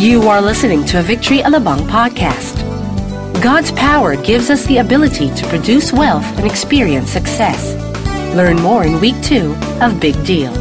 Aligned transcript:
You 0.00 0.32
are 0.32 0.40
listening 0.40 0.86
to 0.86 1.00
a 1.00 1.02
Victory 1.02 1.44
Alabang 1.44 1.84
podcast. 1.84 2.56
God's 3.42 3.70
power 3.72 4.16
gives 4.16 4.48
us 4.48 4.64
the 4.64 4.78
ability 4.78 5.28
to 5.34 5.46
produce 5.48 5.92
wealth 5.92 6.24
and 6.40 6.46
experience 6.46 7.10
success. 7.10 7.76
Learn 8.34 8.56
more 8.62 8.82
in 8.82 8.98
week 8.98 9.20
two 9.20 9.52
of 9.84 10.00
Big 10.00 10.16
Deal. 10.24 10.52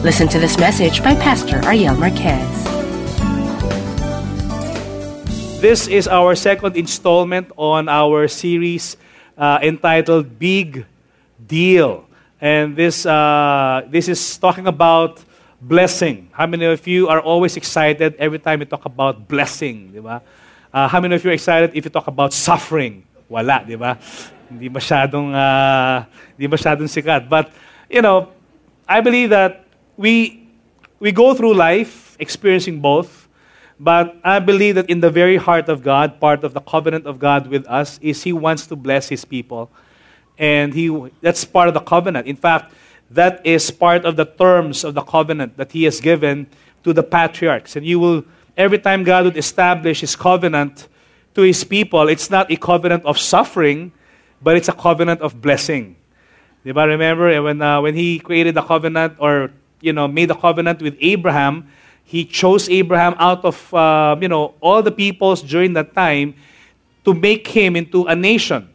Listen 0.00 0.26
to 0.28 0.40
this 0.40 0.56
message 0.56 1.04
by 1.04 1.12
Pastor 1.16 1.60
Ariel 1.68 2.00
Marquez. 2.00 2.48
This 5.60 5.86
is 5.86 6.08
our 6.08 6.34
second 6.34 6.74
installment 6.74 7.52
on 7.58 7.90
our 7.90 8.26
series 8.26 8.96
uh, 9.36 9.58
entitled 9.60 10.38
Big 10.38 10.86
Deal. 11.36 12.08
And 12.40 12.74
this, 12.74 13.04
uh, 13.04 13.84
this 13.90 14.08
is 14.08 14.38
talking 14.38 14.66
about 14.66 15.20
blessing. 15.60 16.30
How 16.32 16.46
many 16.46 16.64
of 16.64 16.86
you 16.86 17.08
are 17.08 17.20
always 17.20 17.56
excited 17.56 18.14
every 18.18 18.38
time 18.38 18.60
you 18.60 18.66
talk 18.66 18.84
about 18.84 19.28
blessing? 19.28 19.92
Di 19.92 20.00
ba? 20.00 20.22
Uh, 20.72 20.88
how 20.88 21.00
many 21.00 21.14
of 21.14 21.24
you 21.24 21.30
are 21.30 21.34
excited 21.34 21.72
if 21.74 21.84
you 21.84 21.90
talk 21.90 22.06
about 22.06 22.32
suffering? 22.32 23.02
Wala, 23.28 23.64
di 23.66 23.74
ba? 23.74 23.98
Hindi 24.48 24.68
masyadong, 24.70 25.34
uh, 25.34 26.04
hindi 26.36 26.48
masyadong 26.48 26.88
sikat. 26.88 27.28
But, 27.28 27.52
you 27.90 28.02
know, 28.02 28.30
I 28.88 29.00
believe 29.00 29.30
that 29.30 29.66
we, 29.96 30.46
we 31.00 31.12
go 31.12 31.34
through 31.34 31.54
life 31.54 32.16
experiencing 32.18 32.80
both. 32.80 33.28
But 33.80 34.16
I 34.24 34.40
believe 34.40 34.74
that 34.74 34.90
in 34.90 35.00
the 35.00 35.10
very 35.10 35.36
heart 35.36 35.68
of 35.68 35.82
God, 35.82 36.18
part 36.18 36.42
of 36.42 36.52
the 36.52 36.60
covenant 36.60 37.06
of 37.06 37.18
God 37.18 37.46
with 37.46 37.66
us 37.68 37.98
is 38.02 38.22
He 38.22 38.32
wants 38.32 38.66
to 38.66 38.76
bless 38.76 39.08
His 39.08 39.24
people. 39.24 39.70
And 40.38 40.72
he, 40.72 40.86
that's 41.20 41.44
part 41.44 41.66
of 41.66 41.74
the 41.74 41.80
covenant. 41.80 42.26
In 42.26 42.36
fact, 42.36 42.72
that 43.10 43.44
is 43.44 43.70
part 43.70 44.04
of 44.04 44.16
the 44.16 44.24
terms 44.24 44.84
of 44.84 44.94
the 44.94 45.02
covenant 45.02 45.56
that 45.56 45.72
He 45.72 45.84
has 45.84 46.00
given 46.00 46.46
to 46.84 46.92
the 46.92 47.02
patriarchs. 47.02 47.76
And 47.76 47.86
you 47.86 47.98
will, 47.98 48.24
every 48.56 48.78
time 48.78 49.04
God 49.04 49.24
would 49.24 49.36
establish 49.36 50.00
His 50.00 50.14
covenant 50.14 50.88
to 51.34 51.42
His 51.42 51.64
people, 51.64 52.08
it's 52.08 52.30
not 52.30 52.50
a 52.50 52.56
covenant 52.56 53.04
of 53.04 53.18
suffering, 53.18 53.92
but 54.42 54.56
it's 54.56 54.68
a 54.68 54.72
covenant 54.72 55.20
of 55.20 55.40
blessing. 55.40 55.96
Diba? 56.64 56.86
Remember 56.86 57.42
when, 57.42 57.62
uh, 57.62 57.80
when 57.80 57.94
He 57.94 58.18
created 58.18 58.54
the 58.54 58.62
covenant 58.62 59.16
or 59.18 59.50
you 59.80 59.92
know, 59.92 60.08
made 60.08 60.28
the 60.28 60.34
covenant 60.34 60.82
with 60.82 60.96
Abraham, 61.00 61.68
He 62.04 62.24
chose 62.24 62.68
Abraham 62.68 63.14
out 63.18 63.44
of 63.44 63.72
uh, 63.72 64.16
you 64.20 64.28
know, 64.28 64.54
all 64.60 64.82
the 64.82 64.92
peoples 64.92 65.42
during 65.42 65.72
that 65.74 65.94
time 65.94 66.34
to 67.08 67.14
make 67.14 67.48
him 67.48 67.74
into 67.74 68.04
a 68.04 68.14
nation. 68.14 68.68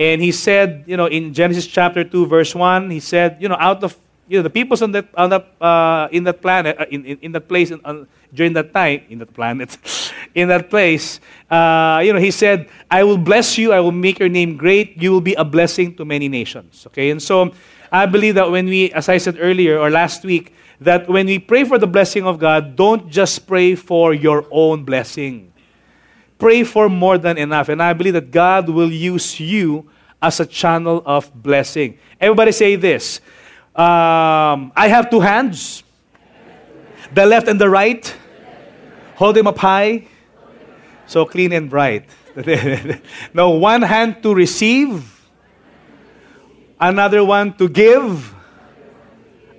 And 0.00 0.22
he 0.22 0.32
said, 0.32 0.84
you 0.86 0.96
know, 0.96 1.04
in 1.04 1.34
Genesis 1.34 1.66
chapter 1.66 2.02
2, 2.02 2.24
verse 2.24 2.54
1, 2.54 2.88
he 2.88 3.00
said, 3.00 3.36
you 3.38 3.48
know, 3.48 3.56
out 3.60 3.84
of 3.84 3.94
you 4.28 4.38
know, 4.38 4.42
the 4.42 4.48
peoples 4.48 4.80
on 4.80 4.92
that, 4.92 5.06
on 5.14 5.28
that, 5.28 5.52
uh, 5.60 6.08
in 6.10 6.24
that 6.24 6.40
planet, 6.40 6.80
uh, 6.80 6.86
in, 6.90 7.04
in, 7.04 7.18
in, 7.18 7.32
that 7.32 7.46
place 7.46 7.70
uh, 7.70 8.04
during 8.32 8.54
that 8.54 8.72
time, 8.72 9.02
in 9.10 9.18
that 9.18 9.34
planet, 9.34 9.76
in 10.34 10.48
that 10.48 10.70
place, 10.70 11.20
uh, 11.50 12.00
you 12.02 12.14
know, 12.14 12.18
he 12.18 12.30
said, 12.30 12.70
I 12.90 13.04
will 13.04 13.18
bless 13.18 13.58
you, 13.58 13.74
I 13.74 13.80
will 13.80 13.92
make 13.92 14.18
your 14.18 14.30
name 14.30 14.56
great, 14.56 14.96
you 14.96 15.12
will 15.12 15.20
be 15.20 15.34
a 15.34 15.44
blessing 15.44 15.94
to 15.96 16.06
many 16.06 16.28
nations. 16.28 16.86
Okay, 16.86 17.10
and 17.10 17.22
so 17.22 17.52
I 17.92 18.06
believe 18.06 18.36
that 18.36 18.50
when 18.50 18.66
we, 18.66 18.90
as 18.92 19.10
I 19.10 19.18
said 19.18 19.36
earlier 19.38 19.78
or 19.78 19.90
last 19.90 20.24
week, 20.24 20.54
that 20.80 21.10
when 21.10 21.26
we 21.26 21.38
pray 21.38 21.64
for 21.64 21.76
the 21.76 21.86
blessing 21.86 22.24
of 22.24 22.38
God, 22.38 22.74
don't 22.74 23.10
just 23.10 23.46
pray 23.46 23.74
for 23.74 24.14
your 24.14 24.46
own 24.50 24.84
blessing 24.84 25.49
pray 26.40 26.64
for 26.64 26.88
more 26.88 27.18
than 27.18 27.38
enough. 27.38 27.68
And 27.68 27.82
I 27.82 27.92
believe 27.92 28.14
that 28.14 28.32
God 28.32 28.68
will 28.68 28.90
use 28.90 29.38
you 29.38 29.88
as 30.20 30.40
a 30.40 30.46
channel 30.46 31.02
of 31.06 31.30
blessing. 31.34 31.98
Everybody 32.20 32.52
say 32.52 32.76
this 32.76 33.20
um, 33.76 34.72
I 34.74 34.88
have 34.88 35.10
two 35.10 35.20
hands, 35.20 35.84
the 37.12 37.24
left 37.26 37.46
and 37.46 37.60
the 37.60 37.68
right. 37.68 38.16
Hold 39.16 39.36
them 39.36 39.46
up 39.46 39.58
high, 39.58 40.08
so 41.06 41.26
clean 41.26 41.52
and 41.52 41.68
bright. 41.68 42.08
no, 43.34 43.50
one 43.50 43.82
hand 43.82 44.22
to 44.22 44.34
receive, 44.34 45.04
another 46.80 47.24
one 47.24 47.52
to 47.58 47.68
give. 47.68 48.34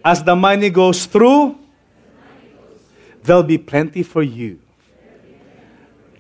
As 0.03 0.24
the 0.24 0.36
money 0.36 0.72
goes 0.72 1.06
through, 1.06 1.59
there'll 3.22 3.44
be 3.44 3.59
plenty 3.59 4.02
for 4.02 4.24
you. 4.24 4.59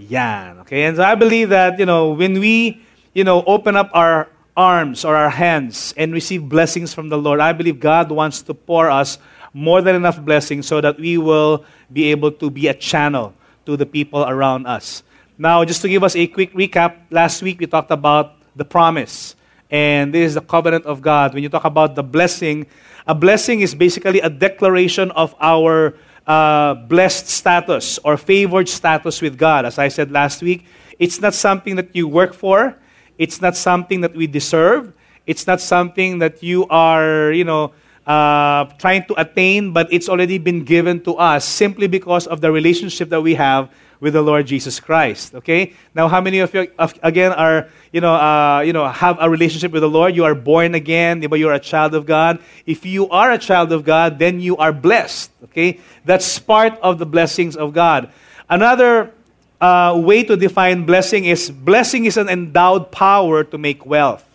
Yan. 0.09 0.59
Okay, 0.59 0.83
and 0.83 0.97
so 0.97 1.03
I 1.03 1.15
believe 1.15 1.49
that, 1.49 1.79
you 1.79 1.85
know, 1.85 2.11
when 2.11 2.39
we, 2.39 2.81
you 3.13 3.23
know, 3.23 3.43
open 3.45 3.75
up 3.75 3.89
our 3.93 4.29
arms 4.55 5.05
or 5.05 5.15
our 5.15 5.29
hands 5.29 5.93
and 5.97 6.13
receive 6.13 6.47
blessings 6.47 6.93
from 6.93 7.09
the 7.09 7.17
Lord, 7.17 7.39
I 7.39 7.53
believe 7.53 7.79
God 7.79 8.11
wants 8.11 8.41
to 8.43 8.53
pour 8.53 8.89
us 8.89 9.17
more 9.53 9.81
than 9.81 9.95
enough 9.95 10.19
blessings 10.19 10.67
so 10.67 10.81
that 10.81 10.99
we 10.99 11.17
will 11.17 11.65
be 11.91 12.11
able 12.11 12.31
to 12.31 12.49
be 12.49 12.67
a 12.67 12.73
channel 12.73 13.33
to 13.65 13.77
the 13.77 13.85
people 13.85 14.23
around 14.23 14.65
us. 14.65 15.03
Now, 15.37 15.63
just 15.65 15.81
to 15.81 15.89
give 15.89 16.03
us 16.03 16.15
a 16.15 16.27
quick 16.27 16.53
recap, 16.53 16.97
last 17.09 17.41
week 17.41 17.59
we 17.59 17.67
talked 17.67 17.91
about 17.91 18.35
the 18.55 18.65
promise. 18.65 19.35
And 19.69 20.13
this 20.13 20.27
is 20.27 20.33
the 20.35 20.41
covenant 20.41 20.85
of 20.85 21.01
God. 21.01 21.33
When 21.33 21.43
you 21.43 21.49
talk 21.49 21.63
about 21.63 21.95
the 21.95 22.03
blessing, 22.03 22.67
a 23.07 23.15
blessing 23.15 23.61
is 23.61 23.73
basically 23.73 24.19
a 24.19 24.29
declaration 24.29 25.11
of 25.11 25.33
our 25.39 25.95
uh, 26.27 26.75
blessed 26.75 27.27
status 27.27 27.99
or 28.03 28.17
favored 28.17 28.69
status 28.69 29.21
with 29.21 29.37
God. 29.37 29.65
As 29.65 29.77
I 29.79 29.87
said 29.87 30.11
last 30.11 30.41
week, 30.41 30.65
it's 30.99 31.19
not 31.19 31.33
something 31.33 31.75
that 31.75 31.95
you 31.95 32.07
work 32.07 32.33
for, 32.33 32.75
it's 33.17 33.41
not 33.41 33.55
something 33.57 34.01
that 34.01 34.15
we 34.15 34.27
deserve, 34.27 34.93
it's 35.25 35.47
not 35.47 35.61
something 35.61 36.19
that 36.19 36.43
you 36.43 36.67
are, 36.67 37.31
you 37.31 37.43
know, 37.43 37.73
uh, 38.05 38.65
trying 38.77 39.05
to 39.05 39.19
attain, 39.19 39.73
but 39.73 39.91
it's 39.91 40.09
already 40.09 40.37
been 40.37 40.63
given 40.63 41.01
to 41.03 41.15
us 41.15 41.45
simply 41.45 41.87
because 41.87 42.27
of 42.27 42.41
the 42.41 42.51
relationship 42.51 43.09
that 43.09 43.21
we 43.21 43.35
have 43.35 43.69
with 44.01 44.13
the 44.13 44.21
Lord 44.21 44.47
Jesus 44.47 44.79
Christ. 44.79 45.35
Okay. 45.35 45.73
Now, 45.93 46.07
how 46.07 46.19
many 46.19 46.39
of 46.39 46.53
you 46.53 46.67
again 47.03 47.31
are 47.31 47.69
you 47.93 48.01
know 48.01 48.15
uh, 48.15 48.61
you 48.65 48.73
know 48.73 48.87
have 48.87 49.17
a 49.21 49.29
relationship 49.29 49.71
with 49.71 49.81
the 49.81 49.89
Lord? 49.89 50.15
You 50.15 50.25
are 50.25 50.35
born 50.35 50.73
again. 50.75 51.21
But 51.21 51.39
You 51.39 51.49
are 51.49 51.53
a 51.53 51.59
child 51.59 51.93
of 51.93 52.05
God. 52.05 52.39
If 52.65 52.85
you 52.85 53.07
are 53.09 53.31
a 53.31 53.37
child 53.37 53.71
of 53.71 53.85
God, 53.85 54.17
then 54.17 54.41
you 54.41 54.57
are 54.57 54.73
blessed. 54.73 55.29
Okay. 55.45 55.79
That's 56.03 56.39
part 56.39 56.77
of 56.81 56.97
the 56.97 57.05
blessings 57.05 57.55
of 57.55 57.73
God. 57.73 58.09
Another 58.49 59.13
uh, 59.61 59.93
way 60.03 60.23
to 60.23 60.35
define 60.35 60.85
blessing 60.85 61.25
is 61.25 61.51
blessing 61.51 62.05
is 62.05 62.17
an 62.17 62.27
endowed 62.27 62.91
power 62.91 63.43
to 63.43 63.57
make 63.57 63.85
wealth. 63.85 64.25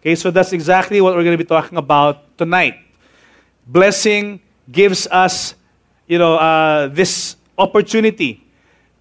Okay, 0.00 0.14
so 0.14 0.30
that's 0.30 0.52
exactly 0.52 1.00
what 1.00 1.16
we're 1.16 1.24
going 1.24 1.36
to 1.36 1.42
be 1.42 1.48
talking 1.48 1.76
about 1.76 2.38
tonight. 2.38 2.76
Blessing 3.66 4.40
gives 4.70 5.08
us, 5.08 5.56
you 6.06 6.18
know, 6.18 6.36
uh, 6.36 6.86
this 6.86 7.34
opportunity 7.58 8.44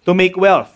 to 0.05 0.15
make 0.15 0.35
wealth. 0.35 0.73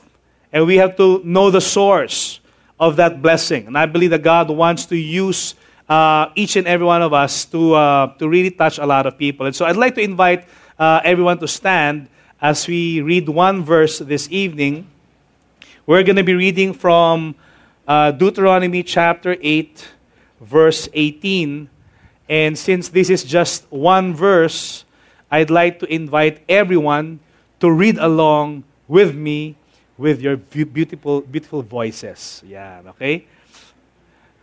And 0.53 0.67
we 0.67 0.77
have 0.77 0.95
to 0.97 1.21
know 1.23 1.49
the 1.49 1.61
source 1.61 2.39
of 2.79 2.97
that 2.97 3.21
blessing. 3.21 3.65
And 3.65 3.77
I 3.77 3.87
believe 3.87 4.11
that 4.11 4.21
God 4.21 4.49
wants 4.51 4.85
to 4.87 4.95
use 4.95 5.55
uh, 5.89 6.27
each 6.35 6.55
and 6.55 6.67
every 6.67 6.85
one 6.85 7.01
of 7.01 7.13
us 7.13 7.45
to, 7.45 7.73
uh, 7.73 8.13
to 8.17 8.29
really 8.29 8.51
touch 8.51 8.77
a 8.77 8.85
lot 8.85 9.07
of 9.07 9.17
people. 9.17 9.47
And 9.47 9.55
so 9.55 9.65
I'd 9.65 9.75
like 9.75 9.95
to 9.95 10.01
invite 10.01 10.47
uh, 10.77 11.01
everyone 11.03 11.39
to 11.39 11.47
stand 11.47 12.09
as 12.39 12.67
we 12.67 13.01
read 13.01 13.27
one 13.27 13.63
verse 13.63 13.97
this 13.97 14.29
evening. 14.29 14.87
We're 15.87 16.03
going 16.03 16.15
to 16.17 16.23
be 16.23 16.35
reading 16.35 16.73
from 16.73 17.35
uh, 17.87 18.11
Deuteronomy 18.11 18.83
chapter 18.83 19.35
8, 19.41 19.89
verse 20.41 20.89
18. 20.93 21.69
And 22.27 22.57
since 22.57 22.89
this 22.89 23.09
is 23.09 23.23
just 23.23 23.65
one 23.71 24.13
verse, 24.13 24.83
I'd 25.29 25.49
like 25.49 25.79
to 25.79 25.85
invite 25.85 26.43
everyone 26.49 27.19
to 27.59 27.71
read 27.71 27.97
along 27.97 28.63
with 28.87 29.15
me 29.15 29.55
with 29.97 30.19
your 30.19 30.35
beautiful, 30.35 31.21
beautiful 31.21 31.61
voices. 31.61 32.41
Yeah, 32.45 32.81
okay? 32.87 33.25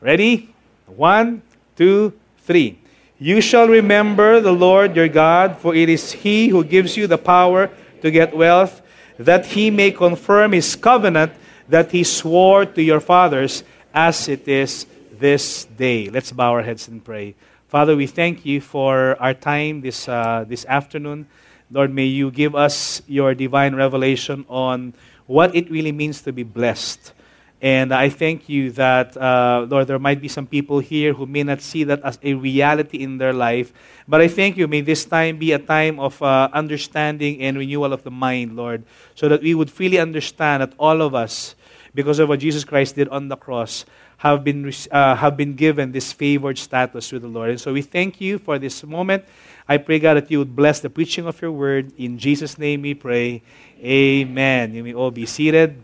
Ready? 0.01 0.55
One, 0.87 1.43
two, 1.77 2.15
three. 2.45 2.79
You 3.19 3.41
shall 3.41 3.67
remember 3.67 4.41
the 4.41 4.53
Lord 4.53 4.95
your 4.95 5.09
God, 5.09 5.59
for 5.59 5.75
it 5.75 5.89
is 5.89 6.13
He 6.13 6.49
who 6.49 6.63
gives 6.63 6.97
you 6.97 7.09
the 7.09 7.19
power 7.19 7.69
to 8.01 8.11
get 8.11 8.37
wealth, 8.37 8.81
that 9.19 9.47
He 9.47 9.71
may 9.71 9.91
confirm 9.91 10.53
His 10.53 10.77
covenant 10.77 11.33
that 11.69 11.91
He 11.91 12.05
swore 12.05 12.65
to 12.65 12.83
your 12.83 13.01
fathers, 13.01 13.65
as 13.93 14.29
it 14.29 14.47
is 14.47 14.87
this 15.19 15.65
day. 15.65 16.09
Let's 16.09 16.33
bow 16.33 16.53
our 16.53 16.63
heads 16.63 16.89
and 16.89 17.05
pray. 17.05 17.35
Father, 17.69 17.97
we 17.97 18.07
thank 18.07 18.47
you 18.47 18.61
for 18.61 19.17
our 19.21 19.35
time 19.35 19.83
this, 19.83 20.09
uh, 20.09 20.45
this 20.49 20.65
afternoon. 20.67 21.27
Lord, 21.71 21.93
may 21.93 22.07
you 22.07 22.31
give 22.31 22.55
us 22.55 23.03
your 23.07 23.35
divine 23.35 23.75
revelation 23.75 24.47
on 24.49 24.95
what 25.27 25.55
it 25.55 25.71
really 25.71 25.93
means 25.93 26.23
to 26.23 26.33
be 26.33 26.43
blessed. 26.43 27.13
And 27.61 27.93
I 27.93 28.09
thank 28.09 28.49
you 28.49 28.71
that, 28.73 29.17
uh, 29.17 29.67
Lord, 29.69 29.89
there 29.89 29.99
might 29.99 30.21
be 30.23 30.29
some 30.29 30.47
people 30.47 30.79
here 30.79 31.13
who 31.13 31.27
may 31.27 31.43
not 31.43 31.61
see 31.61 31.83
that 31.85 32.01
as 32.05 32.19
a 32.23 32.35
reality 32.35 33.03
in 33.03 33.19
their 33.19 33.33
life. 33.33 33.73
But 34.07 34.21
I 34.21 34.29
thank 34.29 34.57
you, 34.57 34.69
may 34.69 34.81
this 34.81 35.05
time 35.05 35.39
be 35.39 35.53
a 35.53 35.59
time 35.59 35.99
of 35.99 36.23
uh, 36.23 36.49
understanding 36.53 37.43
and 37.43 37.59
renewal 37.59 37.93
of 37.93 38.05
the 38.05 38.13
mind, 38.13 38.55
Lord, 38.55 38.85
so 39.17 39.29
that 39.29 39.43
we 39.43 39.55
would 39.55 39.71
freely 39.71 39.99
understand 39.99 40.63
that 40.63 40.73
all 40.79 41.03
of 41.03 41.15
us, 41.15 41.57
because 41.95 42.21
of 42.21 42.29
what 42.29 42.39
Jesus 42.39 42.65
Christ 42.65 42.95
did 42.95 43.09
on 43.09 43.27
the 43.27 43.37
cross, 43.37 43.85
have 44.19 44.43
been, 44.43 44.73
uh, 44.91 45.15
have 45.15 45.37
been 45.37 45.55
given 45.55 45.93
this 45.93 46.13
favored 46.13 46.59
status 46.59 47.11
with 47.13 47.23
the 47.23 47.29
Lord. 47.29 47.51
And 47.51 47.61
so 47.61 47.73
we 47.73 47.83
thank 47.83 48.21
you 48.21 48.39
for 48.39 48.59
this 48.59 48.83
moment. 48.83 49.25
I 49.69 49.79
pray, 49.79 49.99
God, 49.99 50.15
that 50.15 50.31
you 50.31 50.39
would 50.39 50.57
bless 50.57 50.81
the 50.81 50.91
preaching 50.91 51.27
of 51.27 51.41
your 51.41 51.53
word. 51.53 51.93
In 51.99 52.19
Jesus' 52.19 52.59
name 52.59 52.83
we 52.83 52.95
pray. 52.95 53.43
Amen. 53.83 54.75
You 54.75 54.83
may 54.83 54.95
all 54.95 55.11
be 55.11 55.25
seated. 55.25 55.79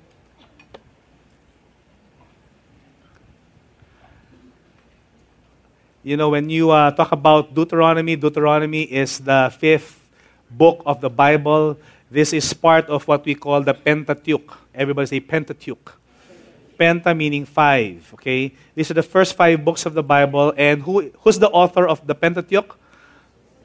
You 6.02 6.16
know, 6.16 6.28
when 6.28 6.50
you 6.50 6.70
uh, 6.70 6.90
talk 6.90 7.12
about 7.12 7.54
Deuteronomy, 7.54 8.16
Deuteronomy 8.16 8.82
is 8.82 9.20
the 9.20 9.54
fifth 9.56 10.02
book 10.50 10.82
of 10.84 11.00
the 11.00 11.08
Bible. 11.08 11.78
This 12.10 12.32
is 12.32 12.52
part 12.52 12.86
of 12.90 13.06
what 13.06 13.24
we 13.24 13.34
call 13.34 13.62
the 13.62 13.74
Pentateuch. 13.74 14.58
Everybody 14.74 15.06
say 15.06 15.20
Pentateuch. 15.20 16.03
Penta 16.78 17.16
meaning 17.16 17.44
five. 17.44 18.10
Okay, 18.14 18.54
these 18.74 18.90
are 18.90 18.94
the 18.94 19.02
first 19.02 19.36
five 19.36 19.64
books 19.64 19.86
of 19.86 19.94
the 19.94 20.02
Bible, 20.02 20.52
and 20.56 20.82
who, 20.82 21.10
who's 21.20 21.38
the 21.38 21.50
author 21.50 21.86
of 21.86 22.06
the 22.06 22.14
Pentateuch? 22.14 22.78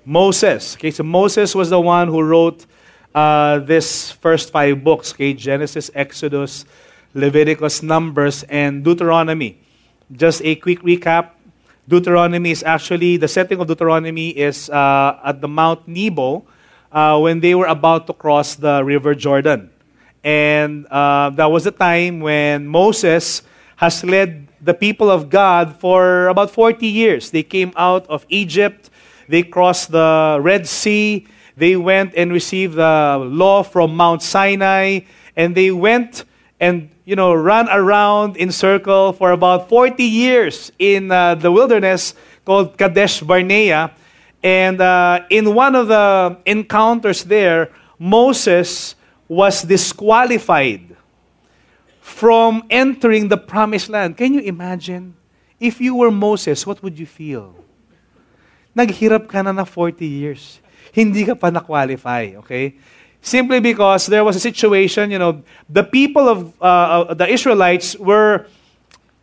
Moses. 0.05 0.75
Okay, 0.75 0.91
so 0.91 1.03
Moses 1.03 1.53
was 1.53 1.69
the 1.69 1.79
one 1.79 2.07
who 2.07 2.21
wrote 2.21 2.65
uh, 3.13 3.59
this 3.59 4.11
first 4.11 4.51
five 4.51 4.83
books. 4.83 5.13
Okay, 5.13 5.33
Genesis, 5.33 5.91
Exodus, 5.93 6.65
Leviticus, 7.13 7.83
Numbers, 7.83 8.43
and 8.49 8.83
Deuteronomy. 8.83 9.59
Just 10.11 10.41
a 10.43 10.55
quick 10.55 10.81
recap. 10.81 11.31
Deuteronomy 11.87 12.51
is 12.51 12.63
actually 12.63 13.17
the 13.17 13.27
setting 13.27 13.59
of 13.59 13.67
Deuteronomy 13.67 14.29
is 14.29 14.69
uh, 14.69 15.19
at 15.23 15.41
the 15.41 15.47
Mount 15.47 15.87
Nebo 15.87 16.45
uh, 16.91 17.17
when 17.19 17.39
they 17.39 17.55
were 17.55 17.65
about 17.65 18.07
to 18.07 18.13
cross 18.13 18.55
the 18.55 18.83
River 18.83 19.15
Jordan. 19.15 19.69
And 20.23 20.85
uh, 20.87 21.31
that 21.31 21.51
was 21.51 21.63
the 21.63 21.71
time 21.71 22.19
when 22.19 22.67
Moses 22.67 23.41
has 23.77 24.03
led 24.03 24.47
the 24.61 24.73
people 24.73 25.09
of 25.09 25.29
God 25.29 25.79
for 25.79 26.27
about 26.27 26.51
40 26.51 26.85
years. 26.85 27.31
They 27.31 27.43
came 27.43 27.71
out 27.77 28.05
of 28.07 28.25
Egypt, 28.29 28.89
they 29.27 29.43
crossed 29.43 29.91
the 29.91 30.39
Red 30.41 30.67
Sea, 30.67 31.25
they 31.55 31.75
went 31.75 32.13
and 32.15 32.31
received 32.31 32.75
the 32.75 33.17
law 33.21 33.63
from 33.63 33.95
Mount 33.95 34.21
Sinai, 34.21 35.01
and 35.35 35.55
they 35.55 35.71
went 35.71 36.25
and 36.59 36.89
you 37.05 37.15
know 37.15 37.33
ran 37.33 37.69
around 37.69 38.35
in 38.35 38.51
circle 38.51 39.13
for 39.13 39.31
about 39.31 39.69
40 39.69 40.03
years 40.03 40.71
in 40.77 41.11
uh, 41.11 41.35
the 41.35 41.51
wilderness 41.51 42.13
called 42.45 42.77
Kadesh 42.77 43.21
Barnea. 43.21 43.91
And 44.43 44.79
uh, 44.81 45.23
in 45.29 45.53
one 45.53 45.75
of 45.75 45.87
the 45.87 46.37
encounters 46.45 47.23
there, 47.23 47.71
Moses 47.97 48.95
was 49.29 49.61
disqualified 49.61 50.97
from 52.01 52.65
entering 52.69 53.29
the 53.29 53.37
promised 53.37 53.87
land. 53.87 54.17
Can 54.17 54.33
you 54.33 54.41
imagine? 54.41 55.15
If 55.59 55.79
you 55.79 55.95
were 55.95 56.09
Moses, 56.09 56.65
what 56.65 56.81
would 56.81 56.97
you 56.97 57.05
feel? 57.05 57.53
Naghirap 58.75 59.29
ka 59.29 59.41
na 59.43 59.51
na 59.51 59.63
40 59.63 60.05
years. 60.05 60.59
Hindi 60.91 61.25
ka 61.29 61.35
pa 61.35 61.53
na-qualify, 61.53 62.41
okay? 62.41 62.75
Simply 63.21 63.59
because 63.59 64.07
there 64.07 64.23
was 64.23 64.35
a 64.35 64.39
situation, 64.39 65.11
you 65.11 65.19
know, 65.19 65.43
the 65.69 65.83
people 65.83 66.27
of 66.27 66.55
uh, 66.61 66.65
uh 66.65 67.13
the 67.13 67.27
Israelites 67.27 67.93
were 67.99 68.47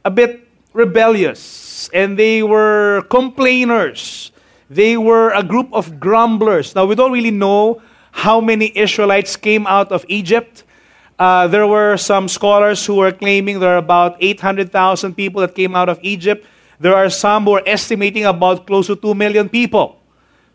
a 0.04 0.10
bit 0.10 0.46
rebellious 0.76 1.88
and 1.90 2.14
they 2.14 2.44
were 2.44 3.02
complainers. 3.08 4.30
They 4.68 4.96
were 4.96 5.32
a 5.32 5.42
group 5.42 5.72
of 5.72 5.98
grumblers. 5.98 6.74
Now, 6.74 6.84
we 6.84 6.94
don't 6.94 7.12
really 7.12 7.34
know 7.34 7.82
how 8.16 8.40
many 8.40 8.72
Israelites 8.74 9.36
came 9.36 9.66
out 9.66 9.92
of 9.92 10.04
Egypt. 10.08 10.64
Uh, 11.18 11.46
there 11.48 11.66
were 11.66 11.98
some 11.98 12.28
scholars 12.28 12.84
who 12.84 12.96
were 12.96 13.12
claiming 13.12 13.60
there 13.60 13.74
are 13.74 13.84
about 13.84 14.16
800,000 14.20 15.12
people 15.14 15.42
that 15.42 15.54
came 15.54 15.76
out 15.76 15.90
of 15.90 16.00
Egypt. 16.00 16.46
There 16.80 16.96
are 16.96 17.10
some 17.10 17.44
who 17.44 17.52
are 17.60 17.62
estimating 17.66 18.24
about 18.24 18.66
close 18.66 18.86
to 18.88 18.96
2 18.96 19.14
million 19.14 19.50
people. 19.50 20.00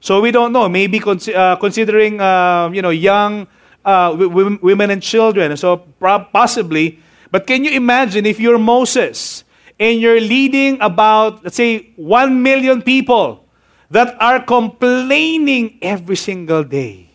So 0.02 0.20
we 0.22 0.32
don't 0.32 0.52
know. 0.52 0.68
Maybe 0.68 0.98
con- 0.98 1.22
uh, 1.34 1.56
considering 1.58 2.20
uh, 2.20 2.72
you 2.74 2.82
know 2.82 2.90
young 2.90 3.46
uh, 3.86 4.18
w- 4.18 4.58
women 4.62 4.90
and 4.90 5.02
children. 5.02 5.56
So 5.56 5.86
possibly. 6.34 6.98
But 7.30 7.46
can 7.46 7.64
you 7.64 7.72
imagine 7.72 8.26
if 8.26 8.40
you're 8.40 8.58
Moses 8.58 9.44
and 9.80 10.02
you're 10.02 10.20
leading 10.20 10.82
about 10.82 11.44
let's 11.44 11.56
say 11.56 11.94
1 11.96 12.42
million 12.42 12.82
people 12.82 13.46
that 13.92 14.18
are 14.20 14.42
complaining 14.42 15.78
every 15.82 16.18
single 16.18 16.64
day? 16.64 17.11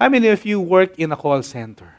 How 0.00 0.08
many 0.08 0.28
of 0.28 0.46
you 0.46 0.62
work 0.62 0.98
in 0.98 1.12
a 1.12 1.16
call 1.16 1.42
center? 1.42 1.92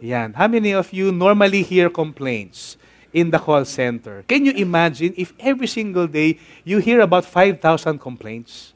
Yan. 0.00 0.32
How 0.32 0.48
many 0.48 0.72
of 0.74 0.92
you 0.92 1.12
normally 1.12 1.62
hear 1.62 1.88
complaints 1.88 2.76
in 3.12 3.30
the 3.30 3.38
call 3.38 3.64
center? 3.64 4.24
Can 4.26 4.44
you 4.44 4.50
imagine 4.52 5.14
if 5.16 5.32
every 5.38 5.68
single 5.68 6.08
day 6.08 6.40
you 6.64 6.78
hear 6.78 7.00
about 7.00 7.24
5,000 7.24 8.00
complaints? 8.00 8.74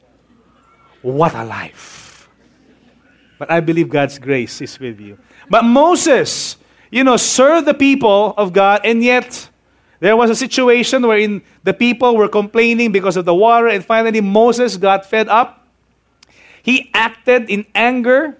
What 1.02 1.34
a 1.34 1.44
life. 1.44 2.28
But 3.40 3.50
I 3.50 3.58
believe 3.58 3.88
God's 3.88 4.20
grace 4.20 4.60
is 4.60 4.78
with 4.78 5.00
you. 5.00 5.18
But 5.50 5.64
Moses, 5.64 6.58
you 6.92 7.02
know, 7.02 7.16
served 7.16 7.66
the 7.66 7.75
people 7.75 8.34
of 8.36 8.52
God, 8.52 8.82
and 8.84 9.02
yet 9.02 9.50
there 9.98 10.16
was 10.16 10.30
a 10.30 10.36
situation 10.36 11.02
wherein 11.04 11.42
the 11.64 11.75
people 11.75 12.16
were 12.16 12.28
complaining 12.28 12.92
because 12.92 13.16
of 13.16 13.25
the 13.25 13.34
water, 13.34 13.66
and 13.66 13.84
finally 13.84 14.20
Moses 14.20 14.76
got 14.76 15.06
fed 15.06 15.26
up 15.26 15.62
he 16.62 16.91
acted 16.94 17.50
in 17.50 17.67
anger 17.75 18.38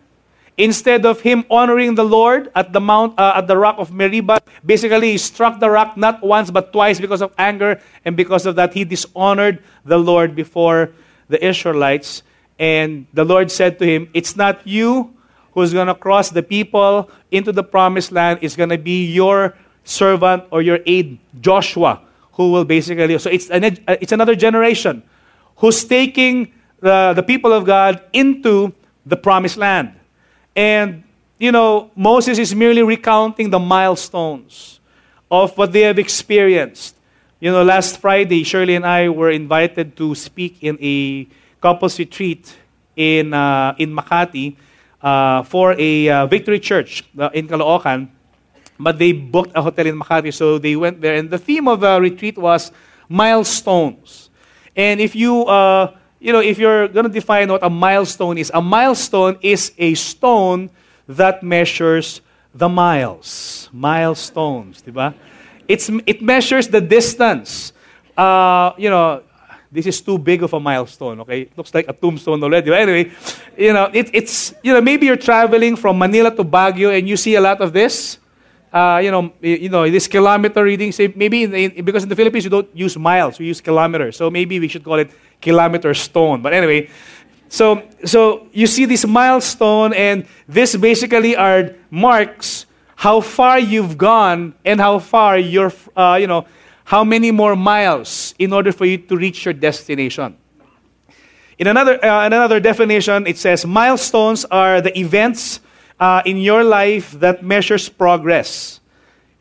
instead 0.57 1.05
of 1.07 1.21
him 1.21 1.45
honoring 1.51 1.95
the 1.95 2.05
Lord 2.05 2.51
at 2.55 2.73
the 2.73 2.81
mount 2.81 3.19
uh, 3.19 3.35
at 3.37 3.47
the 3.47 3.57
rock 3.57 3.77
of 3.79 3.93
Meribah. 3.93 4.41
Basically, 4.65 5.13
he 5.13 5.19
struck 5.19 5.61
the 5.61 5.71
rock 5.71 5.97
not 5.97 6.23
once 6.23 6.51
but 6.51 6.73
twice 6.73 7.01
because 7.01 7.23
of 7.23 7.33
anger, 7.39 7.81
and 8.05 8.17
because 8.17 8.47
of 8.47 8.57
that, 8.57 8.75
he 8.75 8.85
dishonored 8.85 9.63
the 9.85 9.99
Lord 9.99 10.35
before 10.35 10.91
the 11.29 11.43
Israelites. 11.45 12.23
And 12.59 13.07
the 13.13 13.25
Lord 13.25 13.51
said 13.51 13.79
to 13.81 13.87
him, 13.87 14.09
"It's 14.15 14.37
not 14.37 14.67
you." 14.67 15.15
Who's 15.53 15.75
going 15.75 15.89
to 15.89 15.95
cross 15.95 16.31
the 16.31 16.43
people 16.43 17.11
into 17.31 17.53
the 17.53 17.63
promised 17.63 18.11
land 18.11 18.39
It's 18.41 18.57
going 18.57 18.71
to 18.71 18.79
be 18.79 19.05
your 19.05 19.53
servant 19.85 20.45
or 20.51 20.63
your 20.63 20.81
aide, 20.87 21.19
Joshua, 21.41 22.01
who 22.33 22.53
will 22.53 22.65
basically. 22.65 23.19
So 23.19 23.29
it's, 23.29 23.51
an, 23.51 23.65
it's 23.87 24.13
another 24.13 24.35
generation 24.35 25.03
who's 25.57 25.85
taking 25.85 26.53
the, 26.83 27.15
the 27.15 27.23
people 27.23 27.53
of 27.53 27.65
God 27.65 28.03
into 28.13 28.75
the 29.07 29.17
promised 29.17 29.57
land. 29.57 29.95
And, 30.55 31.05
you 31.39 31.53
know, 31.53 31.91
Moses 31.97 32.39
is 32.39 32.55
merely 32.55 32.83
recounting 32.83 33.49
the 33.49 33.59
milestones 33.59 34.81
of 35.31 35.57
what 35.57 35.73
they 35.73 35.83
have 35.83 35.99
experienced. 35.99 36.97
You 37.41 37.53
know, 37.53 37.63
last 37.63 37.99
Friday, 37.99 38.43
Shirley 38.43 38.75
and 38.75 38.85
I 38.85 39.09
were 39.09 39.31
invited 39.31 39.97
to 39.97 40.15
speak 40.15 40.59
in 40.61 40.77
a 40.83 41.27
couples 41.61 41.99
retreat 41.99 42.55
in, 42.97 43.33
uh, 43.33 43.75
in 43.79 43.95
Makati 43.95 44.57
uh, 45.01 45.43
for 45.45 45.75
a 45.79 46.09
uh, 46.09 46.27
victory 46.27 46.59
church 46.61 47.05
uh, 47.19 47.31
in 47.33 47.49
Caloocan. 47.49 48.09
But 48.79 48.99
they 48.99 49.13
booked 49.13 49.53
a 49.55 49.63
hotel 49.63 49.87
in 49.87 49.99
Makati, 49.99 50.35
so 50.35 50.59
they 50.59 50.75
went 50.75 51.01
there. 51.01 51.15
And 51.15 51.31
the 51.31 51.39
theme 51.39 51.69
of 51.69 51.81
the 51.81 52.01
retreat 52.01 52.37
was 52.37 52.73
milestones. 53.09 54.31
And 54.75 55.01
if 55.01 55.15
you 55.15 55.45
uh, 55.45 55.95
you 56.23 56.33
know, 56.33 56.39
if 56.39 56.57
you're 56.57 56.87
going 56.87 57.05
to 57.05 57.13
define 57.13 57.51
what 57.51 57.65
a 57.65 57.71
milestone 57.71 58.39
is, 58.39 58.51
a 58.55 58.63
milestone 58.63 59.37
is 59.43 59.73
a 59.77 59.95
stone 59.95 60.71
that 61.09 61.43
measures 61.43 62.21
the 62.55 62.69
miles. 62.69 63.69
Milestones, 63.73 64.83
diba? 64.83 65.15
It's, 65.67 65.91
it 66.07 66.23
measures 66.23 66.69
the 66.69 66.81
distance. 66.81 67.73
Uh, 68.17 68.73
you 68.79 68.89
know, 68.89 69.23
this 69.73 69.87
is 69.87 70.01
too 70.01 70.17
big 70.17 70.43
of 70.45 70.53
a 70.53 70.61
milestone, 70.61 71.21
okay? 71.21 71.43
It 71.43 71.59
looks 71.59 71.75
like 71.75 71.89
a 71.89 71.93
tombstone 71.93 72.43
already. 72.43 72.71
But 72.71 72.81
anyway, 72.81 73.11
you 73.57 73.73
know, 73.73 73.91
it, 73.93 74.11
it's, 74.13 74.55
you 74.63 74.73
know, 74.73 74.81
maybe 74.81 75.07
you're 75.07 75.17
traveling 75.17 75.75
from 75.75 75.99
Manila 75.99 76.31
to 76.37 76.45
Baguio 76.45 76.97
and 76.97 77.09
you 77.09 77.17
see 77.17 77.35
a 77.35 77.41
lot 77.41 77.61
of 77.61 77.73
this. 77.73 78.19
Uh, 78.73 79.01
you 79.03 79.11
know, 79.11 79.33
you 79.43 79.69
know, 79.69 79.91
this 79.91 80.09
kilometer 80.09 80.65
reading, 80.65 80.93
say 80.93 81.13
maybe 81.15 81.43
in, 81.43 81.55
in, 81.55 81.85
because 81.85 82.05
in 82.05 82.09
the 82.09 82.17
Philippines 82.17 82.45
you 82.45 82.51
don't 82.51 82.69
use 82.75 82.97
miles, 82.97 83.39
we 83.39 83.47
use 83.47 83.61
kilometers. 83.61 84.17
So 84.17 84.31
maybe 84.31 84.59
we 84.61 84.69
should 84.69 84.85
call 84.85 84.99
it 84.99 85.11
kilometer 85.43 85.93
stone. 85.93 86.41
But 86.41 86.55
anyway, 86.55 86.89
so 87.49 87.83
so 88.05 88.47
you 88.53 88.67
see 88.67 88.87
this 88.87 89.05
milestone, 89.05 89.93
and 89.93 90.27
this 90.49 90.75
basically 90.77 91.37
are 91.37 91.75
marks 91.91 92.67
how 93.03 93.21
far 93.21 93.59
you've 93.59 93.99
gone 93.99 94.55
and 94.65 94.81
how 94.81 95.01
far 95.01 95.37
you're, 95.37 95.73
uh, 95.97 96.17
you 96.21 96.29
know, 96.29 96.47
how 96.85 97.03
many 97.03 97.33
more 97.33 97.57
miles 97.57 98.33
in 98.39 98.53
order 98.53 98.71
for 98.71 98.87
you 98.87 98.97
to 98.97 99.17
reach 99.17 99.45
your 99.45 99.53
destination. 99.53 100.37
In 101.59 101.67
another, 101.67 101.99
uh, 102.05 102.27
another 102.27 102.61
definition, 102.61 103.27
it 103.27 103.39
says 103.39 103.67
milestones 103.67 104.45
are 104.45 104.81
the 104.81 104.97
events 104.97 105.59
uh, 105.99 106.23
in 106.25 106.37
your 106.37 106.63
life 106.63 107.11
that 107.19 107.43
measures 107.43 107.89
progress. 107.89 108.79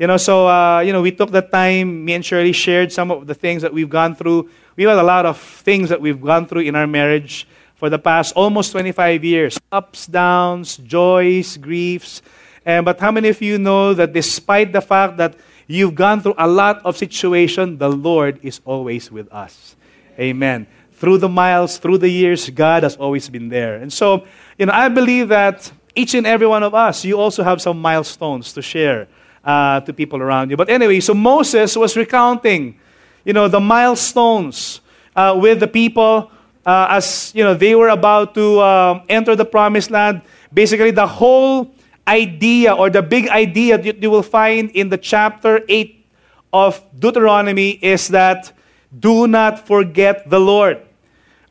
You 0.01 0.07
know, 0.07 0.17
so, 0.17 0.49
uh, 0.49 0.79
you 0.79 0.91
know, 0.91 1.03
we 1.03 1.11
took 1.11 1.29
the 1.29 1.43
time, 1.43 2.03
me 2.03 2.13
and 2.13 2.25
Shirley 2.25 2.53
shared 2.53 2.91
some 2.91 3.11
of 3.11 3.27
the 3.27 3.35
things 3.35 3.61
that 3.61 3.71
we've 3.71 3.87
gone 3.87 4.15
through 4.15 4.49
We've 4.75 4.87
had 4.87 4.97
a 4.97 5.03
lot 5.03 5.25
of 5.27 5.37
things 5.37 5.89
that 5.89 6.01
we've 6.01 6.19
gone 6.19 6.47
through 6.47 6.61
in 6.61 6.75
our 6.75 6.87
marriage 6.87 7.47
for 7.75 7.89
the 7.89 7.99
past 7.99 8.33
almost 8.35 8.71
25 8.71 9.23
years 9.23 9.59
ups, 9.71 10.07
downs, 10.07 10.77
joys, 10.77 11.57
griefs. 11.57 12.21
And, 12.65 12.85
but 12.85 12.99
how 12.99 13.11
many 13.11 13.29
of 13.29 13.41
you 13.41 13.59
know 13.59 13.93
that 13.93 14.13
despite 14.13 14.71
the 14.71 14.81
fact 14.81 15.17
that 15.17 15.35
you've 15.67 15.93
gone 15.93 16.21
through 16.21 16.35
a 16.37 16.47
lot 16.47 16.83
of 16.85 16.97
situation, 16.97 17.77
the 17.77 17.89
Lord 17.89 18.39
is 18.43 18.61
always 18.65 19.11
with 19.11 19.31
us. 19.31 19.75
Amen. 20.17 20.67
Through 20.93 21.17
the 21.19 21.29
miles, 21.29 21.77
through 21.77 21.97
the 21.97 22.09
years, 22.09 22.49
God 22.49 22.83
has 22.83 22.95
always 22.95 23.27
been 23.29 23.49
there. 23.49 23.75
And 23.75 23.91
so, 23.91 24.25
you 24.57 24.67
know, 24.67 24.73
I 24.73 24.87
believe 24.89 25.27
that 25.29 25.71
each 25.95 26.13
and 26.13 26.25
every 26.25 26.47
one 26.47 26.63
of 26.63 26.73
us, 26.73 27.03
you 27.03 27.19
also 27.19 27.43
have 27.43 27.61
some 27.61 27.79
milestones 27.79 28.53
to 28.53 28.61
share 28.61 29.07
uh, 29.43 29.81
to 29.81 29.93
people 29.93 30.21
around 30.21 30.49
you. 30.49 30.57
But 30.57 30.69
anyway, 30.69 30.99
so 30.99 31.13
Moses 31.13 31.75
was 31.75 31.97
recounting, 31.97 32.79
you 33.23 33.33
know, 33.33 33.47
the 33.47 33.59
milestones 33.59 34.81
uh, 35.15 35.37
with 35.39 35.59
the 35.59 35.67
people 35.67 36.31
uh, 36.65 36.87
as, 36.91 37.31
you 37.33 37.43
know, 37.43 37.53
they 37.53 37.73
were 37.75 37.89
about 37.89 38.35
to 38.35 38.61
um, 38.61 39.01
enter 39.09 39.35
the 39.35 39.45
promised 39.45 39.89
land. 39.89 40.21
Basically, 40.53 40.91
the 40.91 41.07
whole 41.07 41.73
idea 42.07 42.73
or 42.73 42.89
the 42.89 43.01
big 43.01 43.29
idea 43.29 43.77
that 43.77 44.01
you 44.01 44.11
will 44.11 44.23
find 44.23 44.69
in 44.71 44.89
the 44.89 44.97
chapter 44.97 45.61
8 45.67 46.05
of 46.53 46.83
Deuteronomy 46.97 47.71
is 47.81 48.09
that 48.09 48.51
do 48.97 49.27
not 49.27 49.65
forget 49.65 50.29
the 50.29 50.39
Lord. 50.39 50.81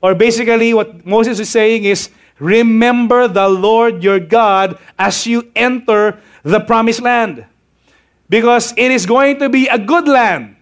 Or 0.03 0.15
basically, 0.15 0.75
what 0.75 1.05
Moses 1.05 1.41
is 1.41 1.49
saying 1.49 1.85
is, 1.85 2.11
remember 2.39 3.29
the 3.29 3.49
Lord 3.49 4.03
your 4.03 4.21
God 4.21 4.79
as 4.99 5.27
you 5.27 5.51
enter 5.57 6.19
the 6.43 6.61
promised 6.61 7.01
land. 7.01 7.45
Because 8.31 8.73
it 8.79 8.91
is 8.91 9.05
going 9.05 9.41
to 9.41 9.51
be 9.51 9.67
a 9.67 9.79
good 9.79 10.07
land. 10.07 10.55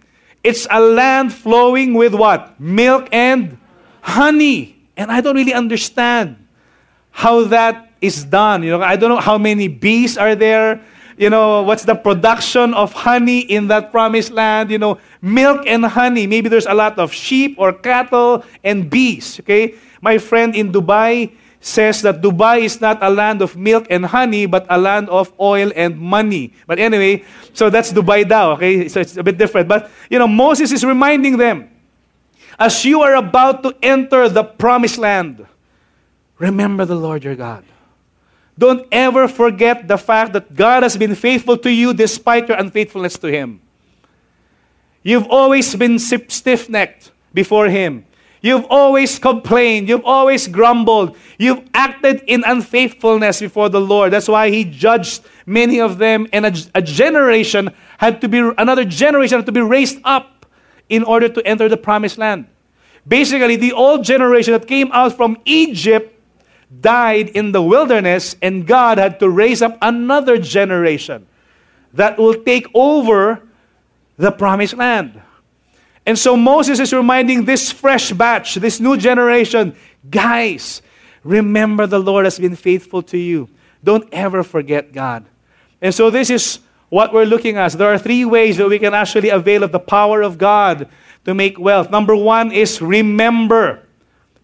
It's 0.43 0.65
a 0.69 0.81
land 0.81 1.31
flowing 1.31 1.93
with 1.93 2.15
what? 2.15 2.59
Milk 2.59 3.07
and 3.13 3.57
honey. 4.01 4.75
And 4.97 5.11
I 5.11 5.21
don't 5.21 5.35
really 5.35 5.53
understand 5.53 6.35
how 7.11 7.45
that 7.45 7.93
is 8.01 8.25
done. 8.25 8.63
You 8.63 8.71
know, 8.71 8.81
I 8.81 8.95
don't 8.95 9.09
know 9.09 9.21
how 9.21 9.37
many 9.37 9.67
bees 9.67 10.17
are 10.17 10.33
there. 10.33 10.81
You 11.17 11.29
know, 11.29 11.61
what's 11.63 11.83
the 11.83 11.95
production 11.95 12.73
of 12.73 12.93
honey 12.93 13.39
in 13.39 13.67
that 13.67 13.91
promised 13.91 14.31
land? 14.31 14.71
You 14.71 14.79
know, 14.79 14.99
milk 15.21 15.67
and 15.67 15.85
honey. 15.85 16.25
Maybe 16.27 16.49
there's 16.49 16.65
a 16.65 16.73
lot 16.73 16.97
of 16.97 17.13
sheep 17.13 17.55
or 17.59 17.73
cattle 17.73 18.43
and 18.63 18.89
bees. 18.89 19.39
Okay? 19.41 19.75
My 20.01 20.17
friend 20.17 20.55
in 20.55 20.71
Dubai 20.71 21.35
says 21.61 22.01
that 22.03 22.21
Dubai 22.21 22.61
is 22.61 22.79
not 22.79 22.97
a 23.01 23.09
land 23.09 23.41
of 23.41 23.57
milk 23.57 23.87
and 23.89 24.05
honey, 24.05 24.45
but 24.45 24.65
a 24.69 24.77
land 24.77 25.09
of 25.09 25.33
oil 25.39 25.71
and 25.75 25.99
money. 25.99 26.53
But 26.65 26.79
anyway, 26.79 27.25
so 27.53 27.69
that's 27.69 27.91
Dubai 27.91 28.27
now, 28.27 28.51
okay? 28.53 28.87
So 28.87 29.01
it's 29.01 29.17
a 29.17 29.23
bit 29.23 29.37
different. 29.37 29.67
But, 29.67 29.91
you 30.09 30.19
know, 30.19 30.27
Moses 30.27 30.71
is 30.71 30.85
reminding 30.85 31.37
them, 31.37 31.69
as 32.57 32.83
you 32.85 33.01
are 33.01 33.15
about 33.15 33.63
to 33.63 33.75
enter 33.81 34.29
the 34.29 34.43
promised 34.43 34.97
land, 34.97 35.45
remember 36.37 36.85
the 36.85 36.95
Lord 36.95 37.23
your 37.23 37.35
God. 37.35 37.65
Don't 38.57 38.85
ever 38.91 39.27
forget 39.27 39.87
the 39.87 39.97
fact 39.97 40.33
that 40.33 40.53
God 40.53 40.83
has 40.83 40.97
been 40.97 41.15
faithful 41.15 41.57
to 41.57 41.71
you 41.71 41.93
despite 41.93 42.49
your 42.49 42.57
unfaithfulness 42.57 43.17
to 43.19 43.31
Him. 43.31 43.61
You've 45.01 45.27
always 45.27 45.73
been 45.75 45.97
stiff 45.97 46.67
necked 46.67 47.11
before 47.33 47.69
Him. 47.69 48.05
You've 48.41 48.65
always 48.69 49.19
complained. 49.19 49.89
You've 49.89 50.05
always 50.05 50.47
grumbled. 50.47 51.17
You've 51.37 51.67
acted 51.73 52.23
in 52.27 52.43
unfaithfulness 52.45 53.39
before 53.39 53.69
the 53.69 53.81
Lord. 53.81 54.13
That's 54.13 54.27
why 54.27 54.49
He 54.49 54.63
judged 54.63 55.23
many 55.45 55.81
of 55.81 55.97
them, 55.97 56.27
and 56.31 56.45
a, 56.45 56.53
a, 56.75 56.81
generation 56.81 57.71
had 57.97 58.21
to 58.21 58.29
be, 58.29 58.39
another 58.57 58.85
generation 58.85 59.39
had 59.39 59.45
to 59.47 59.51
be 59.51 59.61
raised 59.61 59.99
up 60.03 60.45
in 60.87 61.03
order 61.03 61.27
to 61.27 61.45
enter 61.45 61.67
the 61.67 61.77
promised 61.77 62.17
land. 62.17 62.45
Basically, 63.07 63.55
the 63.55 63.73
old 63.73 64.03
generation 64.03 64.53
that 64.53 64.67
came 64.67 64.91
out 64.91 65.17
from 65.17 65.37
Egypt 65.45 66.15
died 66.81 67.29
in 67.29 67.51
the 67.51 67.61
wilderness, 67.61 68.35
and 68.41 68.65
God 68.67 68.97
had 68.99 69.19
to 69.19 69.29
raise 69.29 69.61
up 69.61 69.77
another 69.81 70.37
generation 70.37 71.25
that 71.93 72.17
will 72.17 72.35
take 72.35 72.67
over 72.73 73.41
the 74.17 74.31
promised 74.31 74.77
land. 74.77 75.19
And 76.09 76.17
so 76.17 76.35
Moses 76.35 76.79
is 76.79 76.91
reminding 76.91 77.45
this 77.45 77.71
fresh 77.71 78.11
batch, 78.11 78.55
this 78.55 78.79
new 78.79 78.97
generation, 78.97 79.75
guys, 80.09 80.81
remember 81.23 81.85
the 81.85 81.99
Lord 81.99 82.25
has 82.25 82.39
been 82.39 82.55
faithful 82.55 83.03
to 83.13 83.17
you. 83.19 83.47
Don't 83.83 84.09
ever 84.11 84.41
forget 84.41 84.91
God. 84.91 85.27
And 85.79 85.93
so 85.93 86.09
this 86.09 86.31
is 86.31 86.61
what 86.89 87.13
we're 87.13 87.29
looking 87.29 87.57
at. 87.57 87.73
There 87.73 87.93
are 87.93 87.99
three 87.99 88.25
ways 88.25 88.57
that 88.57 88.67
we 88.67 88.79
can 88.79 88.95
actually 88.95 89.29
avail 89.29 89.61
of 89.61 89.71
the 89.71 89.79
power 89.79 90.23
of 90.23 90.39
God 90.39 90.89
to 91.25 91.35
make 91.35 91.59
wealth. 91.59 91.91
Number 91.91 92.15
one 92.15 92.51
is 92.51 92.81
remember. 92.81 93.85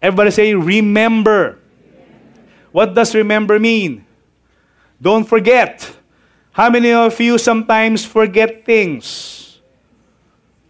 Everybody 0.00 0.30
say, 0.30 0.54
remember. 0.54 1.58
What 2.70 2.94
does 2.94 3.12
remember 3.12 3.58
mean? 3.58 4.06
Don't 5.02 5.24
forget. 5.24 5.96
How 6.52 6.70
many 6.70 6.92
of 6.92 7.20
you 7.20 7.38
sometimes 7.38 8.04
forget 8.04 8.64
things? 8.64 9.35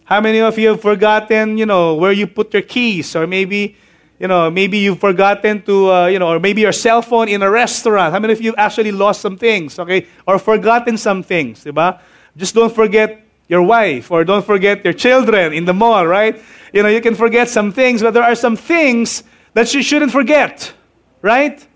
How 0.06 0.20
many 0.20 0.38
of 0.38 0.56
you 0.56 0.68
have 0.68 0.80
forgotten, 0.80 1.58
you 1.58 1.66
know, 1.66 1.96
where 1.96 2.12
you 2.12 2.28
put 2.28 2.52
your 2.52 2.62
keys? 2.62 3.16
Or 3.16 3.26
maybe, 3.26 3.76
you 4.20 4.28
know, 4.28 4.48
maybe 4.52 4.78
you've 4.78 5.00
forgotten 5.00 5.62
to, 5.62 5.92
uh, 5.92 6.06
you 6.06 6.20
know, 6.20 6.28
or 6.28 6.38
maybe 6.38 6.60
your 6.60 6.70
cell 6.70 7.02
phone 7.02 7.28
in 7.28 7.42
a 7.42 7.50
restaurant. 7.50 8.12
How 8.12 8.20
many 8.20 8.32
of 8.32 8.40
you 8.40 8.54
actually 8.54 8.92
lost 8.92 9.20
some 9.20 9.36
things, 9.36 9.80
okay? 9.80 10.06
Or 10.24 10.38
forgotten 10.38 10.96
some 10.96 11.24
things, 11.24 11.64
diba? 11.64 11.98
Just 12.36 12.54
don't 12.54 12.72
forget 12.72 13.26
your 13.48 13.62
wife 13.62 14.12
or 14.12 14.22
don't 14.22 14.46
forget 14.46 14.84
your 14.84 14.92
children 14.92 15.52
in 15.52 15.64
the 15.64 15.74
mall, 15.74 16.06
right? 16.06 16.40
You 16.72 16.84
know, 16.84 16.88
you 16.88 17.00
can 17.00 17.16
forget 17.16 17.48
some 17.48 17.72
things, 17.72 18.00
but 18.00 18.14
there 18.14 18.22
are 18.22 18.36
some 18.36 18.54
things 18.54 19.24
that 19.54 19.74
you 19.74 19.82
shouldn't 19.82 20.12
forget, 20.12 20.72
right? 21.20 21.66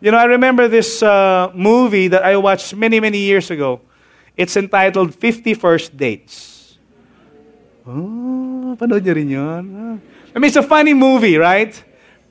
You 0.00 0.12
know, 0.12 0.16
I 0.16 0.24
remember 0.24 0.66
this 0.66 1.02
uh, 1.02 1.52
movie 1.54 2.08
that 2.08 2.24
I 2.24 2.38
watched 2.38 2.74
many, 2.74 3.00
many 3.00 3.18
years 3.18 3.50
ago. 3.50 3.82
It's 4.34 4.56
entitled 4.56 5.14
50 5.14 5.52
First 5.52 5.94
Dates. 5.94 6.55
Oh, 7.86 8.74
panood 8.74 9.06
niyo 9.06 9.14
rin 9.14 9.30
yun? 9.30 9.64
I 10.34 10.38
mean, 10.38 10.48
it's 10.50 10.58
a 10.58 10.66
funny 10.66 10.92
movie, 10.92 11.38
right? 11.38 11.70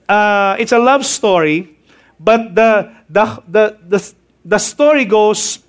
Uh, 0.03 0.59
it's 0.59 0.73
a 0.73 0.79
love 0.79 1.05
story, 1.05 1.77
but 2.19 2.53
the, 2.53 2.91
the, 3.09 3.25
the, 3.47 3.77
the, 3.87 4.13
the 4.43 4.57
story 4.59 5.05
goes 5.05 5.59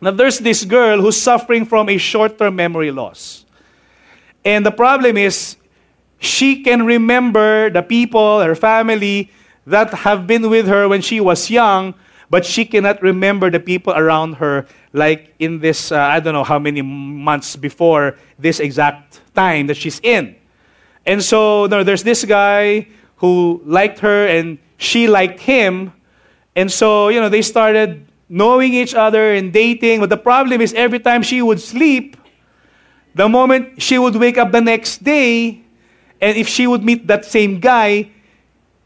that 0.00 0.16
there's 0.16 0.38
this 0.38 0.64
girl 0.64 1.00
who's 1.02 1.20
suffering 1.20 1.66
from 1.66 1.88
a 1.88 1.98
short-term 1.98 2.54
memory 2.54 2.92
loss. 2.92 3.44
And 4.44 4.64
the 4.64 4.70
problem 4.70 5.16
is, 5.16 5.56
she 6.20 6.62
can 6.62 6.86
remember 6.86 7.70
the 7.70 7.82
people, 7.82 8.40
her 8.40 8.54
family, 8.54 9.30
that 9.66 9.92
have 9.92 10.26
been 10.26 10.48
with 10.48 10.68
her 10.68 10.88
when 10.88 11.02
she 11.02 11.20
was 11.20 11.50
young, 11.50 11.94
but 12.30 12.44
she 12.44 12.64
cannot 12.64 13.02
remember 13.02 13.50
the 13.50 13.60
people 13.60 13.92
around 13.94 14.34
her, 14.34 14.66
like 14.92 15.34
in 15.38 15.60
this, 15.60 15.92
uh, 15.92 15.98
I 15.98 16.20
don't 16.20 16.34
know 16.34 16.44
how 16.44 16.58
many 16.58 16.82
months 16.82 17.56
before 17.56 18.16
this 18.38 18.60
exact 18.60 19.20
time 19.34 19.66
that 19.68 19.76
she's 19.76 20.00
in. 20.02 20.36
And 21.06 21.22
so 21.22 21.66
no, 21.66 21.82
there's 21.82 22.02
this 22.02 22.24
guy 22.24 22.88
who 23.16 23.62
liked 23.64 24.00
her 24.00 24.26
and 24.26 24.58
she 24.76 25.08
liked 25.08 25.40
him. 25.40 25.92
And 26.54 26.70
so, 26.70 27.08
you 27.08 27.20
know, 27.20 27.28
they 27.28 27.42
started 27.42 28.06
knowing 28.28 28.74
each 28.74 28.94
other 28.94 29.32
and 29.32 29.52
dating. 29.52 30.00
But 30.00 30.10
the 30.10 30.18
problem 30.18 30.60
is 30.60 30.74
every 30.74 31.00
time 31.00 31.22
she 31.22 31.40
would 31.40 31.60
sleep, 31.60 32.16
the 33.14 33.28
moment 33.28 33.80
she 33.80 33.98
would 33.98 34.14
wake 34.16 34.38
up 34.38 34.52
the 34.52 34.60
next 34.60 35.02
day, 35.02 35.62
and 36.20 36.36
if 36.36 36.48
she 36.48 36.66
would 36.66 36.84
meet 36.84 37.06
that 37.06 37.24
same 37.24 37.58
guy, 37.58 38.10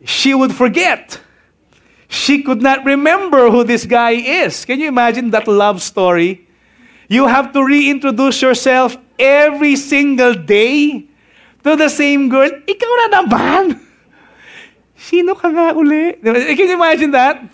she 0.04 0.34
would 0.34 0.54
forget 0.54 1.20
she 2.12 2.42
could 2.42 2.60
not 2.60 2.84
remember 2.84 3.50
who 3.50 3.64
this 3.64 3.86
guy 3.86 4.12
is. 4.12 4.66
Can 4.66 4.78
you 4.78 4.88
imagine 4.88 5.30
that 5.30 5.48
love 5.48 5.80
story? 5.80 6.46
You 7.08 7.26
have 7.26 7.52
to 7.54 7.64
reintroduce 7.64 8.42
yourself 8.42 8.98
every 9.18 9.76
single 9.76 10.34
day 10.34 11.08
to 11.64 11.74
the 11.74 11.88
same 11.88 12.28
girl. 12.28 12.52
Ikaw 12.68 12.92
na 13.00 13.06
naman! 13.16 13.80
Sino 15.08 15.32
ka 15.32 15.48
nga 15.48 15.72
uli? 15.72 16.20
Can 16.20 16.68
you 16.68 16.76
imagine 16.76 17.16
that? 17.16 17.48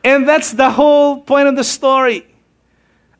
And 0.00 0.24
that's 0.24 0.56
the 0.56 0.72
whole 0.72 1.20
point 1.20 1.52
of 1.52 1.54
the 1.54 1.64
story. 1.64 2.24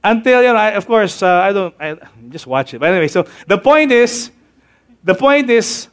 Until, 0.02 0.40
you 0.40 0.56
know, 0.56 0.56
I, 0.56 0.72
of 0.72 0.88
course, 0.88 1.22
uh, 1.22 1.28
I 1.28 1.52
don't, 1.52 1.74
I 1.78 2.00
just 2.32 2.48
watch 2.48 2.72
it. 2.72 2.80
But 2.80 2.96
anyway, 2.96 3.12
so 3.12 3.28
the 3.46 3.58
point 3.60 3.92
is, 3.92 4.32
the 5.04 5.14
point 5.14 5.50
is, 5.52 5.88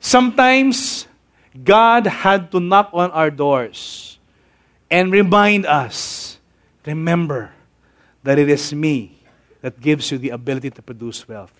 sometimes 0.00 1.06
God 1.64 2.06
had 2.06 2.52
to 2.52 2.60
knock 2.60 2.90
on 2.92 3.10
our 3.10 3.30
doors 3.30 4.18
and 4.90 5.10
remind 5.12 5.66
us 5.66 6.38
remember 6.86 7.52
that 8.22 8.38
it 8.38 8.48
is 8.48 8.72
me 8.72 9.18
that 9.60 9.80
gives 9.80 10.10
you 10.10 10.18
the 10.18 10.30
ability 10.30 10.70
to 10.70 10.82
produce 10.82 11.26
wealth. 11.28 11.52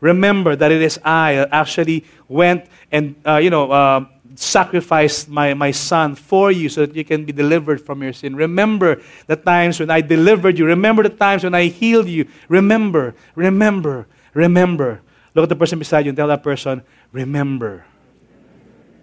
Remember 0.00 0.54
that 0.54 0.70
it 0.70 0.80
is 0.80 0.98
I 1.02 1.34
that 1.34 1.48
actually 1.50 2.04
went 2.28 2.66
and, 2.92 3.16
uh, 3.26 3.36
you 3.36 3.50
know, 3.50 3.70
uh, 3.70 4.04
sacrificed 4.36 5.28
my, 5.28 5.54
my 5.54 5.72
son 5.72 6.14
for 6.14 6.52
you 6.52 6.68
so 6.68 6.86
that 6.86 6.94
you 6.94 7.04
can 7.04 7.24
be 7.24 7.32
delivered 7.32 7.80
from 7.80 8.02
your 8.02 8.12
sin. 8.12 8.36
Remember 8.36 9.02
the 9.26 9.34
times 9.34 9.80
when 9.80 9.90
I 9.90 10.00
delivered 10.00 10.58
you. 10.58 10.66
Remember 10.66 11.02
the 11.02 11.08
times 11.08 11.42
when 11.42 11.54
I 11.54 11.64
healed 11.64 12.06
you. 12.06 12.28
Remember, 12.48 13.14
remember, 13.34 14.06
remember. 14.34 15.00
Look 15.34 15.44
at 15.44 15.48
the 15.48 15.56
person 15.56 15.78
beside 15.78 16.04
you 16.04 16.10
and 16.10 16.16
tell 16.16 16.28
that 16.28 16.44
person, 16.44 16.82
remember. 17.10 17.84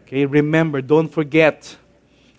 Okay, 0.05 0.25
remember, 0.25 0.81
don't 0.81 1.07
forget. 1.07 1.75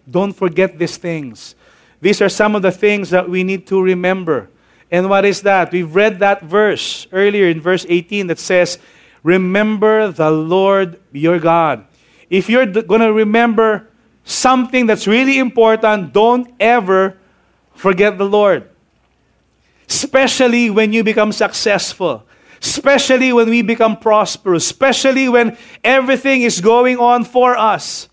Don't 0.08 0.32
forget 0.32 0.78
these 0.78 0.96
things. 0.96 1.56
These 2.00 2.22
are 2.22 2.28
some 2.28 2.54
of 2.54 2.62
the 2.62 2.70
things 2.70 3.10
that 3.10 3.28
we 3.28 3.42
need 3.42 3.66
to 3.66 3.82
remember. 3.82 4.48
And 4.90 5.10
what 5.10 5.24
is 5.24 5.42
that? 5.42 5.72
We've 5.72 5.92
read 5.92 6.20
that 6.20 6.42
verse 6.42 7.08
earlier 7.10 7.48
in 7.48 7.60
verse 7.60 7.84
18 7.88 8.28
that 8.28 8.38
says, 8.38 8.78
Remember 9.24 10.12
the 10.12 10.30
Lord 10.30 11.00
your 11.10 11.40
God. 11.40 11.84
If 12.30 12.48
you're 12.48 12.66
going 12.66 13.00
to 13.00 13.12
remember 13.12 13.88
something 14.22 14.86
that's 14.86 15.08
really 15.08 15.38
important, 15.38 16.12
don't 16.12 16.54
ever 16.60 17.16
forget 17.74 18.18
the 18.18 18.24
Lord. 18.24 18.70
Especially 19.88 20.70
when 20.70 20.92
you 20.92 21.02
become 21.02 21.32
successful. 21.32 22.25
Especially 22.60 23.32
when 23.32 23.50
we 23.50 23.62
become 23.62 23.96
prosperous. 23.96 24.64
Especially 24.64 25.28
when 25.28 25.56
everything 25.84 26.42
is 26.42 26.60
going 26.60 26.98
on 26.98 27.24
for 27.24 27.56
us. 27.56 28.08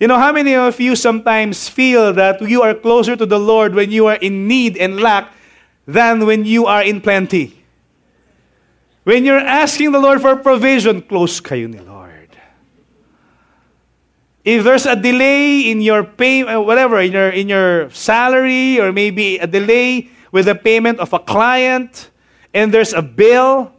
You 0.00 0.08
know, 0.08 0.18
how 0.18 0.32
many 0.32 0.54
of 0.54 0.80
you 0.80 0.96
sometimes 0.96 1.68
feel 1.68 2.12
that 2.14 2.42
you 2.42 2.62
are 2.62 2.74
closer 2.74 3.16
to 3.16 3.26
the 3.26 3.38
Lord 3.38 3.74
when 3.74 3.90
you 3.90 4.06
are 4.06 4.16
in 4.16 4.48
need 4.48 4.76
and 4.76 5.00
lack 5.00 5.32
than 5.86 6.26
when 6.26 6.44
you 6.44 6.66
are 6.66 6.82
in 6.82 7.00
plenty? 7.00 7.64
When 9.04 9.24
you're 9.24 9.38
asking 9.38 9.92
the 9.92 10.00
Lord 10.00 10.20
for 10.20 10.34
provision, 10.36 11.02
close 11.02 11.40
kayo 11.40 11.68
ni 11.68 11.78
Lord. 11.78 12.32
If 14.44 14.64
there's 14.64 14.84
a 14.84 14.96
delay 14.96 15.70
in 15.70 15.80
your 15.80 16.04
pay, 16.04 16.42
uh, 16.42 16.60
whatever, 16.60 17.00
in 17.00 17.12
your, 17.12 17.30
in 17.30 17.48
your 17.48 17.88
salary, 17.90 18.80
or 18.80 18.92
maybe 18.92 19.38
a 19.38 19.46
delay 19.46 20.10
with 20.32 20.46
the 20.46 20.54
payment 20.54 21.00
of 21.00 21.12
a 21.12 21.18
client, 21.18 22.10
and 22.54 22.72
there's 22.72 22.94
a 22.94 23.02
bill, 23.02 23.72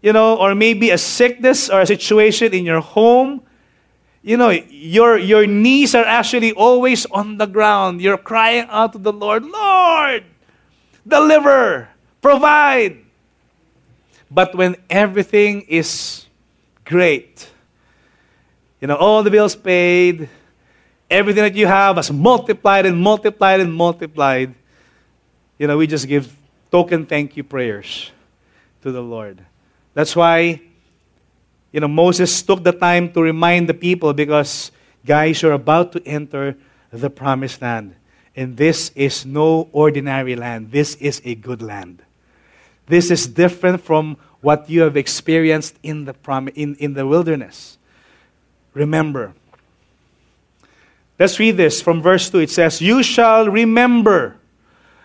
you 0.00 0.12
know, 0.12 0.38
or 0.38 0.54
maybe 0.54 0.90
a 0.90 0.98
sickness 0.98 1.68
or 1.68 1.80
a 1.80 1.86
situation 1.86 2.54
in 2.54 2.64
your 2.64 2.80
home, 2.80 3.42
you 4.22 4.36
know, 4.36 4.50
your, 4.50 5.18
your 5.18 5.46
knees 5.46 5.94
are 5.94 6.04
actually 6.04 6.52
always 6.52 7.04
on 7.06 7.38
the 7.38 7.46
ground. 7.46 8.00
You're 8.00 8.16
crying 8.16 8.66
out 8.70 8.92
to 8.92 8.98
the 8.98 9.12
Lord, 9.12 9.44
Lord, 9.44 10.24
deliver, 11.06 11.88
provide. 12.22 12.98
But 14.30 14.54
when 14.54 14.76
everything 14.88 15.62
is 15.62 16.26
great, 16.84 17.50
you 18.80 18.86
know, 18.86 18.94
all 18.94 19.24
the 19.24 19.30
bills 19.30 19.56
paid, 19.56 20.28
everything 21.10 21.42
that 21.42 21.56
you 21.56 21.66
have 21.66 21.96
has 21.96 22.12
multiplied 22.12 22.86
and 22.86 22.96
multiplied 22.96 23.58
and 23.58 23.74
multiplied, 23.74 24.54
you 25.58 25.66
know, 25.66 25.76
we 25.76 25.88
just 25.88 26.06
give 26.06 26.32
token 26.70 27.04
thank 27.04 27.36
you 27.36 27.42
prayers 27.42 28.12
to 28.82 28.92
the 28.92 29.02
Lord. 29.02 29.44
That's 29.94 30.14
why 30.14 30.60
you 31.72 31.80
know, 31.80 31.88
Moses 31.88 32.42
took 32.42 32.64
the 32.64 32.72
time 32.72 33.12
to 33.12 33.22
remind 33.22 33.68
the 33.68 33.74
people 33.74 34.12
because, 34.12 34.72
guys, 35.06 35.40
you're 35.42 35.52
about 35.52 35.92
to 35.92 36.02
enter 36.04 36.56
the 36.92 37.10
promised 37.10 37.62
land. 37.62 37.94
And 38.34 38.56
this 38.56 38.90
is 38.94 39.24
no 39.24 39.68
ordinary 39.72 40.34
land. 40.34 40.72
This 40.72 40.96
is 40.96 41.22
a 41.24 41.34
good 41.34 41.62
land. 41.62 42.02
This 42.86 43.10
is 43.10 43.26
different 43.26 43.82
from 43.82 44.16
what 44.40 44.68
you 44.68 44.80
have 44.82 44.96
experienced 44.96 45.76
in 45.82 46.06
the, 46.06 46.14
prom- 46.14 46.48
in, 46.48 46.74
in 46.76 46.94
the 46.94 47.06
wilderness. 47.06 47.78
Remember. 48.74 49.34
Let's 51.18 51.38
read 51.38 51.56
this 51.56 51.82
from 51.82 52.02
verse 52.02 52.30
2. 52.30 52.38
It 52.38 52.50
says, 52.50 52.80
You 52.80 53.02
shall 53.02 53.48
remember 53.48 54.38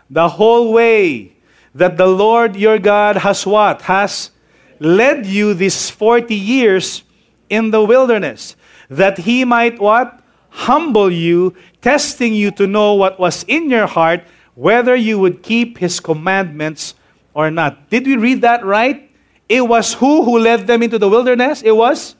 the 0.09 0.29
whole 0.29 0.71
way 0.71 1.34
that 1.75 1.97
the 1.97 2.07
Lord 2.07 2.55
your 2.55 2.79
God 2.79 3.17
has 3.17 3.45
what? 3.45 3.83
Has 3.83 4.31
led 4.79 5.25
you 5.25 5.53
these 5.53 5.89
40 5.89 6.33
years 6.33 7.03
in 7.49 7.69
the 7.71 7.83
wilderness, 7.83 8.55
that 8.89 9.19
he 9.19 9.45
might 9.45 9.79
what? 9.79 10.21
Humble 10.49 11.11
you, 11.11 11.53
testing 11.81 12.33
you 12.33 12.49
to 12.51 12.65
know 12.65 12.93
what 12.93 13.19
was 13.19 13.43
in 13.43 13.69
your 13.69 13.87
heart, 13.87 14.23
whether 14.55 14.95
you 14.95 15.19
would 15.19 15.43
keep 15.43 15.77
his 15.77 15.99
commandments 15.99 16.95
or 17.33 17.51
not. 17.51 17.89
Did 17.89 18.07
we 18.07 18.15
read 18.15 18.41
that 18.41 18.65
right? 18.65 19.11
It 19.49 19.67
was 19.67 19.93
who 19.93 20.23
who 20.23 20.39
led 20.39 20.65
them 20.65 20.81
into 20.81 20.97
the 20.97 21.09
wilderness? 21.09 21.61
It 21.61 21.75
was 21.75 22.15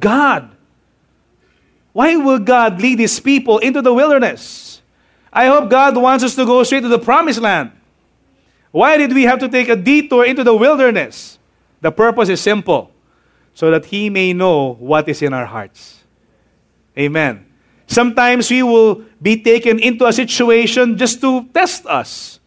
God. 0.00 0.50
Why 1.92 2.16
would 2.16 2.46
God 2.46 2.80
lead 2.80 2.98
his 2.98 3.20
people 3.20 3.58
into 3.58 3.82
the 3.82 3.92
wilderness? 3.92 4.82
I 5.32 5.46
hope 5.46 5.70
God 5.70 5.96
wants 5.96 6.24
us 6.24 6.34
to 6.36 6.46
go 6.46 6.62
straight 6.62 6.80
to 6.80 6.88
the 6.88 6.98
promised 6.98 7.40
land. 7.40 7.70
Why 8.74 8.96
did 8.96 9.14
we 9.14 9.22
have 9.22 9.38
to 9.38 9.48
take 9.48 9.68
a 9.68 9.76
detour 9.76 10.24
into 10.24 10.42
the 10.42 10.52
wilderness? 10.52 11.38
The 11.80 11.92
purpose 11.92 12.28
is 12.28 12.40
simple 12.40 12.90
so 13.54 13.70
that 13.70 13.84
He 13.84 14.10
may 14.10 14.32
know 14.32 14.74
what 14.74 15.08
is 15.08 15.22
in 15.22 15.32
our 15.32 15.46
hearts. 15.46 16.02
Amen. 16.98 17.46
Sometimes 17.86 18.50
we 18.50 18.64
will 18.64 19.04
be 19.22 19.40
taken 19.40 19.78
into 19.78 20.06
a 20.06 20.12
situation 20.12 20.98
just 20.98 21.20
to 21.20 21.44
test 21.54 21.86
us, 21.86 22.40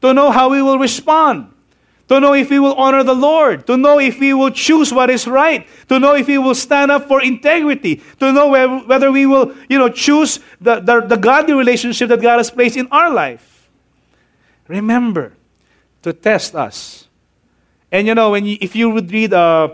to 0.00 0.14
know 0.14 0.30
how 0.30 0.48
we 0.48 0.62
will 0.62 0.78
respond, 0.78 1.52
to 2.08 2.20
know 2.20 2.32
if 2.32 2.48
we 2.48 2.58
will 2.58 2.74
honor 2.76 3.04
the 3.04 3.12
Lord, 3.14 3.66
to 3.66 3.76
know 3.76 4.00
if 4.00 4.18
we 4.18 4.32
will 4.32 4.50
choose 4.50 4.94
what 4.94 5.10
is 5.10 5.28
right, 5.28 5.68
to 5.90 5.98
know 5.98 6.14
if 6.14 6.26
we 6.26 6.38
will 6.38 6.54
stand 6.54 6.90
up 6.90 7.06
for 7.06 7.20
integrity, 7.20 8.00
to 8.18 8.32
know 8.32 8.48
whether 8.48 9.12
we 9.12 9.26
will, 9.26 9.54
you 9.68 9.78
know, 9.78 9.90
choose 9.90 10.40
the, 10.58 10.80
the, 10.80 11.02
the 11.02 11.16
godly 11.18 11.52
relationship 11.52 12.08
that 12.08 12.22
God 12.22 12.38
has 12.38 12.50
placed 12.50 12.78
in 12.78 12.88
our 12.90 13.12
life. 13.12 13.68
Remember 14.66 15.34
to 16.02 16.12
test 16.12 16.54
us 16.54 17.08
and 17.92 18.06
you 18.06 18.14
know, 18.14 18.30
when 18.30 18.44
you, 18.44 18.56
if 18.60 18.76
you 18.76 18.90
would 18.90 19.10
read, 19.10 19.32
uh, 19.32 19.70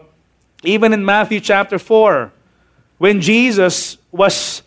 even 0.65 0.93
in 0.93 1.05
Matthew 1.05 1.41
chapter 1.41 1.79
4, 1.79 2.33
when 2.99 3.21
Jesus 3.21 3.99
was, 4.11 4.63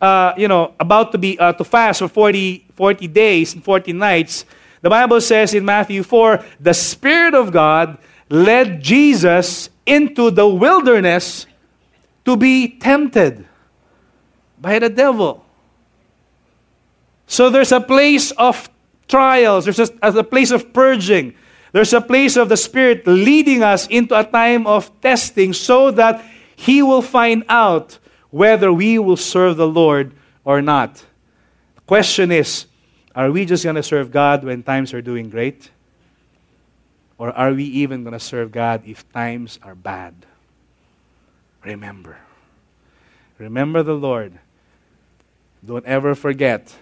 uh, 0.00 0.34
you 0.36 0.46
know, 0.46 0.74
about 0.78 1.10
to 1.12 1.18
be 1.18 1.38
uh, 1.38 1.52
to 1.54 1.64
fast 1.64 1.98
for 1.98 2.08
40, 2.08 2.66
40 2.74 3.08
days 3.08 3.54
and 3.54 3.64
40 3.64 3.92
nights, 3.92 4.44
the 4.82 4.90
Bible 4.90 5.20
says 5.20 5.52
in 5.54 5.64
Matthew 5.64 6.02
4, 6.02 6.44
the 6.60 6.74
Spirit 6.74 7.34
of 7.34 7.52
God 7.52 7.98
led 8.30 8.80
Jesus 8.80 9.68
into 9.84 10.30
the 10.30 10.46
wilderness 10.46 11.46
to 12.24 12.36
be 12.36 12.68
tempted 12.68 13.44
by 14.60 14.78
the 14.78 14.88
devil. 14.88 15.44
So 17.26 17.50
there's 17.50 17.72
a 17.72 17.80
place 17.80 18.30
of 18.32 18.68
trials, 19.12 19.66
there's 19.66 19.78
a, 19.78 19.90
a 20.02 20.24
place 20.24 20.50
of 20.50 20.72
purging, 20.72 21.34
there's 21.72 21.92
a 21.92 22.00
place 22.00 22.36
of 22.36 22.48
the 22.48 22.56
Spirit 22.56 23.06
leading 23.06 23.62
us 23.62 23.86
into 23.88 24.18
a 24.18 24.24
time 24.24 24.66
of 24.66 24.88
testing 25.02 25.52
so 25.52 25.90
that 25.90 26.24
He 26.56 26.82
will 26.82 27.02
find 27.02 27.44
out 27.48 27.98
whether 28.30 28.72
we 28.72 28.98
will 28.98 29.18
serve 29.18 29.58
the 29.58 29.68
Lord 29.68 30.14
or 30.44 30.62
not. 30.62 31.04
The 31.74 31.82
question 31.82 32.32
is 32.32 32.66
are 33.14 33.30
we 33.30 33.44
just 33.44 33.64
going 33.64 33.76
to 33.76 33.82
serve 33.82 34.10
God 34.10 34.44
when 34.44 34.62
times 34.62 34.94
are 34.94 35.02
doing 35.02 35.28
great? 35.28 35.70
Or 37.18 37.30
are 37.30 37.52
we 37.52 37.64
even 37.64 38.04
going 38.04 38.14
to 38.14 38.20
serve 38.20 38.50
God 38.50 38.82
if 38.86 39.04
times 39.12 39.58
are 39.62 39.74
bad? 39.74 40.14
Remember. 41.62 42.16
Remember 43.36 43.82
the 43.82 43.94
Lord. 43.94 44.38
Don't 45.64 45.84
ever 45.84 46.14
forget 46.14 46.74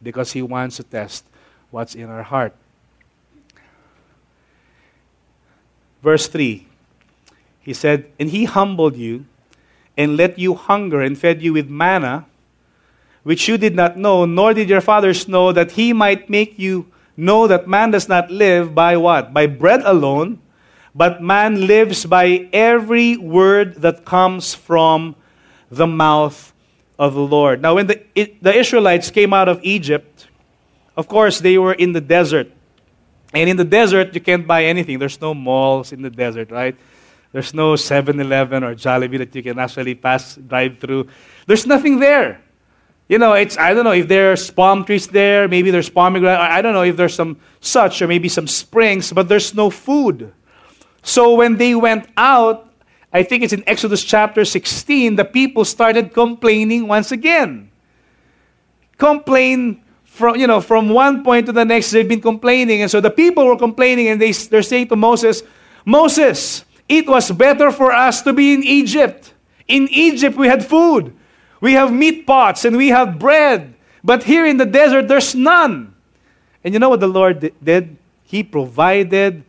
because 0.00 0.30
He 0.30 0.42
wants 0.42 0.76
to 0.76 0.84
test 0.84 1.26
what's 1.70 1.94
in 1.94 2.08
our 2.08 2.22
heart. 2.22 2.54
Verse 6.02 6.28
3 6.28 6.66
He 7.60 7.72
said, 7.72 8.06
And 8.18 8.30
he 8.30 8.44
humbled 8.44 8.96
you 8.96 9.26
and 9.96 10.16
let 10.16 10.38
you 10.38 10.54
hunger 10.54 11.00
and 11.00 11.18
fed 11.18 11.42
you 11.42 11.52
with 11.52 11.68
manna, 11.68 12.26
which 13.22 13.48
you 13.48 13.56
did 13.56 13.74
not 13.74 13.96
know, 13.96 14.24
nor 14.24 14.54
did 14.54 14.68
your 14.68 14.80
fathers 14.80 15.26
know, 15.26 15.52
that 15.52 15.72
he 15.72 15.92
might 15.92 16.30
make 16.30 16.58
you 16.58 16.86
know 17.16 17.46
that 17.46 17.66
man 17.66 17.90
does 17.90 18.08
not 18.08 18.30
live 18.30 18.74
by 18.74 18.96
what? 18.96 19.32
By 19.32 19.46
bread 19.46 19.80
alone, 19.82 20.38
but 20.94 21.22
man 21.22 21.66
lives 21.66 22.04
by 22.04 22.48
every 22.52 23.16
word 23.16 23.76
that 23.82 24.04
comes 24.04 24.54
from 24.54 25.16
the 25.70 25.86
mouth 25.86 26.52
of 26.98 27.14
the 27.14 27.20
Lord. 27.20 27.60
Now, 27.60 27.74
when 27.74 27.86
the, 27.86 28.02
the 28.14 28.54
Israelites 28.54 29.10
came 29.10 29.32
out 29.32 29.48
of 29.48 29.60
Egypt, 29.62 30.25
of 30.96 31.08
course, 31.08 31.40
they 31.40 31.58
were 31.58 31.74
in 31.74 31.92
the 31.92 32.00
desert. 32.00 32.50
And 33.34 33.50
in 33.50 33.56
the 33.56 33.64
desert, 33.64 34.14
you 34.14 34.20
can't 34.20 34.46
buy 34.46 34.64
anything. 34.64 34.98
There's 34.98 35.20
no 35.20 35.34
malls 35.34 35.92
in 35.92 36.02
the 36.02 36.10
desert, 36.10 36.50
right? 36.50 36.76
There's 37.32 37.52
no 37.52 37.76
7 37.76 38.18
Eleven 38.18 38.64
or 38.64 38.74
Jollibee 38.74 39.18
that 39.18 39.34
you 39.34 39.42
can 39.42 39.58
actually 39.58 39.94
pass, 39.94 40.36
drive 40.36 40.78
through. 40.78 41.08
There's 41.46 41.66
nothing 41.66 41.98
there. 41.98 42.40
You 43.08 43.18
know, 43.18 43.34
it's, 43.34 43.58
I 43.58 43.74
don't 43.74 43.84
know 43.84 43.92
if 43.92 44.08
there's 44.08 44.50
palm 44.50 44.84
trees 44.84 45.06
there, 45.06 45.46
maybe 45.46 45.70
there's 45.70 45.88
pomegranate, 45.88 46.40
I 46.40 46.60
don't 46.60 46.72
know 46.72 46.82
if 46.82 46.96
there's 46.96 47.14
some 47.14 47.38
such, 47.60 48.02
or 48.02 48.08
maybe 48.08 48.28
some 48.28 48.48
springs, 48.48 49.12
but 49.12 49.28
there's 49.28 49.54
no 49.54 49.70
food. 49.70 50.32
So 51.02 51.34
when 51.34 51.56
they 51.56 51.76
went 51.76 52.08
out, 52.16 52.72
I 53.12 53.22
think 53.22 53.44
it's 53.44 53.52
in 53.52 53.62
Exodus 53.68 54.02
chapter 54.02 54.44
16, 54.44 55.14
the 55.14 55.24
people 55.24 55.64
started 55.64 56.12
complaining 56.12 56.88
once 56.88 57.12
again. 57.12 57.70
Complain 58.98 59.82
from, 60.16 60.36
you 60.36 60.46
know, 60.46 60.62
from 60.62 60.88
one 60.88 61.22
point 61.22 61.44
to 61.44 61.52
the 61.52 61.64
next, 61.64 61.90
they've 61.90 62.08
been 62.08 62.22
complaining. 62.22 62.80
And 62.80 62.90
so 62.90 63.02
the 63.02 63.10
people 63.10 63.46
were 63.46 63.58
complaining 63.58 64.08
and 64.08 64.20
they, 64.20 64.32
they're 64.32 64.62
saying 64.62 64.88
to 64.88 64.96
Moses, 64.96 65.42
Moses, 65.84 66.64
it 66.88 67.06
was 67.06 67.30
better 67.30 67.70
for 67.70 67.92
us 67.92 68.22
to 68.22 68.32
be 68.32 68.54
in 68.54 68.64
Egypt. 68.64 69.34
In 69.68 69.86
Egypt, 69.90 70.36
we 70.36 70.48
had 70.48 70.64
food. 70.64 71.14
We 71.60 71.74
have 71.74 71.92
meat 71.92 72.26
pots 72.26 72.64
and 72.64 72.78
we 72.78 72.88
have 72.88 73.18
bread. 73.18 73.74
But 74.02 74.22
here 74.22 74.46
in 74.46 74.56
the 74.56 74.64
desert, 74.64 75.06
there's 75.06 75.34
none. 75.34 75.94
And 76.64 76.72
you 76.72 76.80
know 76.80 76.88
what 76.88 77.00
the 77.00 77.08
Lord 77.08 77.52
did? 77.62 77.98
He 78.24 78.42
provided 78.42 79.44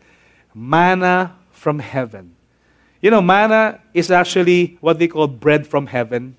manna 0.53 1.35
from 1.51 1.79
heaven. 1.79 2.35
You 3.01 3.09
know, 3.09 3.21
manna 3.21 3.79
is 3.93 4.11
actually 4.11 4.77
what 4.81 4.99
they 4.99 5.07
call 5.07 5.27
bread 5.27 5.65
from 5.65 5.87
heaven. 5.87 6.35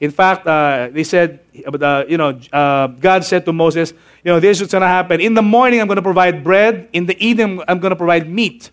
In 0.00 0.10
fact, 0.10 0.46
uh, 0.46 0.88
they 0.92 1.04
said, 1.04 1.40
uh, 1.66 2.04
you 2.08 2.18
know, 2.18 2.38
uh, 2.52 2.88
God 2.88 3.24
said 3.24 3.44
to 3.44 3.52
Moses, 3.52 3.92
you 4.24 4.32
know, 4.32 4.40
this 4.40 4.60
is 4.60 4.70
going 4.70 4.82
to 4.82 4.88
happen. 4.88 5.20
In 5.20 5.34
the 5.34 5.42
morning, 5.42 5.80
I'm 5.80 5.86
going 5.86 5.96
to 5.96 6.02
provide 6.02 6.42
bread. 6.42 6.88
In 6.92 7.06
the 7.06 7.16
evening, 7.24 7.62
I'm 7.68 7.78
going 7.78 7.90
to 7.90 7.96
provide 7.96 8.28
meat. 8.28 8.70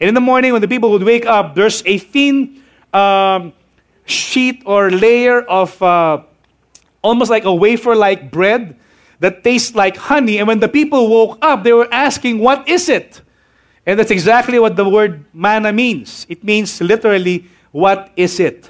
And 0.00 0.08
in 0.08 0.14
the 0.14 0.20
morning, 0.20 0.52
when 0.52 0.60
the 0.60 0.68
people 0.68 0.90
would 0.90 1.02
wake 1.02 1.26
up, 1.26 1.54
there's 1.54 1.82
a 1.86 1.98
thin 1.98 2.62
um, 2.92 3.52
sheet 4.04 4.62
or 4.66 4.90
layer 4.90 5.42
of 5.42 5.80
uh, 5.82 6.22
almost 7.02 7.30
like 7.30 7.44
a 7.44 7.54
wafer 7.54 7.94
like 7.94 8.30
bread 8.30 8.76
that 9.20 9.44
tastes 9.44 9.74
like 9.74 9.96
honey. 9.96 10.38
And 10.38 10.48
when 10.48 10.60
the 10.60 10.68
people 10.68 11.08
woke 11.08 11.38
up, 11.40 11.62
they 11.62 11.72
were 11.72 11.88
asking, 11.92 12.40
What 12.40 12.68
is 12.68 12.88
it? 12.88 13.22
And 13.86 13.98
that's 13.98 14.10
exactly 14.10 14.58
what 14.58 14.76
the 14.76 14.88
word 14.88 15.24
manna 15.32 15.72
means. 15.72 16.26
It 16.28 16.42
means 16.42 16.80
literally, 16.80 17.46
What 17.70 18.10
is 18.16 18.40
it? 18.40 18.68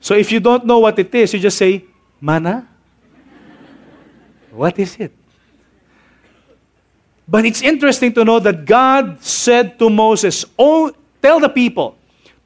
So 0.00 0.14
if 0.14 0.30
you 0.30 0.40
don't 0.40 0.64
know 0.64 0.78
what 0.78 0.98
it 0.98 1.14
is, 1.14 1.34
you 1.34 1.40
just 1.40 1.58
say, 1.58 1.84
Mana? 2.20 2.68
what 4.50 4.78
is 4.78 4.96
it? 4.98 5.12
But 7.26 7.44
it's 7.44 7.62
interesting 7.62 8.12
to 8.14 8.24
know 8.24 8.40
that 8.40 8.64
God 8.64 9.22
said 9.22 9.78
to 9.78 9.90
Moses, 9.90 10.44
oh, 10.58 10.92
Tell 11.22 11.40
the 11.40 11.48
people 11.48 11.96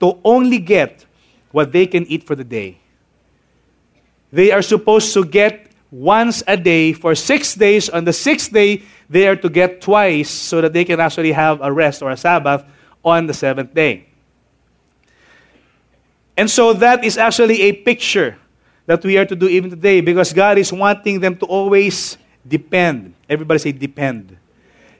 to 0.00 0.18
only 0.24 0.58
get 0.58 1.04
what 1.50 1.72
they 1.72 1.86
can 1.86 2.06
eat 2.06 2.24
for 2.24 2.34
the 2.34 2.44
day. 2.44 2.78
They 4.32 4.50
are 4.50 4.62
supposed 4.62 5.12
to 5.14 5.24
get 5.24 5.70
once 5.90 6.42
a 6.46 6.56
day 6.56 6.94
for 6.94 7.14
six 7.14 7.54
days. 7.54 7.90
On 7.90 8.04
the 8.04 8.12
sixth 8.12 8.52
day, 8.52 8.82
they 9.10 9.28
are 9.28 9.36
to 9.36 9.50
get 9.50 9.82
twice 9.82 10.30
so 10.30 10.62
that 10.62 10.72
they 10.72 10.84
can 10.84 11.00
actually 11.00 11.32
have 11.32 11.60
a 11.60 11.70
rest 11.70 12.02
or 12.02 12.10
a 12.10 12.16
Sabbath 12.16 12.64
on 13.04 13.26
the 13.26 13.34
seventh 13.34 13.74
day. 13.74 14.08
And 16.36 16.50
so 16.50 16.72
that 16.74 17.04
is 17.04 17.18
actually 17.18 17.62
a 17.62 17.72
picture 17.72 18.38
that 18.86 19.04
we 19.04 19.18
are 19.18 19.26
to 19.26 19.36
do 19.36 19.48
even 19.48 19.70
today 19.70 20.00
because 20.00 20.32
God 20.32 20.58
is 20.58 20.72
wanting 20.72 21.20
them 21.20 21.36
to 21.36 21.46
always 21.46 22.16
depend. 22.46 23.14
Everybody 23.28 23.58
say 23.58 23.72
depend. 23.72 24.36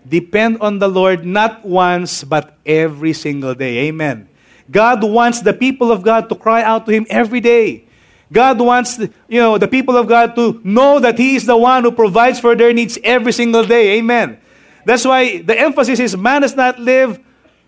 Depend 0.06 0.58
on 0.60 0.78
the 0.78 0.88
Lord 0.88 1.24
not 1.24 1.64
once, 1.64 2.24
but 2.24 2.58
every 2.66 3.12
single 3.12 3.54
day. 3.54 3.88
Amen. 3.88 4.28
God 4.70 5.02
wants 5.04 5.40
the 5.40 5.52
people 5.52 5.90
of 5.90 6.02
God 6.02 6.28
to 6.28 6.34
cry 6.34 6.62
out 6.62 6.86
to 6.86 6.92
Him 6.92 7.06
every 7.08 7.40
day. 7.40 7.84
God 8.32 8.58
wants 8.60 8.98
you 8.98 9.40
know, 9.40 9.58
the 9.58 9.68
people 9.68 9.96
of 9.96 10.08
God 10.08 10.34
to 10.36 10.60
know 10.64 10.98
that 10.98 11.18
He 11.18 11.36
is 11.36 11.44
the 11.44 11.56
one 11.56 11.84
who 11.84 11.92
provides 11.92 12.40
for 12.40 12.56
their 12.56 12.72
needs 12.72 12.98
every 13.04 13.32
single 13.32 13.64
day. 13.64 13.98
Amen. 13.98 14.38
That's 14.84 15.04
why 15.04 15.42
the 15.42 15.58
emphasis 15.58 16.00
is 16.00 16.16
man 16.16 16.42
does 16.42 16.56
not 16.56 16.78
live 16.78 17.20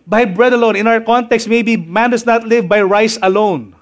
by 0.07 0.25
bread 0.25 0.53
alone. 0.53 0.77
In 0.77 0.87
our 0.87 1.01
context, 1.01 1.49
maybe 1.49 1.77
man 1.77 2.11
does 2.11 2.27
not 2.27 2.47
live 2.47 2.69
by 2.69 2.83
rice 2.83 3.19
alone, 3.23 3.75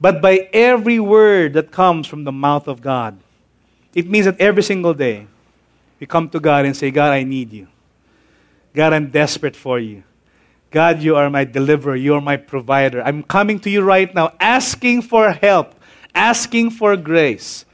but 0.00 0.22
by 0.22 0.48
every 0.52 0.98
word 0.98 1.52
that 1.54 1.70
comes 1.70 2.06
from 2.06 2.24
the 2.24 2.32
mouth 2.32 2.68
of 2.68 2.80
God. 2.80 3.18
It 3.94 4.08
means 4.08 4.26
that 4.26 4.40
every 4.40 4.62
single 4.62 4.94
day, 4.94 5.26
we 5.98 6.06
come 6.06 6.28
to 6.30 6.40
God 6.40 6.64
and 6.64 6.76
say, 6.76 6.90
God, 6.90 7.12
I 7.12 7.22
need 7.24 7.52
you. 7.52 7.68
God, 8.72 8.92
I'm 8.92 9.10
desperate 9.10 9.56
for 9.56 9.78
you. 9.78 10.02
God, 10.70 11.02
you 11.02 11.16
are 11.16 11.28
my 11.28 11.44
deliverer. 11.44 11.96
You 11.96 12.14
are 12.14 12.20
my 12.20 12.36
provider. 12.36 13.02
I'm 13.02 13.22
coming 13.22 13.58
to 13.60 13.70
you 13.70 13.82
right 13.82 14.14
now, 14.14 14.32
asking 14.38 15.02
for 15.02 15.32
help, 15.32 15.74
asking 16.14 16.70
for 16.70 16.96
grace 16.96 17.64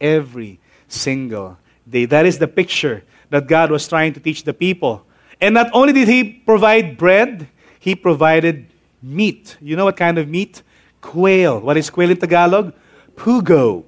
every 0.00 0.58
single 0.88 1.58
day. 1.88 2.06
That 2.06 2.26
is 2.26 2.38
the 2.38 2.48
picture 2.48 3.04
that 3.30 3.46
God 3.46 3.70
was 3.70 3.86
trying 3.86 4.14
to 4.14 4.20
teach 4.20 4.44
the 4.44 4.54
people. 4.54 5.05
And 5.40 5.54
not 5.54 5.70
only 5.72 5.92
did 5.92 6.08
He 6.08 6.24
provide 6.24 6.96
bread, 6.96 7.48
He 7.78 7.94
provided 7.94 8.66
meat. 9.02 9.56
You 9.60 9.76
know 9.76 9.84
what 9.84 9.96
kind 9.96 10.18
of 10.18 10.28
meat? 10.28 10.62
Quail. 11.00 11.60
What 11.60 11.76
is 11.76 11.90
quail 11.90 12.10
in 12.10 12.16
Tagalog? 12.16 12.72
Pugo. 13.14 13.84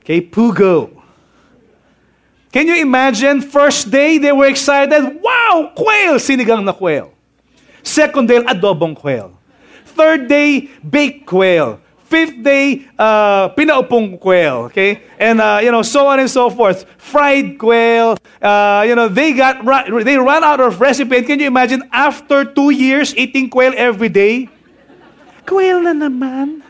Okay, 0.00 0.20
pugo. 0.20 1.02
Can 2.52 2.66
you 2.66 2.76
imagine? 2.82 3.40
First 3.40 3.90
day, 3.90 4.18
they 4.18 4.32
were 4.32 4.46
excited. 4.46 5.20
Wow, 5.22 5.72
quail! 5.74 6.20
Sinigang 6.20 6.64
na 6.64 6.72
quail. 6.72 7.12
Second 7.82 8.28
day, 8.28 8.42
adobong 8.44 8.94
quail. 8.94 9.38
Third 9.84 10.28
day, 10.28 10.68
baked 10.84 11.26
quail. 11.26 11.80
Fifth 12.12 12.44
day, 12.44 12.84
uh, 13.00 13.48
pinaupong 13.56 14.20
quail. 14.20 14.68
Okay? 14.68 15.00
And, 15.16 15.40
uh, 15.40 15.64
you 15.64 15.72
know, 15.72 15.80
so 15.80 16.12
on 16.12 16.20
and 16.20 16.28
so 16.28 16.52
forth. 16.52 16.84
Fried 17.00 17.56
quail. 17.56 18.20
Uh, 18.36 18.84
you 18.86 18.92
know, 18.92 19.08
they 19.08 19.32
got, 19.32 19.64
they 20.04 20.18
ran 20.20 20.44
out 20.44 20.60
of 20.60 20.76
recipe. 20.76 21.22
can 21.22 21.40
you 21.40 21.46
imagine, 21.48 21.88
after 21.88 22.44
two 22.44 22.68
years 22.68 23.16
eating 23.16 23.48
quail 23.48 23.72
every 23.74 24.10
day? 24.12 24.52
Quail 25.48 25.80
na 25.80 25.96
naman. 25.96 26.60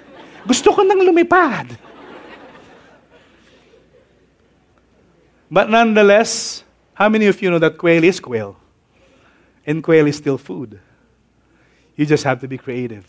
Gusto 0.46 0.70
ko 0.70 0.86
nang 0.86 1.02
lumipad. 1.02 1.74
But 5.50 5.68
nonetheless, 5.68 6.62
how 6.94 7.10
many 7.10 7.26
of 7.26 7.42
you 7.42 7.50
know 7.50 7.58
that 7.58 7.76
quail 7.76 8.04
is 8.04 8.22
quail? 8.22 8.54
And 9.66 9.82
quail 9.82 10.06
is 10.06 10.22
still 10.22 10.38
food. 10.38 10.78
You 11.98 12.06
just 12.06 12.22
have 12.22 12.40
to 12.42 12.48
be 12.48 12.58
creative. 12.58 13.04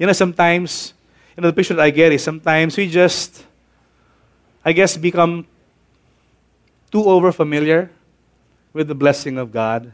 You 0.00 0.06
know, 0.06 0.14
sometimes, 0.16 0.94
you 1.36 1.42
know, 1.42 1.50
the 1.50 1.52
picture 1.52 1.74
that 1.74 1.82
I 1.84 1.90
get 1.90 2.10
is 2.10 2.24
sometimes 2.24 2.74
we 2.74 2.88
just, 2.88 3.44
I 4.64 4.72
guess, 4.72 4.96
become 4.96 5.46
too 6.90 7.04
over 7.04 7.30
familiar 7.32 7.90
with 8.72 8.88
the 8.88 8.94
blessing 8.94 9.36
of 9.36 9.52
God 9.52 9.92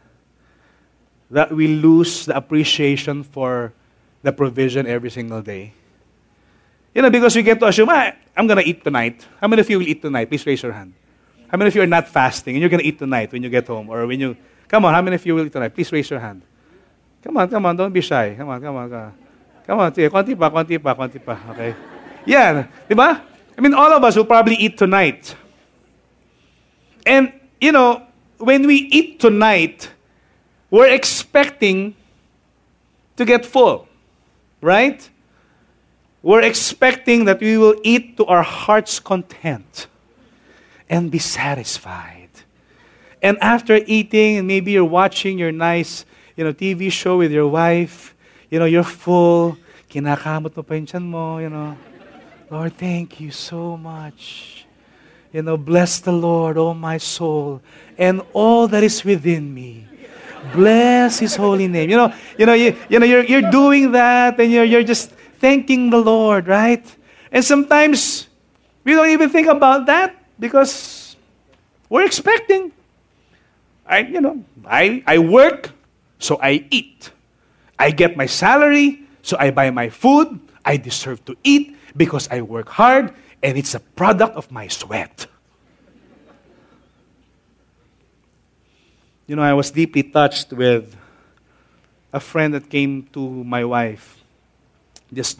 that 1.28 1.50
we 1.50 1.66
lose 1.66 2.24
the 2.24 2.36
appreciation 2.36 3.24
for 3.24 3.72
the 4.22 4.30
provision 4.30 4.86
every 4.86 5.10
single 5.10 5.42
day. 5.42 5.74
You 6.94 7.02
know, 7.02 7.10
because 7.10 7.34
we 7.34 7.42
get 7.42 7.58
to 7.58 7.66
assume, 7.66 7.88
ah, 7.90 8.12
I'm 8.36 8.46
going 8.46 8.62
to 8.62 8.68
eat 8.68 8.84
tonight. 8.84 9.26
How 9.40 9.48
many 9.48 9.58
of 9.58 9.68
you 9.68 9.80
will 9.80 9.88
eat 9.88 10.00
tonight? 10.00 10.28
Please 10.28 10.46
raise 10.46 10.62
your 10.62 10.70
hand. 10.70 10.94
How 11.48 11.58
many 11.58 11.66
of 11.66 11.74
you 11.74 11.82
are 11.82 11.86
not 11.86 12.06
fasting 12.06 12.54
and 12.54 12.60
you're 12.60 12.70
going 12.70 12.80
to 12.82 12.86
eat 12.86 13.00
tonight 13.00 13.32
when 13.32 13.42
you 13.42 13.50
get 13.50 13.66
home? 13.66 13.90
Or 13.90 14.06
when 14.06 14.20
you, 14.20 14.36
come 14.68 14.84
on, 14.84 14.94
how 14.94 15.02
many 15.02 15.16
of 15.16 15.26
you 15.26 15.34
will 15.34 15.46
eat 15.46 15.52
tonight? 15.52 15.74
Please 15.74 15.90
raise 15.90 16.08
your 16.08 16.20
hand. 16.20 16.42
Come 17.24 17.36
on, 17.38 17.50
come 17.50 17.66
on, 17.66 17.74
don't 17.74 17.92
be 17.92 18.00
shy. 18.00 18.36
Come 18.38 18.48
on, 18.48 18.62
come 18.62 18.76
on, 18.76 18.88
come 18.88 19.00
on. 19.00 19.25
Come 19.66 19.80
on, 19.80 19.94
sige, 19.94 20.08
konti 20.10 20.38
pa, 20.38 20.50
konti 20.50 20.78
pa, 20.78 20.94
konti 20.94 21.18
pa. 21.18 21.34
Okay? 21.50 21.74
Yeah, 22.24 22.66
di 22.88 22.94
ba? 22.94 23.22
I 23.56 23.60
mean, 23.60 23.74
all 23.74 23.90
of 23.92 24.04
us 24.04 24.16
will 24.16 24.24
probably 24.24 24.54
eat 24.54 24.78
tonight. 24.78 25.34
And, 27.06 27.32
you 27.60 27.72
know, 27.72 28.02
when 28.38 28.66
we 28.66 28.76
eat 28.90 29.20
tonight, 29.20 29.90
we're 30.70 30.90
expecting 30.90 31.94
to 33.16 33.24
get 33.24 33.46
full, 33.46 33.88
right? 34.60 35.08
We're 36.22 36.42
expecting 36.42 37.24
that 37.26 37.40
we 37.40 37.56
will 37.56 37.80
eat 37.82 38.16
to 38.18 38.26
our 38.26 38.42
heart's 38.42 38.98
content 38.98 39.86
and 40.90 41.10
be 41.10 41.18
satisfied. 41.18 42.30
And 43.22 43.38
after 43.40 43.80
eating, 43.86 44.46
maybe 44.46 44.72
you're 44.72 44.84
watching 44.84 45.38
your 45.38 45.52
nice 45.52 46.04
you 46.36 46.44
know, 46.44 46.52
TV 46.52 46.92
show 46.92 47.16
with 47.18 47.32
your 47.32 47.48
wife, 47.48 48.15
you 48.56 48.60
know, 48.60 48.64
you're 48.64 48.88
full, 48.88 49.58
kinakamot 49.92 50.56
mo 50.56 50.62
pa 50.64 50.80
yung 50.80 50.88
mo, 51.04 51.36
you 51.36 51.52
know. 51.52 51.76
Lord, 52.48 52.72
thank 52.80 53.20
you 53.20 53.28
so 53.28 53.76
much. 53.76 54.64
You 55.28 55.42
know, 55.44 55.60
bless 55.60 56.00
the 56.00 56.16
Lord, 56.16 56.56
oh 56.56 56.72
my 56.72 56.96
soul, 56.96 57.60
and 58.00 58.24
all 58.32 58.64
that 58.72 58.80
is 58.80 59.04
within 59.04 59.52
me. 59.52 59.84
Bless 60.56 61.18
His 61.20 61.36
holy 61.36 61.68
name. 61.68 61.90
You 61.90 62.00
know, 62.00 62.14
you 62.38 62.46
know, 62.46 62.56
you, 62.56 62.72
you 62.88 62.98
know, 62.98 63.04
you're, 63.04 63.28
you're 63.28 63.50
doing 63.52 63.92
that, 63.92 64.40
and 64.40 64.50
you're, 64.50 64.64
you're 64.64 64.88
just 64.88 65.10
thanking 65.36 65.90
the 65.90 66.00
Lord, 66.00 66.48
right? 66.48 66.80
And 67.30 67.44
sometimes 67.44 68.26
we 68.84 68.94
don't 68.96 69.10
even 69.10 69.28
think 69.28 69.48
about 69.48 69.84
that 69.84 70.16
because 70.40 71.14
we're 71.90 72.06
expecting. 72.06 72.72
I, 73.84 73.98
you 73.98 74.22
know, 74.22 74.42
I, 74.64 75.04
I 75.06 75.18
work, 75.18 75.72
so 76.18 76.40
I 76.40 76.64
eat. 76.70 77.12
I 77.78 77.90
get 77.90 78.16
my 78.16 78.26
salary, 78.26 79.02
so 79.22 79.36
I 79.38 79.50
buy 79.50 79.70
my 79.70 79.88
food. 79.88 80.40
I 80.64 80.76
deserve 80.76 81.24
to 81.26 81.36
eat 81.44 81.76
because 81.96 82.28
I 82.30 82.42
work 82.42 82.68
hard 82.68 83.14
and 83.42 83.56
it's 83.56 83.74
a 83.74 83.80
product 83.80 84.36
of 84.36 84.50
my 84.50 84.66
sweat. 84.68 85.26
You 89.26 89.36
know, 89.36 89.42
I 89.42 89.54
was 89.54 89.70
deeply 89.70 90.04
touched 90.04 90.52
with 90.52 90.96
a 92.12 92.20
friend 92.20 92.54
that 92.54 92.70
came 92.70 93.04
to 93.12 93.20
my 93.44 93.64
wife 93.64 94.22
this, 95.10 95.36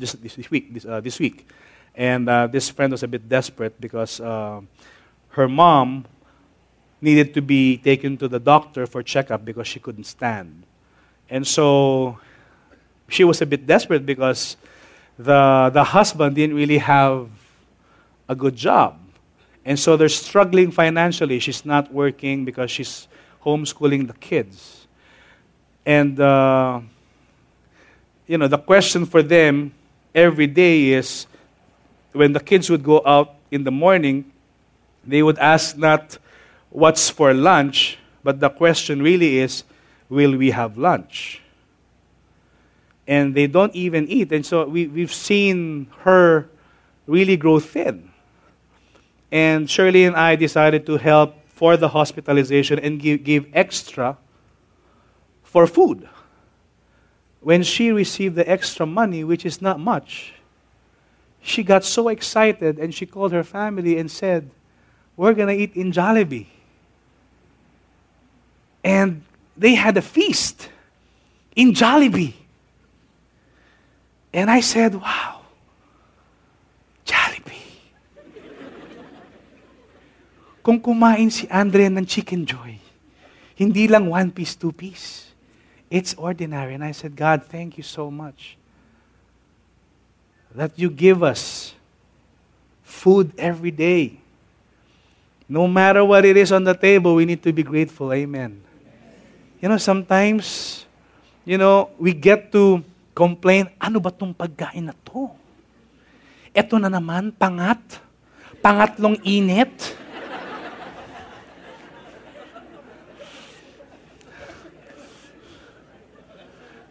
week. 0.51 0.75
This, 0.75 0.85
uh, 0.85 1.01
this 1.01 1.19
week. 1.19 1.49
And 1.95 2.29
uh, 2.29 2.47
this 2.49 2.69
friend 2.69 2.93
was 2.93 3.03
a 3.03 3.09
bit 3.09 3.29
desperate 3.29 3.81
because 3.81 4.21
uh, 4.21 4.61
her 5.31 5.49
mom 5.49 6.05
needed 7.01 7.33
to 7.35 7.43
be 7.43 7.79
taken 7.79 8.17
to 8.19 8.29
the 8.29 8.41
doctor 8.41 8.87
for 8.87 9.03
checkup 9.03 9.45
because 9.45 9.67
she 9.67 9.81
couldn't 9.81 10.05
stand. 10.05 10.65
And 11.31 11.47
so 11.47 12.19
she 13.09 13.25
was 13.25 13.41
a 13.41 13.47
bit 13.47 13.67
desperate 13.67 14.05
because 14.05 14.57
the, 15.19 15.71
the 15.73 15.85
husband 15.85 16.37
didn't 16.37 16.57
really 16.57 16.79
have 16.79 17.29
a 18.29 18.35
good 18.35 18.57
job. 18.57 18.99
And 19.65 19.79
so 19.79 19.97
they're 19.97 20.09
struggling 20.09 20.71
financially. 20.71 21.39
She's 21.39 21.65
not 21.65 21.93
working 21.93 22.45
because 22.45 22.71
she's 22.71 23.09
homeschooling 23.45 24.07
the 24.07 24.15
kids. 24.15 24.87
And, 25.85 26.19
uh, 26.19 26.81
you 28.27 28.39
know, 28.39 28.49
the 28.49 28.59
question 28.59 29.07
for 29.07 29.23
them 29.23 29.73
every 30.15 30.47
day 30.47 30.91
is 30.93 31.27
when 32.13 32.33
the 32.33 32.41
kids 32.41 32.71
would 32.71 32.83
go 32.83 33.03
out 33.05 33.35
in 33.51 33.65
the 33.65 33.71
morning, 33.71 34.31
they 35.05 35.23
would 35.23 35.39
ask 35.39 35.77
not 35.77 36.19
what's 36.71 37.09
for 37.09 37.33
lunch, 37.33 37.99
but 38.25 38.41
the 38.41 38.51
question 38.51 39.03
really 39.03 39.39
is, 39.39 39.63
will 40.09 40.37
we 40.37 40.51
have 40.51 40.77
lunch? 40.77 41.41
And 43.07 43.35
they 43.35 43.47
don't 43.47 43.75
even 43.75 44.09
eat. 44.09 44.33
And 44.33 44.45
so 44.45 44.67
we, 44.67 44.89
we've 44.89 45.15
seen 45.15 45.89
her 46.01 46.49
really 47.07 47.37
grow 47.37 47.61
thin. 47.61 48.11
And 49.31 49.69
Shirley 49.71 50.05
and 50.05 50.17
I 50.17 50.37
decided 50.37 50.87
to 50.87 50.97
help 50.97 51.35
for 51.49 51.77
the 51.77 51.89
hospitalization 51.89 52.79
and 52.79 53.01
give, 53.01 53.25
give 53.25 53.47
extra 53.53 54.19
for 55.43 55.67
food. 55.67 56.09
When 57.41 57.63
she 57.63 57.93
received 57.93 58.35
the 58.35 58.49
extra 58.49 58.87
money, 58.87 59.25
which 59.25 59.47
is 59.47 59.63
not 59.63 59.79
much, 59.79 60.35
she 61.41 61.63
got 61.63 61.85
so 61.85 62.09
excited 62.09 62.79
and 62.79 62.93
she 62.93 63.07
called 63.07 63.33
her 63.33 63.45
family 63.45 63.99
and 63.99 64.11
said, 64.11 64.51
We're 65.17 65.33
going 65.33 65.57
to 65.57 65.63
eat 65.63 65.77
in 65.77 65.93
Jollibee. 65.93 66.47
And 68.83 69.23
they 69.57 69.75
had 69.75 69.97
a 69.97 70.03
feast 70.03 70.69
in 71.55 71.73
Jollibee. 71.73 72.35
And 74.37 74.53
I 74.53 74.61
said, 74.61 74.93
Wow, 74.93 75.41
Jollibee. 77.09 77.73
Kung 80.61 80.77
kumain 80.77 81.33
si 81.33 81.49
Andre 81.49 81.89
ng 81.89 82.05
Chicken 82.05 82.45
Joy, 82.45 82.77
hindi 83.57 83.89
lang 83.89 84.13
one 84.13 84.29
piece, 84.29 84.53
two 84.53 84.77
piece. 84.77 85.33
It's 85.89 86.13
ordinary. 86.21 86.77
And 86.77 86.85
I 86.85 86.93
said, 86.93 87.17
God, 87.17 87.49
thank 87.49 87.81
you 87.81 87.87
so 87.87 88.13
much 88.13 88.61
that 90.53 90.77
you 90.77 90.93
give 90.93 91.25
us 91.25 91.73
food 92.85 93.33
every 93.41 93.71
day. 93.71 94.21
No 95.49 95.65
matter 95.65 96.05
what 96.05 96.27
it 96.27 96.37
is 96.37 96.53
on 96.53 96.65
the 96.65 96.75
table, 96.75 97.15
we 97.15 97.25
need 97.25 97.41
to 97.41 97.53
be 97.55 97.63
grateful. 97.63 98.13
Amen. 98.13 98.61
You 99.63 99.71
know, 99.71 99.79
sometimes, 99.79 100.85
you 101.47 101.57
know, 101.57 101.89
we 101.97 102.13
get 102.13 102.53
to 102.53 102.85
complain, 103.17 103.73
ano 103.81 103.97
ba 103.97 104.13
tong 104.13 104.37
pagkain 104.37 104.85
na 104.85 104.95
to? 105.09 105.33
Ito 106.53 106.77
na 106.77 106.93
naman, 106.93 107.33
pangat. 107.33 107.81
Pangatlong 108.61 109.17
init. 109.25 109.73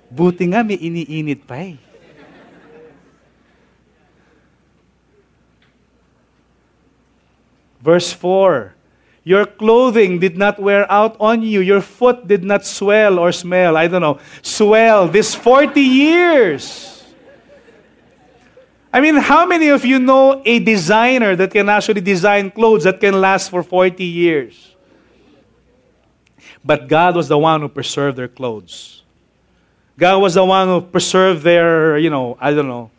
Buti 0.10 0.50
nga 0.50 0.66
may 0.66 0.82
iniinit 0.82 1.46
pa 1.46 1.62
eh. 1.62 1.78
Verse 7.86 8.18
4 8.18 8.74
Your 9.26 9.48
clothing 9.48 10.20
did 10.20 10.38
not 10.38 10.60
wear 10.60 10.90
out 10.90 11.18
on 11.20 11.42
you, 11.42 11.60
your 11.60 11.82
foot 11.82 12.28
did 12.28 12.44
not 12.44 12.64
swell 12.64 13.18
or 13.18 13.32
smell. 13.32 13.76
I 13.76 13.88
don't 13.88 14.02
know, 14.02 14.20
swell 14.44 15.08
this 15.08 15.34
40 15.34 15.82
years. 15.82 17.04
I 18.94 19.02
mean, 19.02 19.16
how 19.16 19.48
many 19.48 19.70
of 19.70 19.84
you 19.84 19.98
know 19.98 20.42
a 20.46 20.60
designer 20.60 21.36
that 21.36 21.52
can 21.52 21.68
actually 21.68 22.02
design 22.02 22.52
clothes 22.52 22.84
that 22.84 23.02
can 23.02 23.20
last 23.20 23.50
for 23.50 23.64
40 23.64 24.06
years? 24.06 24.76
But 26.64 26.88
God 26.88 27.16
was 27.16 27.28
the 27.28 27.38
one 27.38 27.62
who 27.62 27.68
preserved 27.68 28.18
their 28.18 28.28
clothes. 28.28 29.04
God 29.98 30.22
was 30.22 30.36
the 30.36 30.46
one 30.46 30.68
who 30.68 30.82
preserved 30.82 31.42
their, 31.42 31.98
you 31.98 32.12
know, 32.12 32.38
I 32.40 32.54
don't 32.54 32.68
know, 32.68 32.92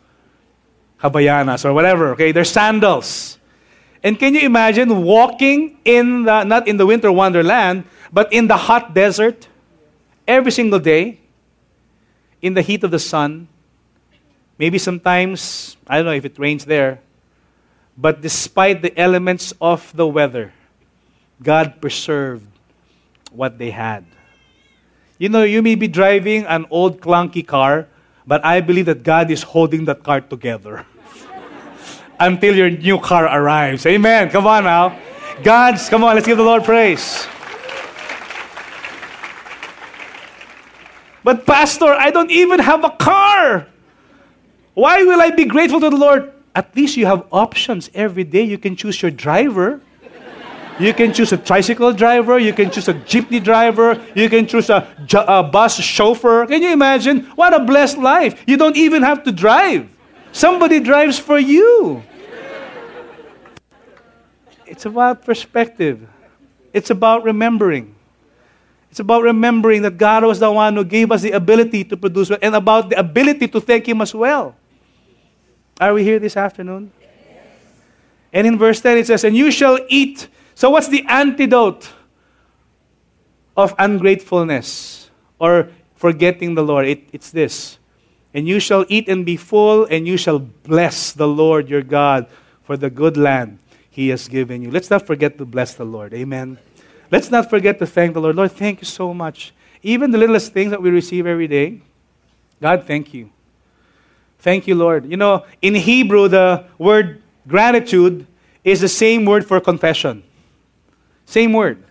Havaianas 1.01 1.63
or 1.63 1.73
whatever, 1.73 2.11
okay, 2.11 2.33
their 2.33 2.45
sandals. 2.45 3.36
And 4.03 4.19
can 4.19 4.35
you 4.35 4.41
imagine 4.41 5.03
walking 5.03 5.77
in 5.83 6.23
the, 6.23 6.43
not 6.43 6.67
in 6.67 6.77
the 6.77 6.85
winter 6.85 7.11
wonderland, 7.11 7.85
but 8.11 8.31
in 8.31 8.47
the 8.47 8.57
hot 8.57 8.93
desert 8.93 9.47
every 10.27 10.51
single 10.51 10.79
day 10.79 11.19
in 12.41 12.53
the 12.53 12.61
heat 12.61 12.83
of 12.83 12.91
the 12.91 12.99
sun? 12.99 13.47
Maybe 14.57 14.77
sometimes, 14.77 15.77
I 15.87 15.97
don't 15.97 16.05
know 16.05 16.13
if 16.13 16.25
it 16.25 16.37
rains 16.39 16.65
there, 16.65 16.99
but 17.97 18.21
despite 18.21 18.81
the 18.81 18.97
elements 18.99 19.53
of 19.59 19.95
the 19.95 20.07
weather, 20.07 20.53
God 21.41 21.81
preserved 21.81 22.47
what 23.31 23.57
they 23.57 23.71
had. 23.71 24.05
You 25.17 25.29
know, 25.29 25.43
you 25.43 25.61
may 25.61 25.75
be 25.75 25.87
driving 25.87 26.45
an 26.45 26.65
old 26.69 27.01
clunky 27.01 27.45
car, 27.45 27.87
but 28.25 28.45
I 28.45 28.61
believe 28.61 28.85
that 28.85 29.03
God 29.03 29.31
is 29.31 29.43
holding 29.43 29.85
that 29.85 30.03
car 30.03 30.21
together. 30.21 30.85
until 32.19 32.55
your 32.55 32.69
new 32.69 32.99
car 32.99 33.25
arrives. 33.25 33.85
Amen. 33.85 34.29
Come 34.29 34.47
on 34.47 34.63
now. 34.63 34.99
God's, 35.43 35.87
come 35.89 36.03
on, 36.03 36.15
let's 36.15 36.25
give 36.25 36.37
the 36.37 36.43
Lord 36.43 36.63
praise. 36.63 37.27
But, 41.23 41.45
Pastor, 41.45 41.91
I 41.93 42.09
don't 42.09 42.31
even 42.31 42.59
have 42.59 42.83
a 42.85 42.89
car. 42.89 43.67
Why 44.73 45.03
will 45.03 45.21
I 45.21 45.31
be 45.31 45.45
grateful 45.45 45.79
to 45.81 45.89
the 45.89 45.97
Lord? 45.97 46.31
At 46.55 46.75
least 46.75 46.97
you 46.97 47.05
have 47.05 47.27
options 47.31 47.89
every 47.93 48.23
day. 48.23 48.43
You 48.43 48.57
can 48.57 48.75
choose 48.75 49.01
your 49.01 49.11
driver. 49.11 49.81
You 50.79 50.93
can 50.93 51.11
choose 51.11 51.33
a 51.33 51.37
tricycle 51.37 51.91
driver. 51.91 52.37
You 52.39 52.53
can 52.53 52.71
choose 52.71 52.87
a 52.87 52.93
jeepney 52.93 53.43
driver. 53.43 54.01
You 54.15 54.29
can 54.29 54.47
choose 54.47 54.69
a, 54.69 54.87
a 55.27 55.43
bus 55.43 55.79
chauffeur. 55.79 56.45
Can 56.45 56.61
you 56.61 56.71
imagine? 56.71 57.25
What 57.35 57.53
a 57.53 57.59
blessed 57.59 57.97
life. 57.97 58.43
You 58.47 58.57
don't 58.57 58.77
even 58.77 59.03
have 59.03 59.23
to 59.23 59.31
drive. 59.31 59.89
Somebody 60.31 60.79
drives 60.79 61.17
for 61.19 61.39
you. 61.39 62.03
It's 64.65 64.85
about 64.85 65.25
perspective. 65.25 66.07
It's 66.73 66.89
about 66.89 67.23
remembering. 67.23 67.95
It's 68.91 68.99
about 68.99 69.23
remembering 69.23 69.81
that 69.83 69.97
God 69.97 70.23
was 70.23 70.39
the 70.39 70.51
one 70.51 70.75
who 70.75 70.83
gave 70.83 71.11
us 71.11 71.21
the 71.21 71.31
ability 71.31 71.83
to 71.85 71.97
produce 71.97 72.31
and 72.31 72.55
about 72.55 72.89
the 72.89 72.99
ability 72.99 73.47
to 73.47 73.61
thank 73.61 73.87
Him 73.87 74.01
as 74.01 74.13
well. 74.13 74.55
Are 75.79 75.93
we 75.93 76.03
here 76.03 76.19
this 76.19 76.35
afternoon? 76.35 76.91
And 78.33 78.45
in 78.47 78.57
verse 78.57 78.81
10 78.81 78.97
it 78.97 79.07
says, 79.07 79.23
And 79.23 79.35
you 79.35 79.51
shall 79.51 79.79
eat. 79.87 80.27
So, 80.55 80.69
what's 80.69 80.87
the 80.87 81.05
antidote 81.07 81.89
of 83.55 83.73
ungratefulness 83.77 85.09
or 85.39 85.69
forgetting 85.95 86.55
the 86.55 86.63
Lord? 86.63 86.87
It, 86.87 87.09
it's 87.13 87.31
this 87.31 87.77
and 88.37 88.47
you 88.47 88.59
shall 88.59 88.85
eat 88.87 89.09
and 89.09 89.25
be 89.25 89.35
full, 89.35 89.85
and 89.85 90.07
you 90.07 90.15
shall 90.15 90.37
bless 90.37 91.11
the 91.11 91.27
Lord 91.27 91.69
your 91.69 91.81
God 91.81 92.27
for 92.61 92.77
the 92.77 92.87
good 92.87 93.17
land 93.17 93.57
he 93.89 94.09
has 94.09 94.27
given 94.27 94.61
you. 94.61 94.69
Let's 94.69 94.91
not 94.91 95.07
forget 95.07 95.39
to 95.39 95.45
bless 95.45 95.73
the 95.73 95.85
Lord. 95.85 96.13
Amen. 96.13 96.59
Let's 97.09 97.31
not 97.31 97.49
forget 97.49 97.79
to 97.79 97.87
thank 97.87 98.13
the 98.13 98.21
Lord. 98.21 98.35
Lord, 98.35 98.51
thank 98.51 98.79
you 98.79 98.85
so 98.85 99.11
much. 99.11 99.55
Even 99.81 100.11
the 100.11 100.19
littlest 100.19 100.53
things 100.53 100.69
that 100.69 100.79
we 100.79 100.91
receive 100.91 101.25
every 101.25 101.47
day, 101.47 101.81
God, 102.61 102.85
thank 102.85 103.11
you. 103.11 103.31
Thank 104.37 104.67
you, 104.67 104.75
Lord. 104.75 105.09
You 105.09 105.17
know, 105.17 105.43
in 105.63 105.73
Hebrew, 105.73 106.27
the 106.27 106.65
word 106.77 107.23
gratitude 107.47 108.27
is 108.63 108.81
the 108.81 108.87
same 108.87 109.25
word 109.25 109.47
for 109.47 109.59
confession. 109.59 110.21
Same 111.25 111.53
word. 111.53 111.83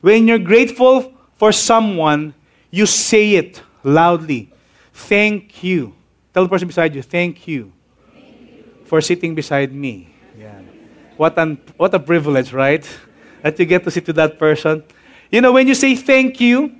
When 0.00 0.28
you're 0.28 0.38
grateful 0.38 1.12
for 1.34 1.50
someone, 1.50 2.34
you 2.70 2.86
say 2.86 3.34
it 3.34 3.60
loudly. 3.82 4.52
Thank 4.96 5.62
you. 5.62 5.94
Tell 6.32 6.42
the 6.42 6.48
person 6.48 6.66
beside 6.66 6.94
you, 6.94 7.02
thank 7.02 7.46
you, 7.46 7.72
thank 8.12 8.24
you. 8.24 8.64
for 8.84 9.00
sitting 9.00 9.34
beside 9.34 9.72
me. 9.72 10.08
Yeah. 10.38 10.60
What, 11.16 11.38
an, 11.38 11.60
what 11.76 11.94
a 11.94 11.98
privilege, 11.98 12.52
right? 12.52 12.86
That 13.42 13.58
you 13.58 13.66
get 13.66 13.84
to 13.84 13.90
sit 13.90 14.06
to 14.06 14.12
that 14.14 14.38
person. 14.38 14.82
You 15.30 15.42
know, 15.42 15.52
when 15.52 15.68
you 15.68 15.74
say 15.74 15.94
thank 15.96 16.40
you, 16.40 16.74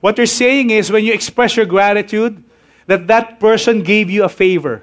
what 0.00 0.16
you're 0.16 0.26
saying 0.26 0.70
is 0.70 0.92
when 0.92 1.04
you 1.04 1.12
express 1.12 1.56
your 1.56 1.66
gratitude, 1.66 2.42
that 2.86 3.08
that 3.08 3.40
person 3.40 3.82
gave 3.82 4.08
you 4.10 4.22
a 4.24 4.28
favor. 4.28 4.82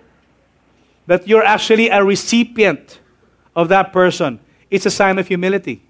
That 1.07 1.27
you're 1.27 1.43
actually 1.43 1.89
a 1.89 2.03
recipient 2.03 2.99
of 3.55 3.69
that 3.69 3.93
person. 3.93 4.39
It's 4.69 4.85
a 4.85 4.91
sign 4.91 5.19
of 5.19 5.27
humility. 5.27 5.81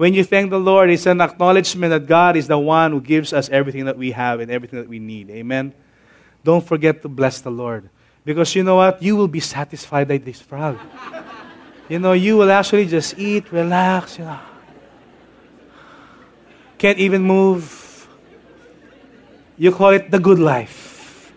When 0.00 0.14
you 0.14 0.24
thank 0.24 0.48
the 0.48 0.58
Lord, 0.58 0.88
it's 0.88 1.04
an 1.04 1.20
acknowledgement 1.20 1.90
that 1.90 2.06
God 2.06 2.34
is 2.34 2.46
the 2.46 2.56
one 2.56 2.92
who 2.92 3.02
gives 3.02 3.34
us 3.34 3.50
everything 3.50 3.84
that 3.84 3.98
we 3.98 4.12
have 4.12 4.40
and 4.40 4.50
everything 4.50 4.78
that 4.78 4.88
we 4.88 4.98
need. 4.98 5.28
Amen. 5.28 5.74
Don't 6.42 6.66
forget 6.66 7.02
to 7.02 7.08
bless 7.10 7.42
the 7.42 7.50
Lord. 7.50 7.90
Because 8.24 8.54
you 8.54 8.62
know 8.62 8.76
what? 8.76 9.02
You 9.02 9.14
will 9.14 9.28
be 9.28 9.40
satisfied 9.40 10.08
by 10.08 10.16
this 10.16 10.40
frog. 10.40 10.78
you 11.90 11.98
know, 11.98 12.14
you 12.14 12.38
will 12.38 12.50
actually 12.50 12.86
just 12.86 13.18
eat, 13.18 13.52
relax, 13.52 14.18
you 14.18 14.24
know. 14.24 14.40
Can't 16.78 16.96
even 16.96 17.20
move. 17.20 18.08
You 19.58 19.70
call 19.70 19.90
it 19.90 20.10
the 20.10 20.18
good 20.18 20.38
life. 20.38 21.30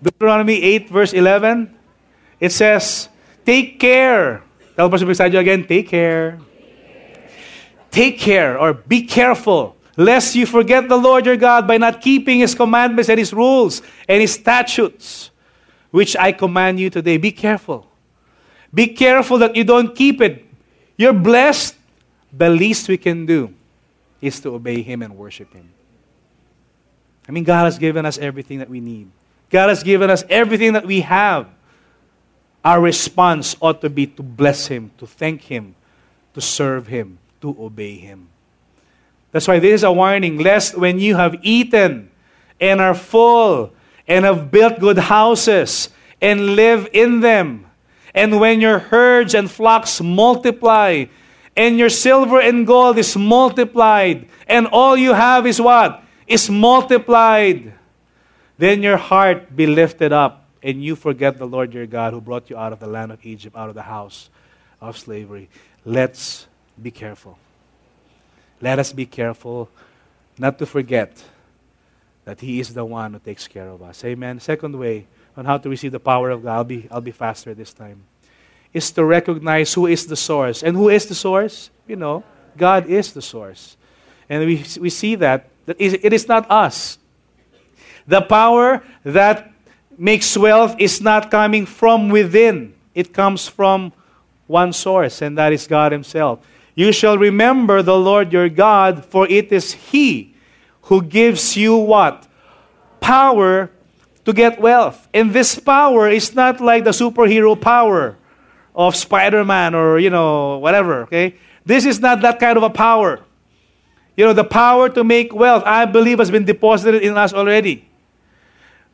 Deuteronomy 0.00 0.62
8, 0.62 0.90
verse 0.90 1.12
11. 1.12 1.74
It 2.38 2.52
says, 2.52 3.08
Take 3.44 3.78
care. 3.78 4.42
Tell 4.76 4.88
the 4.88 4.94
person 4.94 5.06
beside 5.06 5.32
you 5.32 5.38
again, 5.38 5.66
take 5.66 5.88
care. 5.88 6.38
Take 7.90 8.18
care 8.18 8.58
or 8.58 8.74
be 8.74 9.02
careful 9.02 9.76
lest 9.96 10.34
you 10.34 10.46
forget 10.46 10.88
the 10.88 10.96
Lord 10.96 11.26
your 11.26 11.36
God 11.36 11.68
by 11.68 11.78
not 11.78 12.00
keeping 12.00 12.40
his 12.40 12.54
commandments 12.54 13.08
and 13.08 13.18
his 13.18 13.32
rules 13.32 13.82
and 14.08 14.20
his 14.20 14.32
statutes, 14.32 15.30
which 15.90 16.16
I 16.16 16.32
command 16.32 16.80
you 16.80 16.90
today. 16.90 17.16
Be 17.18 17.30
careful. 17.30 17.86
Be 18.72 18.88
careful 18.88 19.38
that 19.38 19.54
you 19.54 19.62
don't 19.62 19.94
keep 19.94 20.20
it. 20.20 20.44
You're 20.96 21.12
blessed. 21.12 21.76
The 22.36 22.50
least 22.50 22.88
we 22.88 22.98
can 22.98 23.26
do 23.26 23.54
is 24.20 24.40
to 24.40 24.54
obey 24.54 24.82
him 24.82 25.02
and 25.02 25.16
worship 25.16 25.52
him. 25.52 25.70
I 27.28 27.32
mean, 27.32 27.44
God 27.44 27.64
has 27.64 27.78
given 27.78 28.04
us 28.04 28.18
everything 28.18 28.58
that 28.58 28.68
we 28.68 28.80
need. 28.80 29.08
God 29.50 29.68
has 29.68 29.84
given 29.84 30.10
us 30.10 30.24
everything 30.28 30.72
that 30.72 30.84
we 30.84 31.02
have. 31.02 31.46
Our 32.64 32.80
response 32.80 33.56
ought 33.60 33.80
to 33.82 33.90
be 33.90 34.06
to 34.06 34.22
bless 34.22 34.68
Him, 34.68 34.90
to 34.98 35.06
thank 35.06 35.42
Him, 35.42 35.74
to 36.32 36.40
serve 36.40 36.86
Him, 36.86 37.18
to 37.42 37.54
obey 37.60 37.96
Him. 37.96 38.28
That's 39.32 39.46
why 39.46 39.58
this 39.58 39.80
is 39.80 39.84
a 39.84 39.92
warning 39.92 40.38
lest 40.38 40.78
when 40.78 40.98
you 40.98 41.16
have 41.16 41.36
eaten 41.42 42.10
and 42.60 42.80
are 42.80 42.94
full 42.94 43.72
and 44.08 44.24
have 44.24 44.50
built 44.50 44.78
good 44.78 44.98
houses 44.98 45.90
and 46.20 46.56
live 46.56 46.88
in 46.92 47.20
them, 47.20 47.66
and 48.14 48.40
when 48.40 48.60
your 48.60 48.78
herds 48.78 49.34
and 49.34 49.50
flocks 49.50 50.00
multiply, 50.00 51.04
and 51.56 51.78
your 51.78 51.90
silver 51.90 52.40
and 52.40 52.66
gold 52.66 52.96
is 52.96 53.16
multiplied, 53.16 54.28
and 54.46 54.66
all 54.68 54.96
you 54.96 55.12
have 55.12 55.46
is 55.46 55.60
what? 55.60 56.02
Is 56.26 56.48
multiplied. 56.48 57.74
Then 58.56 58.82
your 58.82 58.96
heart 58.96 59.54
be 59.54 59.66
lifted 59.66 60.12
up, 60.12 60.43
and 60.64 60.82
you 60.82 60.96
forget 60.96 61.36
the 61.36 61.46
Lord 61.46 61.74
your 61.74 61.86
God 61.86 62.14
who 62.14 62.20
brought 62.22 62.48
you 62.48 62.56
out 62.56 62.72
of 62.72 62.80
the 62.80 62.86
land 62.86 63.12
of 63.12 63.24
Egypt, 63.24 63.54
out 63.54 63.68
of 63.68 63.74
the 63.74 63.82
house 63.82 64.30
of 64.80 64.96
slavery. 64.96 65.50
Let's 65.84 66.46
be 66.82 66.90
careful. 66.90 67.38
Let 68.62 68.78
us 68.78 68.92
be 68.92 69.04
careful 69.04 69.68
not 70.38 70.58
to 70.58 70.66
forget 70.66 71.22
that 72.24 72.40
He 72.40 72.60
is 72.60 72.72
the 72.72 72.84
one 72.84 73.12
who 73.12 73.18
takes 73.18 73.46
care 73.46 73.68
of 73.68 73.82
us. 73.82 74.02
Amen. 74.04 74.40
Second 74.40 74.78
way 74.78 75.06
on 75.36 75.44
how 75.44 75.58
to 75.58 75.68
receive 75.68 75.92
the 75.92 76.00
power 76.00 76.30
of 76.30 76.42
God, 76.42 76.56
I'll 76.56 76.64
be, 76.64 76.88
I'll 76.90 77.02
be 77.02 77.12
faster 77.12 77.52
this 77.52 77.74
time, 77.74 78.04
is 78.72 78.90
to 78.92 79.04
recognize 79.04 79.74
who 79.74 79.86
is 79.86 80.06
the 80.06 80.16
source. 80.16 80.62
And 80.62 80.76
who 80.76 80.88
is 80.88 81.04
the 81.04 81.14
source? 81.14 81.68
You 81.86 81.96
know, 81.96 82.24
God 82.56 82.86
is 82.86 83.12
the 83.12 83.20
source. 83.22 83.76
And 84.30 84.46
we, 84.46 84.64
we 84.80 84.88
see 84.88 85.16
that, 85.16 85.50
that 85.66 85.76
it 85.78 86.12
is 86.14 86.26
not 86.26 86.50
us. 86.50 86.98
The 88.06 88.22
power 88.22 88.82
that 89.04 89.53
makes 89.98 90.36
wealth 90.36 90.76
is 90.78 91.00
not 91.00 91.30
coming 91.30 91.66
from 91.66 92.08
within, 92.08 92.74
it 92.94 93.12
comes 93.12 93.48
from 93.48 93.92
one 94.46 94.72
source, 94.72 95.22
and 95.22 95.38
that 95.38 95.52
is 95.52 95.66
God 95.66 95.92
Himself. 95.92 96.40
You 96.74 96.92
shall 96.92 97.18
remember 97.18 97.82
the 97.82 97.96
Lord 97.96 98.32
your 98.32 98.48
God, 98.48 99.04
for 99.04 99.28
it 99.28 99.52
is 99.52 99.72
He 99.72 100.34
who 100.82 101.02
gives 101.02 101.56
you 101.56 101.76
what? 101.76 102.26
Power 103.00 103.70
to 104.24 104.32
get 104.32 104.60
wealth. 104.60 105.08
And 105.14 105.32
this 105.32 105.58
power 105.58 106.08
is 106.08 106.34
not 106.34 106.60
like 106.60 106.84
the 106.84 106.90
superhero 106.90 107.60
power 107.60 108.16
of 108.74 108.96
Spider 108.96 109.44
Man 109.44 109.74
or, 109.74 109.98
you 109.98 110.10
know, 110.10 110.58
whatever, 110.58 111.02
okay? 111.02 111.36
This 111.64 111.84
is 111.86 112.00
not 112.00 112.20
that 112.22 112.40
kind 112.40 112.56
of 112.56 112.62
a 112.62 112.70
power. 112.70 113.20
You 114.16 114.26
know, 114.26 114.32
the 114.32 114.44
power 114.44 114.88
to 114.90 115.04
make 115.04 115.34
wealth, 115.34 115.62
I 115.64 115.86
believe, 115.86 116.18
has 116.18 116.30
been 116.30 116.44
deposited 116.44 117.02
in 117.02 117.16
us 117.16 117.32
already. 117.32 117.88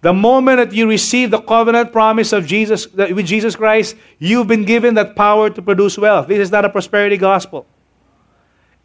The 0.01 0.13
moment 0.13 0.57
that 0.57 0.73
you 0.73 0.89
receive 0.89 1.31
the 1.31 1.41
covenant 1.41 1.93
promise 1.93 2.33
of 2.33 2.47
Jesus 2.47 2.91
with 2.93 3.27
Jesus 3.27 3.55
Christ, 3.55 3.97
you've 4.19 4.47
been 4.47 4.65
given 4.65 4.95
that 4.95 5.15
power 5.15 5.51
to 5.51 5.61
produce 5.61 5.99
wealth. 5.99 6.29
This 6.29 6.39
is 6.39 6.51
not 6.51 6.65
a 6.65 6.71
prosperity 6.71 7.19
gospel. 7.19 7.67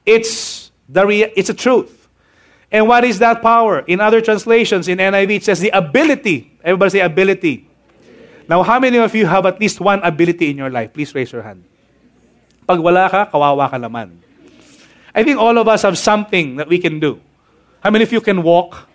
It's 0.05 0.71
the 0.89 1.05
rea- 1.05 1.31
it's 1.35 1.49
a 1.49 1.53
truth. 1.53 2.09
And 2.71 2.87
what 2.87 3.05
is 3.05 3.19
that 3.19 3.41
power? 3.41 3.79
In 3.87 4.01
other 4.01 4.19
translations, 4.19 4.87
in 4.89 4.99
NIV, 4.99 5.37
it 5.37 5.43
says 5.45 5.61
the 5.61 5.69
ability. 5.69 6.51
Everybody 6.63 6.89
say 6.89 6.99
ability. 6.99 7.69
Now, 8.49 8.61
how 8.63 8.79
many 8.79 8.97
of 8.97 9.15
you 9.15 9.25
have 9.25 9.45
at 9.45 9.59
least 9.59 9.79
one 9.79 10.03
ability 10.03 10.51
in 10.51 10.57
your 10.57 10.69
life? 10.69 10.93
Please 10.93 11.15
raise 11.15 11.31
your 11.31 11.41
hand. 11.41 11.63
Pag 12.67 12.79
wala 12.79 13.09
ka, 13.09 13.25
kawawa 13.31 13.71
ka 13.71 13.77
naman. 13.77 14.17
I 15.15 15.23
think 15.23 15.39
all 15.39 15.57
of 15.57 15.67
us 15.67 15.83
have 15.83 15.97
something 15.97 16.57
that 16.57 16.67
we 16.67 16.77
can 16.77 16.99
do. 16.99 17.21
How 17.79 17.89
many 17.89 18.03
of 18.03 18.11
you 18.11 18.19
can 18.19 18.43
walk? 18.43 18.89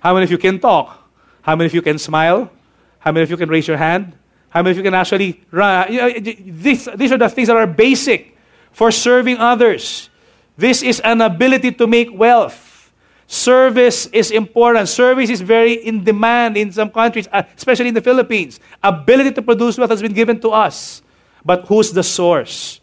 How 0.00 0.14
many 0.14 0.24
of 0.24 0.30
you 0.30 0.38
can 0.38 0.58
talk? 0.58 1.07
How 1.42 1.56
many 1.56 1.66
of 1.66 1.74
you 1.74 1.82
can 1.82 1.98
smile? 1.98 2.50
How 2.98 3.12
many 3.12 3.22
of 3.22 3.30
you 3.30 3.36
can 3.36 3.48
raise 3.48 3.66
your 3.66 3.76
hand? 3.76 4.12
How 4.50 4.62
many 4.62 4.72
of 4.72 4.76
you 4.78 4.82
can 4.82 4.94
actually 4.94 5.40
run? 5.50 5.90
These, 5.90 6.88
these 6.94 7.12
are 7.12 7.18
the 7.18 7.28
things 7.28 7.48
that 7.48 7.56
are 7.56 7.66
basic 7.66 8.36
for 8.72 8.90
serving 8.90 9.38
others. 9.38 10.10
This 10.56 10.82
is 10.82 11.00
an 11.00 11.20
ability 11.20 11.72
to 11.72 11.86
make 11.86 12.08
wealth. 12.12 12.92
Service 13.26 14.06
is 14.06 14.30
important. 14.30 14.88
Service 14.88 15.28
is 15.28 15.42
very 15.42 15.74
in 15.74 16.02
demand 16.02 16.56
in 16.56 16.72
some 16.72 16.90
countries, 16.90 17.28
uh, 17.30 17.42
especially 17.56 17.88
in 17.88 17.94
the 17.94 18.00
Philippines. 18.00 18.58
Ability 18.82 19.32
to 19.32 19.42
produce 19.42 19.76
wealth 19.76 19.90
has 19.90 20.00
been 20.00 20.14
given 20.14 20.40
to 20.40 20.48
us. 20.48 21.02
But 21.44 21.66
who's 21.66 21.92
the 21.92 22.02
source? 22.02 22.80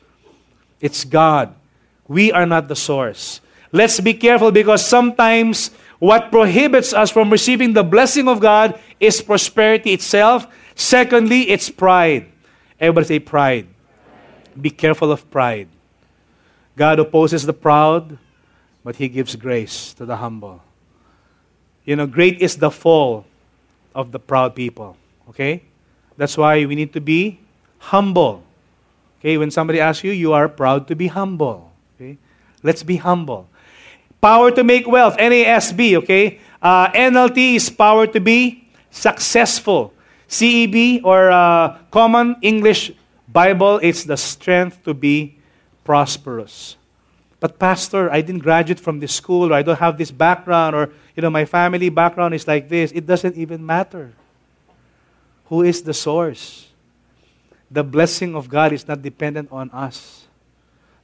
It's 0.80 1.04
God. 1.04 1.54
We 2.08 2.32
are 2.32 2.46
not 2.46 2.68
the 2.68 2.76
source. 2.76 3.42
Let's 3.72 4.00
be 4.00 4.14
careful 4.14 4.52
because 4.52 4.86
sometimes 4.86 5.72
what 6.00 6.32
prohibits 6.32 6.94
us 6.94 7.12
from 7.12 7.30
receiving 7.30 7.74
the 7.74 7.84
blessing 7.84 8.28
of 8.28 8.40
God 8.40 8.80
is 9.00 9.22
prosperity 9.22 9.94
itself. 9.94 10.48
Secondly, 10.76 11.50
it's 11.50 11.70
pride. 11.70 12.28
Everybody 12.80 13.08
say 13.08 13.20
pride. 13.20 13.68
Be 14.60 14.70
careful 14.70 15.12
of 15.12 15.30
pride. 15.32 15.68
God 16.76 17.00
opposes 17.00 17.46
the 17.46 17.54
proud, 17.54 18.18
but 18.84 18.98
He 18.98 19.08
gives 19.08 19.36
grace 19.36 19.94
to 19.94 20.06
the 20.06 20.18
humble. 20.18 20.62
You 21.86 21.96
know, 21.96 22.08
great 22.08 22.42
is 22.42 22.58
the 22.58 22.72
fall 22.72 23.26
of 23.94 24.12
the 24.12 24.20
proud 24.20 24.56
people. 24.56 24.98
Okay? 25.30 25.64
That's 26.18 26.38
why 26.38 26.66
we 26.66 26.76
need 26.76 26.94
to 26.94 27.02
be 27.02 27.40
humble. 27.80 28.44
Okay? 29.20 29.38
When 29.38 29.52
somebody 29.52 29.80
asks 29.80 30.04
you, 30.04 30.12
you 30.12 30.34
are 30.34 30.50
proud 30.50 30.88
to 30.90 30.96
be 30.96 31.08
humble. 31.08 31.72
Okay? 31.96 32.18
Let's 32.64 32.84
be 32.84 32.98
humble. 32.98 33.48
Power 34.26 34.50
to 34.50 34.64
make 34.64 34.88
wealth, 34.88 35.18
NASB, 35.18 36.02
okay? 36.02 36.40
Uh, 36.60 36.90
NLT 36.90 37.62
is 37.62 37.70
power 37.70 38.08
to 38.08 38.20
be 38.20 38.66
successful. 38.90 39.94
CEB 40.28 41.06
or 41.06 41.30
uh, 41.30 41.78
Common 41.92 42.36
English 42.42 42.92
Bible, 43.30 43.78
it's 43.84 44.04
the 44.04 44.18
strength 44.18 44.84
to 44.84 44.96
be 44.96 45.38
prosperous. 45.84 46.76
But 47.40 47.60
pastor, 47.60 48.10
I 48.10 48.22
didn't 48.22 48.42
graduate 48.42 48.80
from 48.80 49.00
this 49.00 49.14
school 49.14 49.54
or 49.54 49.54
I 49.54 49.62
don't 49.62 49.78
have 49.78 49.96
this 49.96 50.10
background 50.10 50.76
or 50.76 50.90
you 51.16 51.22
know 51.22 51.30
my 51.30 51.46
family 51.46 51.90
background 51.90 52.34
is 52.34 52.48
like 52.48 52.68
this. 52.68 52.92
It 52.94 53.06
doesn't 53.06 53.38
even 53.38 53.64
matter. 53.64 54.10
Who 55.54 55.62
is 55.62 55.84
the 55.84 55.94
source? 55.94 56.74
The 57.70 57.84
blessing 57.84 58.34
of 58.36 58.50
God 58.50 58.74
is 58.74 58.88
not 58.88 59.04
dependent 59.04 59.50
on 59.52 59.70
us. 59.70 60.26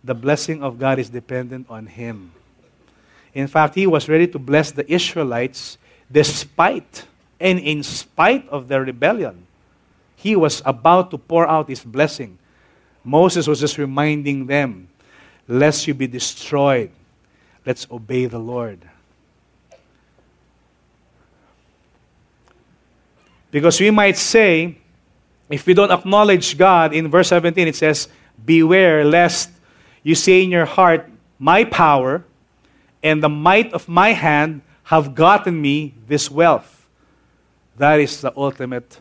The 0.04 0.16
blessing 0.16 0.64
of 0.64 0.80
God 0.80 0.98
is 0.98 1.14
dependent 1.14 1.70
on 1.70 1.86
him. 1.86 2.34
In 3.34 3.48
fact, 3.48 3.76
he 3.76 3.88
was 3.88 4.10
ready 4.10 4.28
to 4.28 4.40
bless 4.40 4.72
the 4.72 4.90
Israelites 4.92 5.78
despite 6.12 7.06
and 7.40 7.60
in 7.60 7.84
spite 7.84 8.48
of 8.50 8.68
their 8.68 8.82
rebellion. 8.82 9.48
He 10.16 10.36
was 10.36 10.62
about 10.66 11.10
to 11.12 11.18
pour 11.18 11.48
out 11.48 11.68
his 11.68 11.84
blessing. 11.84 12.38
Moses 13.04 13.48
was 13.48 13.60
just 13.60 13.78
reminding 13.78 14.46
them, 14.46 14.88
lest 15.48 15.88
you 15.88 15.94
be 15.94 16.06
destroyed, 16.06 16.92
let's 17.66 17.88
obey 17.90 18.28
the 18.28 18.38
Lord. 18.38 18.80
Because 23.50 23.80
we 23.80 23.92
might 23.92 24.18
say, 24.18 24.78
if 25.50 25.66
we 25.66 25.74
don't 25.74 25.92
acknowledge 25.92 26.58
God, 26.58 26.94
in 26.94 27.10
verse 27.10 27.28
17 27.30 27.68
it 27.68 27.76
says, 27.76 28.08
Beware 28.44 29.04
lest 29.04 29.50
you 30.04 30.16
say 30.16 30.44
in 30.44 30.52
your 30.52 30.66
heart, 30.66 31.10
My 31.40 31.64
power 31.64 32.24
and 33.04 33.24
the 33.24 33.30
might 33.30 33.74
of 33.74 33.88
my 33.88 34.14
hand 34.14 34.62
have 34.84 35.16
gotten 35.16 35.62
me 35.62 35.94
this 36.08 36.30
wealth. 36.30 36.88
That 37.78 38.00
is 38.00 38.22
the 38.22 38.34
ultimate 38.36 39.00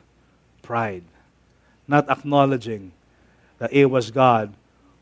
pride. 0.63 1.05
Not 1.89 2.09
acknowledging 2.09 2.93
that 3.59 3.73
it 3.73 3.87
was 3.87 4.11
God 4.11 4.55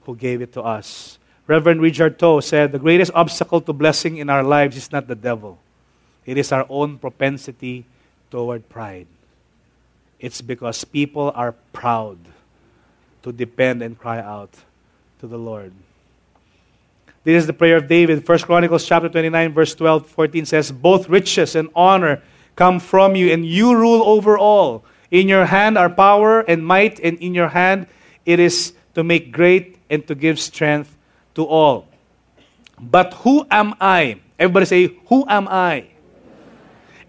who 0.02 0.16
gave 0.16 0.40
it 0.42 0.52
to 0.54 0.62
us. 0.62 1.18
Reverend 1.46 1.80
Richard 1.80 2.18
Toe 2.18 2.40
said 2.40 2.72
the 2.72 2.78
greatest 2.78 3.12
obstacle 3.14 3.60
to 3.60 3.72
blessing 3.72 4.16
in 4.16 4.28
our 4.28 4.42
lives 4.42 4.76
is 4.76 4.92
not 4.92 5.06
the 5.06 5.14
devil, 5.14 5.58
it 6.26 6.36
is 6.36 6.52
our 6.52 6.66
own 6.68 6.98
propensity 6.98 7.84
toward 8.30 8.68
pride. 8.68 9.06
It's 10.18 10.42
because 10.42 10.84
people 10.84 11.32
are 11.34 11.52
proud 11.72 12.18
to 13.22 13.32
depend 13.32 13.82
and 13.82 13.98
cry 13.98 14.18
out 14.18 14.50
to 15.20 15.26
the 15.26 15.38
Lord. 15.38 15.72
This 17.28 17.42
is 17.42 17.46
the 17.46 17.52
prayer 17.52 17.76
of 17.76 17.88
David. 17.88 18.26
1 18.26 18.38
Chronicles 18.38 18.86
chapter 18.86 19.06
29, 19.06 19.52
verse 19.52 19.74
12, 19.74 20.06
14 20.06 20.46
says, 20.46 20.72
Both 20.72 21.10
riches 21.10 21.56
and 21.56 21.68
honor 21.76 22.22
come 22.56 22.80
from 22.80 23.16
you, 23.16 23.30
and 23.30 23.44
you 23.44 23.76
rule 23.76 24.02
over 24.02 24.38
all. 24.38 24.86
In 25.10 25.28
your 25.28 25.44
hand 25.44 25.76
are 25.76 25.90
power 25.90 26.40
and 26.40 26.64
might, 26.64 26.98
and 27.00 27.18
in 27.18 27.34
your 27.34 27.48
hand 27.48 27.86
it 28.24 28.40
is 28.40 28.72
to 28.94 29.04
make 29.04 29.30
great 29.30 29.76
and 29.90 30.06
to 30.06 30.14
give 30.14 30.40
strength 30.40 30.96
to 31.34 31.44
all. 31.44 31.86
But 32.80 33.12
who 33.12 33.46
am 33.50 33.74
I? 33.78 34.20
Everybody 34.38 34.64
say, 34.64 34.96
Who 35.08 35.26
am 35.28 35.48
I? 35.48 35.84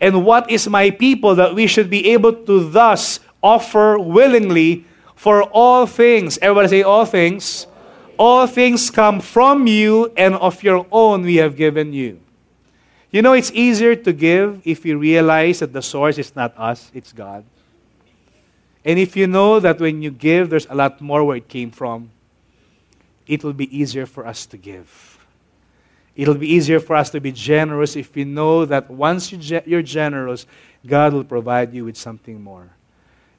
And 0.01 0.25
what 0.25 0.51
is 0.51 0.67
my 0.67 0.89
people 0.89 1.35
that 1.35 1.55
we 1.55 1.65
should 1.65 1.89
be 1.89 2.11
able 2.11 2.33
to 2.33 2.69
thus 2.69 3.21
offer 3.41 3.97
willingly 3.97 4.83
for 5.15 5.43
all 5.43 5.85
things? 5.85 6.37
Everybody 6.41 6.67
say, 6.67 6.83
All 6.83 7.05
things. 7.05 7.67
All 8.19 8.47
things 8.47 8.91
come 8.91 9.21
from 9.21 9.65
you, 9.65 10.11
and 10.17 10.35
of 10.35 10.61
your 10.61 10.85
own 10.91 11.21
we 11.21 11.37
have 11.37 11.55
given 11.55 11.93
you. 11.93 12.19
You 13.11 13.21
know, 13.21 13.31
it's 13.31 13.49
easier 13.53 13.95
to 13.95 14.11
give 14.11 14.61
if 14.65 14.85
you 14.85 14.97
realize 14.97 15.59
that 15.59 15.71
the 15.71 15.81
source 15.81 16.17
is 16.17 16.35
not 16.35 16.53
us, 16.57 16.91
it's 16.93 17.13
God. 17.13 17.45
And 18.83 18.99
if 18.99 19.15
you 19.15 19.25
know 19.25 19.61
that 19.61 19.79
when 19.79 20.01
you 20.01 20.11
give, 20.11 20.49
there's 20.49 20.67
a 20.69 20.75
lot 20.75 20.99
more 20.99 21.23
where 21.23 21.37
it 21.37 21.47
came 21.47 21.71
from, 21.71 22.11
it 23.25 23.41
will 23.41 23.53
be 23.53 23.71
easier 23.75 24.05
for 24.05 24.27
us 24.27 24.45
to 24.47 24.57
give. 24.57 25.17
It'll 26.15 26.35
be 26.35 26.51
easier 26.53 26.81
for 26.81 26.97
us 26.97 27.09
to 27.11 27.21
be 27.21 27.31
generous 27.31 27.95
if 27.95 28.13
we 28.13 28.25
know 28.25 28.65
that 28.65 28.91
once 28.91 29.31
you're 29.31 29.81
generous, 29.81 30.45
God 30.85 31.13
will 31.13 31.23
provide 31.23 31.73
you 31.73 31.85
with 31.85 31.95
something 31.95 32.43
more. 32.43 32.69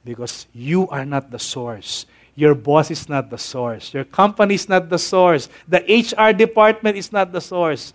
Because 0.07 0.47
you 0.55 0.89
are 0.89 1.05
not 1.05 1.31
the 1.31 1.39
source. 1.39 2.07
Your 2.35 2.55
boss 2.55 2.91
is 2.91 3.09
not 3.09 3.31
the 3.31 3.39
source. 3.39 3.93
Your 3.93 4.05
company 4.05 4.55
is 4.55 4.69
not 4.69 4.89
the 4.89 4.99
source. 4.99 5.49
The 5.69 5.83
HR 5.83 6.33
department 6.33 6.97
is 6.97 7.13
not 7.13 7.33
the 7.33 7.41
source. 7.41 7.93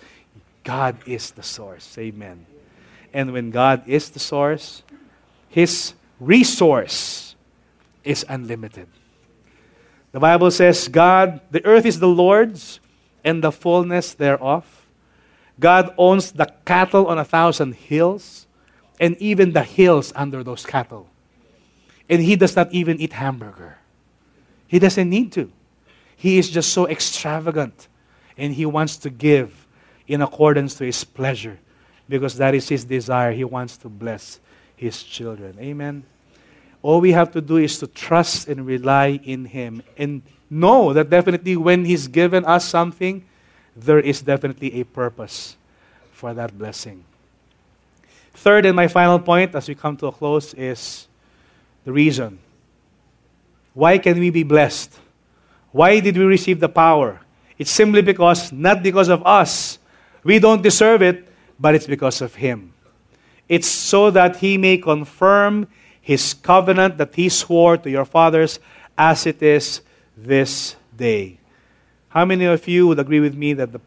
God 0.63 0.97
is 1.05 1.31
the 1.31 1.43
source. 1.43 1.97
Amen. 1.97 2.45
And 3.13 3.31
when 3.31 3.49
God 3.51 3.88
is 3.88 4.09
the 4.09 4.19
source, 4.19 4.83
His 5.47 5.93
resource 6.19 7.36
is 8.03 8.25
unlimited. 8.27 8.88
The 10.11 10.19
Bible 10.19 10.51
says, 10.51 10.88
God, 10.88 11.41
the 11.51 11.65
earth 11.65 11.86
is 11.86 11.99
the 11.99 12.07
Lord's 12.07 12.79
and 13.23 13.43
the 13.43 13.51
fullness 13.51 14.13
thereof. 14.13 14.65
God 15.59 15.93
owns 15.97 16.31
the 16.31 16.51
cattle 16.65 17.07
on 17.07 17.17
a 17.17 17.25
thousand 17.25 17.75
hills 17.75 18.47
and 18.99 19.17
even 19.17 19.53
the 19.53 19.63
hills 19.63 20.13
under 20.15 20.43
those 20.43 20.65
cattle. 20.65 21.09
And 22.09 22.21
He 22.21 22.36
does 22.36 22.55
not 22.55 22.71
even 22.71 22.99
eat 22.99 23.13
hamburger. 23.13 23.77
He 24.68 24.80
doesn't 24.80 25.09
need 25.09 25.32
to. 25.34 25.51
He 26.16 26.38
is 26.38 26.49
just 26.49 26.74
so 26.74 26.88
extravagant 26.88 27.88
and 28.38 28.53
He 28.53 28.66
wants 28.66 28.97
to 28.97 29.09
give 29.09 29.68
in 30.07 30.22
accordance 30.22 30.76
to 30.76 30.86
His 30.86 31.03
pleasure 31.03 31.59
because 32.07 32.38
that 32.38 32.55
is 32.55 32.70
His 32.70 32.84
desire. 32.84 33.32
He 33.32 33.43
wants 33.43 33.78
to 33.78 33.89
bless 33.89 34.39
His 34.76 35.03
children. 35.03 35.57
Amen. 35.59 36.03
All 36.82 37.01
we 37.01 37.11
have 37.13 37.32
to 37.32 37.41
do 37.41 37.57
is 37.57 37.80
to 37.80 37.88
trust 37.88 38.47
and 38.47 38.66
rely 38.66 39.20
in 39.24 39.45
Him 39.45 39.82
and 39.97 40.22
know 40.49 40.93
that 40.93 41.09
definitely 41.09 41.57
when 41.57 41.86
He's 41.86 42.07
given 42.07 42.45
us 42.45 42.68
something, 42.68 43.26
there 43.76 43.99
is 43.99 44.22
definitely 44.22 44.80
a 44.80 44.84
purpose 44.84 45.57
for 46.11 46.34
that 46.34 46.57
blessing. 46.57 47.03
Third, 48.34 48.66
and 48.66 48.76
my 48.76 48.88
final 48.88 49.20
point 49.20 49.55
as 49.55 49.68
we 49.68 49.76
come 49.76 49.97
to 49.97 50.07
a 50.07 50.11
close, 50.11 50.53
is 50.53 51.07
the 51.84 51.91
reason. 51.91 52.39
Why 53.76 53.97
can 53.99 54.19
we 54.19 54.32
be 54.32 54.43
blessed? 54.43 54.97
Why 55.71 55.99
did 55.99 56.17
we 56.17 56.23
receive 56.23 56.61
the 56.61 56.69
power? 56.69 57.19
It's 57.59 57.69
simply 57.69 58.01
because, 58.01 58.51
not 58.51 58.82
because 58.82 59.09
of 59.09 59.21
us, 59.28 59.78
we 60.23 60.39
don't 60.39 60.63
deserve 60.63 61.01
it, 61.01 61.28
but 61.59 61.76
it's 61.76 61.86
because 61.86 62.21
of 62.21 62.36
Him. 62.36 62.73
It's 63.47 63.67
so 63.67 64.09
that 64.11 64.38
He 64.38 64.57
may 64.57 64.78
confirm 64.78 65.67
His 66.01 66.34
covenant 66.34 66.97
that 66.97 67.13
He 67.15 67.28
swore 67.28 67.78
to 67.78 67.89
your 67.89 68.05
fathers 68.05 68.59
as 68.97 69.28
it 69.28 69.43
is 69.43 69.82
this 70.15 70.78
day. 70.95 71.38
How 72.07 72.23
many 72.23 72.45
of 72.45 72.65
you 72.69 72.88
would 72.88 72.99
agree 72.99 73.19
with 73.19 73.36
me 73.36 73.53
that 73.53 73.73
the 73.73 73.82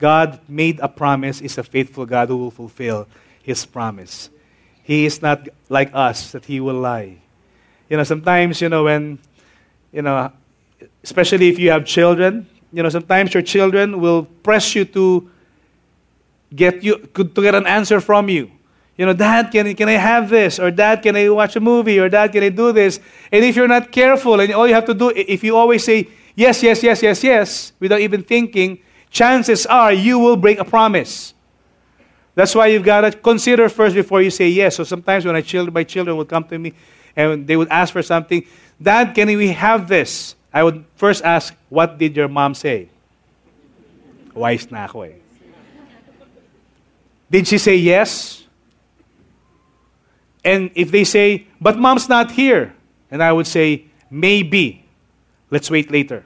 God 0.00 0.40
made 0.48 0.80
a 0.80 0.88
promise 0.88 1.40
is 1.40 1.58
a 1.58 1.62
faithful 1.62 2.06
God 2.06 2.28
who 2.28 2.36
will 2.36 2.50
fulfill 2.50 3.06
His 3.40 3.64
promise? 3.64 4.30
He 4.82 5.06
is 5.06 5.22
not 5.22 5.48
like 5.68 5.90
us 5.94 6.32
that 6.32 6.46
He 6.46 6.58
will 6.58 6.80
lie. 6.80 7.18
You 7.92 7.98
know, 7.98 8.04
sometimes, 8.04 8.62
you 8.62 8.70
know, 8.70 8.84
when, 8.84 9.18
you 9.92 10.00
know, 10.00 10.32
especially 11.04 11.50
if 11.50 11.58
you 11.58 11.70
have 11.72 11.84
children, 11.84 12.46
you 12.72 12.82
know, 12.82 12.88
sometimes 12.88 13.34
your 13.34 13.42
children 13.42 14.00
will 14.00 14.24
press 14.24 14.74
you 14.74 14.86
to 14.86 15.28
get 16.56 16.82
you 16.82 16.96
to 17.12 17.24
get 17.24 17.54
an 17.54 17.66
answer 17.66 18.00
from 18.00 18.30
you. 18.30 18.50
You 18.96 19.04
know, 19.04 19.12
Dad, 19.12 19.52
can, 19.52 19.74
can 19.74 19.90
I 19.90 20.00
have 20.00 20.30
this? 20.30 20.58
Or 20.58 20.70
Dad, 20.70 21.02
can 21.02 21.16
I 21.16 21.28
watch 21.28 21.54
a 21.54 21.60
movie? 21.60 22.00
Or 22.00 22.08
Dad, 22.08 22.32
can 22.32 22.42
I 22.42 22.48
do 22.48 22.72
this? 22.72 22.98
And 23.30 23.44
if 23.44 23.56
you're 23.56 23.68
not 23.68 23.92
careful, 23.92 24.40
and 24.40 24.50
all 24.54 24.66
you 24.66 24.72
have 24.72 24.86
to 24.86 24.94
do, 24.94 25.10
if 25.14 25.44
you 25.44 25.54
always 25.54 25.84
say 25.84 26.08
yes, 26.34 26.62
yes, 26.62 26.82
yes, 26.82 27.02
yes, 27.02 27.22
yes, 27.22 27.72
without 27.78 28.00
even 28.00 28.22
thinking, 28.22 28.78
chances 29.10 29.66
are 29.66 29.92
you 29.92 30.18
will 30.18 30.38
break 30.38 30.58
a 30.58 30.64
promise. 30.64 31.34
That's 32.34 32.54
why 32.54 32.68
you've 32.68 32.84
got 32.84 33.02
to 33.02 33.10
consider 33.12 33.68
first 33.68 33.94
before 33.94 34.22
you 34.22 34.30
say 34.30 34.48
yes. 34.48 34.76
So 34.76 34.84
sometimes 34.84 35.26
when 35.26 35.36
I 35.36 35.42
children, 35.42 35.74
my 35.74 35.84
children 35.84 36.16
would 36.16 36.28
come 36.30 36.44
to 36.44 36.58
me 36.58 36.72
and 37.16 37.46
they 37.46 37.56
would 37.56 37.68
ask 37.68 37.92
for 37.92 38.02
something, 38.02 38.46
Dad, 38.80 39.14
can 39.14 39.28
we 39.28 39.52
have 39.52 39.88
this? 39.88 40.34
I 40.52 40.62
would 40.62 40.84
first 40.96 41.24
ask, 41.24 41.54
what 41.68 41.98
did 41.98 42.16
your 42.16 42.28
mom 42.28 42.54
say? 42.54 42.88
Wise 44.34 44.70
na 44.70 44.84
ako 44.84 45.02
eh. 45.02 45.12
Did 47.30 47.48
she 47.48 47.58
say 47.58 47.76
yes? 47.76 48.44
And 50.44 50.70
if 50.74 50.90
they 50.90 51.04
say, 51.04 51.46
but 51.60 51.78
mom's 51.78 52.08
not 52.08 52.32
here, 52.32 52.74
and 53.10 53.22
I 53.22 53.32
would 53.32 53.46
say, 53.46 53.86
maybe. 54.10 54.84
Let's 55.50 55.70
wait 55.70 55.90
later. 55.90 56.24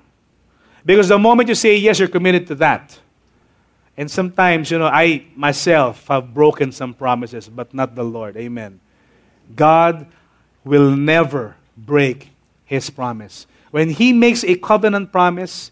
Because 0.84 1.08
the 1.08 1.18
moment 1.18 1.48
you 1.48 1.54
say 1.54 1.76
yes, 1.76 1.98
you're 1.98 2.08
committed 2.08 2.46
to 2.48 2.54
that. 2.56 2.98
And 3.96 4.10
sometimes, 4.10 4.70
you 4.70 4.78
know, 4.78 4.86
I 4.86 5.26
myself 5.34 6.06
have 6.08 6.32
broken 6.32 6.70
some 6.70 6.94
promises, 6.94 7.48
but 7.48 7.74
not 7.74 7.94
the 7.94 8.04
Lord. 8.04 8.36
Amen. 8.36 8.80
God 9.54 10.06
will 10.66 10.96
never 10.96 11.54
break 11.76 12.30
his 12.64 12.90
promise. 12.90 13.46
When 13.70 13.88
he 13.88 14.12
makes 14.12 14.42
a 14.42 14.56
covenant 14.56 15.12
promise, 15.12 15.70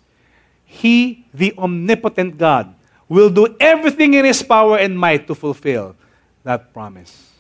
he, 0.65 1.27
the 1.35 1.53
omnipotent 1.59 2.39
God, 2.39 2.73
will 3.09 3.29
do 3.29 3.57
everything 3.59 4.15
in 4.15 4.25
his 4.25 4.43
power 4.43 4.79
and 4.79 4.97
might 4.97 5.27
to 5.27 5.35
fulfill 5.35 5.97
that 6.45 6.73
promise. 6.73 7.33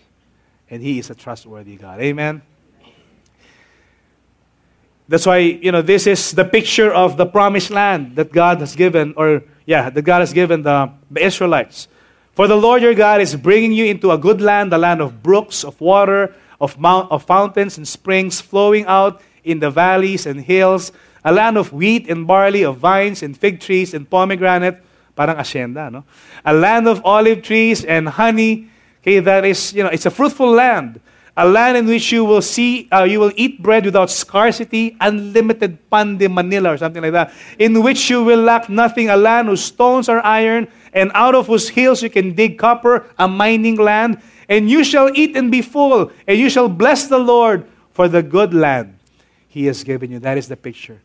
And 0.68 0.82
he 0.82 0.98
is 0.98 1.10
a 1.10 1.14
trustworthy 1.14 1.76
God. 1.76 2.00
Amen. 2.00 2.42
That's 5.06 5.26
why, 5.26 5.38
you 5.38 5.70
know, 5.70 5.82
this 5.82 6.08
is 6.08 6.32
the 6.32 6.44
picture 6.44 6.92
of 6.92 7.16
the 7.16 7.26
promised 7.26 7.70
land 7.70 8.16
that 8.16 8.32
God 8.32 8.58
has 8.60 8.74
given, 8.74 9.14
or, 9.16 9.44
yeah, 9.64 9.90
that 9.90 10.02
God 10.02 10.20
has 10.20 10.32
given 10.32 10.62
the, 10.62 10.90
the 11.10 11.24
Israelites. 11.24 11.86
For 12.32 12.48
the 12.48 12.56
Lord 12.56 12.82
your 12.82 12.94
God 12.94 13.20
is 13.20 13.36
bringing 13.36 13.70
you 13.70 13.84
into 13.84 14.10
a 14.10 14.18
good 14.18 14.40
land, 14.40 14.72
the 14.72 14.78
land 14.78 15.00
of 15.00 15.22
brooks, 15.22 15.62
of 15.62 15.80
water, 15.80 16.34
of, 16.60 16.78
mount, 16.78 17.10
of 17.10 17.22
fountains 17.24 17.76
and 17.76 17.86
springs 17.86 18.40
flowing 18.40 18.86
out 18.86 19.20
in 19.44 19.60
the 19.60 19.70
valleys 19.70 20.26
and 20.26 20.40
hills, 20.40 20.92
a 21.24 21.32
land 21.32 21.56
of 21.56 21.72
wheat 21.72 22.08
and 22.08 22.26
barley, 22.26 22.64
of 22.64 22.78
vines 22.78 23.22
and 23.22 23.36
fig 23.36 23.60
trees 23.60 23.94
and 23.94 24.08
pomegranate, 24.08 24.82
parang 25.16 25.36
asyenda, 25.36 25.90
no? 25.90 26.04
A 26.44 26.52
land 26.52 26.88
of 26.88 27.00
olive 27.04 27.42
trees 27.42 27.84
and 27.84 28.08
honey. 28.08 28.68
Okay, 29.00 29.20
that 29.20 29.44
is, 29.44 29.72
you 29.72 29.82
know, 29.82 29.90
it's 29.90 30.06
a 30.06 30.10
fruitful 30.10 30.50
land. 30.50 31.00
A 31.36 31.48
land 31.48 31.76
in 31.76 31.86
which 31.86 32.12
you 32.12 32.24
will 32.24 32.42
see, 32.42 32.88
uh, 32.92 33.02
you 33.02 33.18
will 33.18 33.32
eat 33.34 33.60
bread 33.60 33.84
without 33.84 34.08
scarcity, 34.08 34.96
unlimited 35.00 35.90
pan 35.90 36.16
de 36.16 36.28
Manila 36.28 36.74
or 36.74 36.78
something 36.78 37.02
like 37.02 37.12
that, 37.12 37.32
in 37.58 37.82
which 37.82 38.08
you 38.08 38.22
will 38.22 38.40
lack 38.40 38.68
nothing. 38.68 39.10
A 39.10 39.16
land 39.16 39.48
whose 39.48 39.64
stones 39.64 40.08
are 40.08 40.24
iron, 40.24 40.68
and 40.92 41.10
out 41.12 41.34
of 41.34 41.48
whose 41.48 41.68
hills 41.68 42.02
you 42.02 42.10
can 42.10 42.34
dig 42.34 42.56
copper, 42.56 43.06
a 43.18 43.26
mining 43.26 43.76
land. 43.76 44.22
And 44.48 44.68
you 44.68 44.84
shall 44.84 45.10
eat 45.14 45.36
and 45.36 45.50
be 45.50 45.62
full, 45.62 46.12
and 46.26 46.38
you 46.38 46.50
shall 46.50 46.68
bless 46.68 47.06
the 47.06 47.18
Lord 47.18 47.66
for 47.92 48.08
the 48.08 48.22
good 48.22 48.52
land 48.52 48.98
He 49.48 49.66
has 49.66 49.84
given 49.84 50.10
you. 50.10 50.18
That 50.18 50.38
is 50.38 50.48
the 50.48 50.56
picture. 50.56 51.00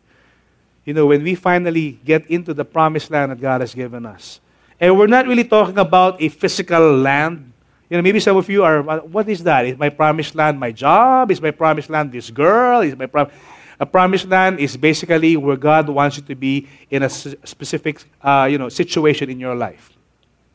You 0.86 0.94
know, 0.94 1.06
when 1.06 1.24
we 1.24 1.36
finally 1.36 2.00
get 2.04 2.30
into 2.30 2.54
the 2.54 2.66
promised 2.66 3.12
land 3.12 3.32
that 3.32 3.40
God 3.40 3.62
has 3.62 3.74
given 3.74 4.06
us, 4.06 4.40
and 4.80 4.98
we're 4.98 5.08
not 5.08 5.28
really 5.28 5.44
talking 5.44 5.78
about 5.78 6.22
a 6.22 6.30
physical 6.30 6.98
land 6.98 7.50
you 7.90 7.98
know, 7.98 8.04
maybe 8.04 8.20
some 8.20 8.38
of 8.38 8.48
you 8.48 8.64
are, 8.64 8.84
what 8.84 9.28
is 9.28 9.44
that? 9.44 9.66
Is 9.66 9.78
my 9.78 9.90
promised 9.90 10.36
land 10.36 10.60
my 10.60 10.72
job? 10.72 11.32
Is 11.32 11.42
my 11.42 11.50
promised 11.50 11.90
land 11.90 12.12
this 12.12 12.30
girl? 12.30 12.82
Is 12.82 12.96
my 12.96 13.08
prom- 13.08 13.32
a 13.80 13.86
promised 13.86 14.28
land 14.28 14.60
is 14.60 14.78
basically 14.78 15.36
where 15.38 15.56
God 15.56 15.90
wants 15.90 16.18
you 16.18 16.24
to 16.24 16.36
be 16.36 16.68
in 16.92 17.02
a 17.02 17.10
specific, 17.10 18.04
uh, 18.22 18.48
you 18.50 18.58
know, 18.58 18.70
situation 18.70 19.30
in 19.30 19.40
your 19.40 19.56
life. 19.56 19.92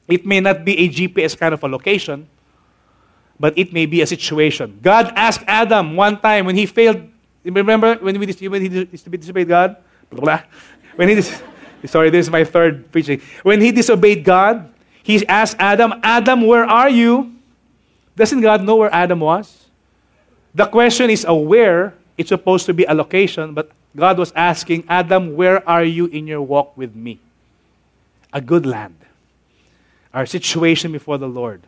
It 0.06 0.26
may 0.26 0.40
not 0.40 0.64
be 0.64 0.78
a 0.78 0.88
GPS 0.88 1.36
kind 1.36 1.54
of 1.54 1.62
a 1.64 1.68
location, 1.68 2.28
but 3.38 3.56
it 3.58 3.72
may 3.72 3.86
be 3.86 4.00
a 4.00 4.06
situation. 4.06 4.78
God 4.82 5.12
asked 5.16 5.42
Adam 5.46 5.96
one 5.96 6.20
time 6.20 6.46
when 6.46 6.56
he 6.56 6.66
failed. 6.66 7.02
Remember 7.44 7.96
when, 7.96 8.18
we, 8.18 8.26
when 8.48 8.62
he 8.62 8.68
disobeyed 8.68 9.48
God? 9.48 9.76
Blah, 10.10 10.20
blah. 10.20 10.40
When 10.96 11.08
he 11.08 11.14
dis- 11.16 11.42
sorry, 11.86 12.10
this 12.10 12.26
is 12.26 12.30
my 12.30 12.44
third 12.44 12.90
preaching. 12.92 13.20
When 13.42 13.60
he 13.60 13.72
disobeyed 13.72 14.24
God, 14.24 14.72
he 15.02 15.26
asked 15.26 15.56
Adam, 15.58 15.94
Adam, 16.02 16.46
where 16.46 16.64
are 16.64 16.88
you? 16.88 17.34
Doesn't 18.16 18.40
God 18.40 18.62
know 18.62 18.76
where 18.76 18.94
Adam 18.94 19.20
was? 19.20 19.66
The 20.54 20.66
question 20.66 21.10
is 21.10 21.24
a 21.28 21.34
where. 21.34 21.94
It's 22.16 22.28
supposed 22.28 22.66
to 22.66 22.74
be 22.74 22.84
a 22.84 22.94
location, 22.94 23.54
but 23.54 23.72
God 23.96 24.18
was 24.18 24.32
asking 24.36 24.84
Adam, 24.88 25.34
Where 25.34 25.66
are 25.68 25.84
you 25.84 26.06
in 26.06 26.26
your 26.26 26.42
walk 26.42 26.76
with 26.76 26.94
me? 26.94 27.18
A 28.32 28.40
good 28.40 28.64
land. 28.64 28.96
Our 30.12 30.26
situation 30.26 30.92
before 30.92 31.18
the 31.18 31.28
Lord. 31.28 31.62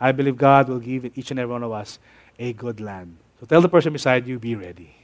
I 0.00 0.12
believe 0.12 0.36
God 0.36 0.68
will 0.68 0.78
give 0.78 1.16
each 1.16 1.30
and 1.30 1.38
every 1.38 1.52
one 1.52 1.62
of 1.62 1.72
us 1.72 1.98
a 2.38 2.52
good 2.52 2.80
land. 2.80 3.16
So 3.38 3.46
tell 3.46 3.60
the 3.60 3.68
person 3.68 3.92
beside 3.92 4.26
you, 4.26 4.38
be 4.38 4.54
ready. 4.54 4.94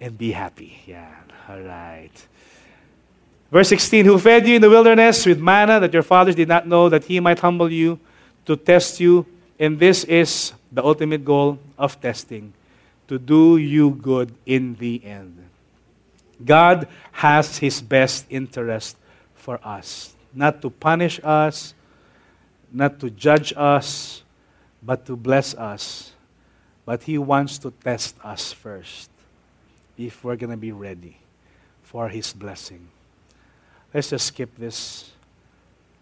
And 0.00 0.16
be 0.16 0.32
happy. 0.32 0.80
Yeah, 0.86 1.14
all 1.48 1.60
right. 1.60 2.12
Verse 3.50 3.68
16 3.68 4.04
Who 4.04 4.18
fed 4.18 4.46
you 4.46 4.56
in 4.56 4.62
the 4.62 4.70
wilderness 4.70 5.26
with 5.26 5.40
manna 5.40 5.80
that 5.80 5.92
your 5.92 6.02
fathers 6.02 6.34
did 6.34 6.48
not 6.48 6.66
know, 6.66 6.88
that 6.88 7.04
he 7.04 7.20
might 7.20 7.38
humble 7.38 7.70
you, 7.70 7.98
to 8.46 8.56
test 8.56 9.00
you. 9.00 9.26
And 9.58 9.78
this 9.78 10.04
is 10.04 10.52
the 10.72 10.84
ultimate 10.84 11.24
goal 11.24 11.58
of 11.78 12.00
testing 12.00 12.52
to 13.10 13.18
do 13.18 13.56
you 13.56 13.90
good 13.90 14.32
in 14.46 14.76
the 14.76 15.04
end. 15.04 15.36
God 16.44 16.86
has 17.10 17.58
His 17.58 17.82
best 17.82 18.24
interest 18.30 18.96
for 19.34 19.58
us, 19.64 20.14
not 20.32 20.62
to 20.62 20.70
punish 20.70 21.20
us, 21.24 21.74
not 22.72 23.00
to 23.00 23.10
judge 23.10 23.52
us, 23.56 24.22
but 24.82 25.06
to 25.06 25.16
bless 25.16 25.54
us. 25.54 26.12
But 26.84 27.02
He 27.02 27.18
wants 27.18 27.58
to 27.58 27.70
test 27.70 28.16
us 28.24 28.52
first 28.52 29.10
if 29.98 30.24
we're 30.24 30.36
going 30.36 30.50
to 30.50 30.56
be 30.56 30.72
ready 30.72 31.16
for 31.82 32.08
His 32.08 32.32
blessing. 32.32 32.88
Let's 33.92 34.10
just 34.10 34.26
skip 34.26 34.56
this. 34.56 35.10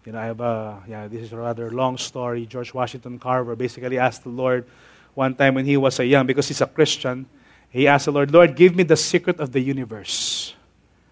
You 0.05 0.13
know, 0.13 0.19
I 0.19 0.25
have 0.25 0.41
a, 0.41 0.83
yeah, 0.87 1.07
this 1.07 1.21
is 1.23 1.33
a 1.33 1.37
rather 1.37 1.69
long 1.69 1.97
story. 1.97 2.45
George 2.45 2.73
Washington 2.73 3.19
Carver 3.19 3.55
basically 3.55 3.97
asked 3.97 4.23
the 4.23 4.29
Lord 4.29 4.65
one 5.13 5.35
time 5.35 5.55
when 5.55 5.65
he 5.65 5.75
was 5.75 5.99
a 5.99 6.05
young, 6.05 6.25
because 6.25 6.47
he's 6.47 6.61
a 6.61 6.65
Christian, 6.65 7.25
he 7.69 7.87
asked 7.87 8.05
the 8.05 8.11
Lord, 8.11 8.31
Lord, 8.31 8.55
give 8.55 8.75
me 8.75 8.83
the 8.83 8.95
secret 8.95 9.39
of 9.39 9.51
the 9.51 9.59
universe. 9.59 10.55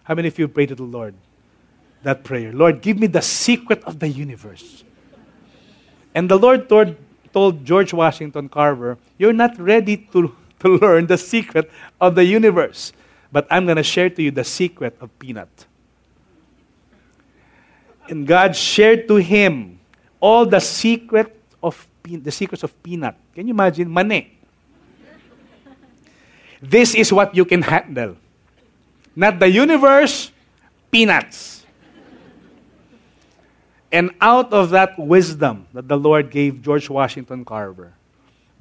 How 0.03 0.15
many 0.15 0.29
of 0.29 0.39
you 0.39 0.47
pray 0.47 0.65
to 0.65 0.75
the 0.75 0.83
Lord 0.83 1.13
that 2.03 2.23
prayer? 2.23 2.53
Lord, 2.53 2.81
give 2.81 2.97
me 2.97 3.07
the 3.07 3.21
secret 3.21 3.83
of 3.83 3.99
the 3.99 4.07
universe. 4.07 4.83
And 6.17 6.25
the 6.25 6.39
Lord 6.39 6.67
told, 6.67 6.95
told 7.31 7.63
George 7.63 7.93
Washington 7.93 8.49
Carver, 8.49 8.97
You're 9.19 9.37
not 9.37 9.53
ready 9.61 9.97
to, 10.17 10.33
to 10.61 10.67
learn 10.67 11.05
the 11.05 11.17
secret 11.17 11.69
of 12.01 12.15
the 12.15 12.25
universe, 12.25 12.91
but 13.31 13.45
I'm 13.51 13.65
going 13.65 13.77
to 13.77 13.83
share 13.83 14.09
to 14.09 14.23
you 14.23 14.31
the 14.31 14.43
secret 14.43 14.97
of 14.99 15.13
peanut. 15.19 15.67
And 18.09 18.25
God 18.25 18.55
shared 18.55 19.07
to 19.09 19.17
him 19.17 19.77
all 20.19 20.47
the 20.47 20.59
secret 20.59 21.37
of 21.61 21.87
the 22.01 22.31
secrets 22.31 22.63
of 22.63 22.73
peanut. 22.81 23.13
Can 23.35 23.45
you 23.47 23.53
imagine? 23.53 23.87
Money. 23.87 24.39
This 26.59 26.95
is 26.95 27.13
what 27.13 27.35
you 27.35 27.45
can 27.45 27.61
handle. 27.61 28.17
Not 29.15 29.37
the 29.37 29.51
universe, 29.51 30.31
peanuts. 30.89 31.56
And 33.91 34.11
out 34.19 34.51
of 34.51 34.71
that 34.71 34.99
wisdom 34.99 35.67
that 35.73 35.87
the 35.87 35.97
Lord 35.97 36.29
gave 36.29 36.61
George 36.61 36.89
Washington 36.89 37.45
Carver, 37.45 37.93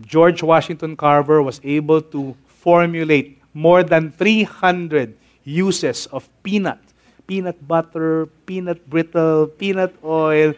George 0.01 0.43
Washington 0.43 0.97
Carver 0.97 1.43
was 1.43 1.61
able 1.64 2.01
to 2.14 2.37
formulate 2.47 3.43
more 3.55 3.83
than 3.83 4.12
300 4.12 5.16
uses 5.45 6.07
of 6.07 6.29
peanut. 6.43 6.79
Peanut 7.27 7.59
butter, 7.66 8.27
peanut 8.47 8.79
brittle, 8.89 9.47
peanut 9.47 9.91
oil, 10.05 10.55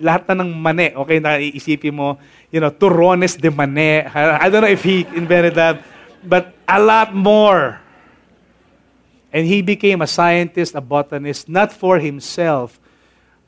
lahat 0.00 0.24
na 0.32 0.42
ng 0.42 0.50
mane. 0.56 0.96
Okay, 0.96 1.20
naiisipin 1.20 1.92
mo, 1.92 2.16
you 2.50 2.58
know, 2.58 2.72
turrones 2.72 3.36
de 3.36 3.50
mane. 3.52 4.08
I 4.08 4.48
don't 4.48 4.64
know 4.64 4.72
if 4.72 4.82
he 4.82 5.04
invented 5.14 5.54
that, 5.60 5.84
but 6.24 6.56
a 6.66 6.80
lot 6.80 7.14
more. 7.14 7.78
And 9.30 9.46
he 9.46 9.62
became 9.62 10.02
a 10.02 10.10
scientist, 10.10 10.74
a 10.74 10.80
botanist, 10.80 11.48
not 11.48 11.70
for 11.70 11.98
himself, 12.02 12.79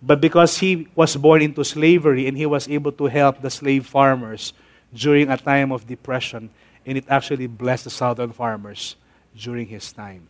but 0.03 0.21
because 0.21 0.59
he 0.59 0.89
was 0.97 1.17
born 1.17 1.43
into 1.43 1.65
slavery 1.65 2.27
and 2.27 2.37
he 2.37 2.45
was 2.45 2.69
able 2.69 2.91
to 2.93 3.07
help 3.07 3.41
the 3.41 3.51
slave 3.51 3.87
farmers 3.87 4.53
during 4.93 5.31
a 5.31 5.37
time 5.37 5.73
of 5.73 5.87
depression. 5.87 6.51
And 6.85 6.99
it 6.99 7.05
actually 7.09 7.47
blessed 7.47 7.85
the 7.85 7.91
southern 7.91 8.33
farmers 8.33 8.97
during 9.37 9.69
his 9.69 9.93
time. 9.93 10.29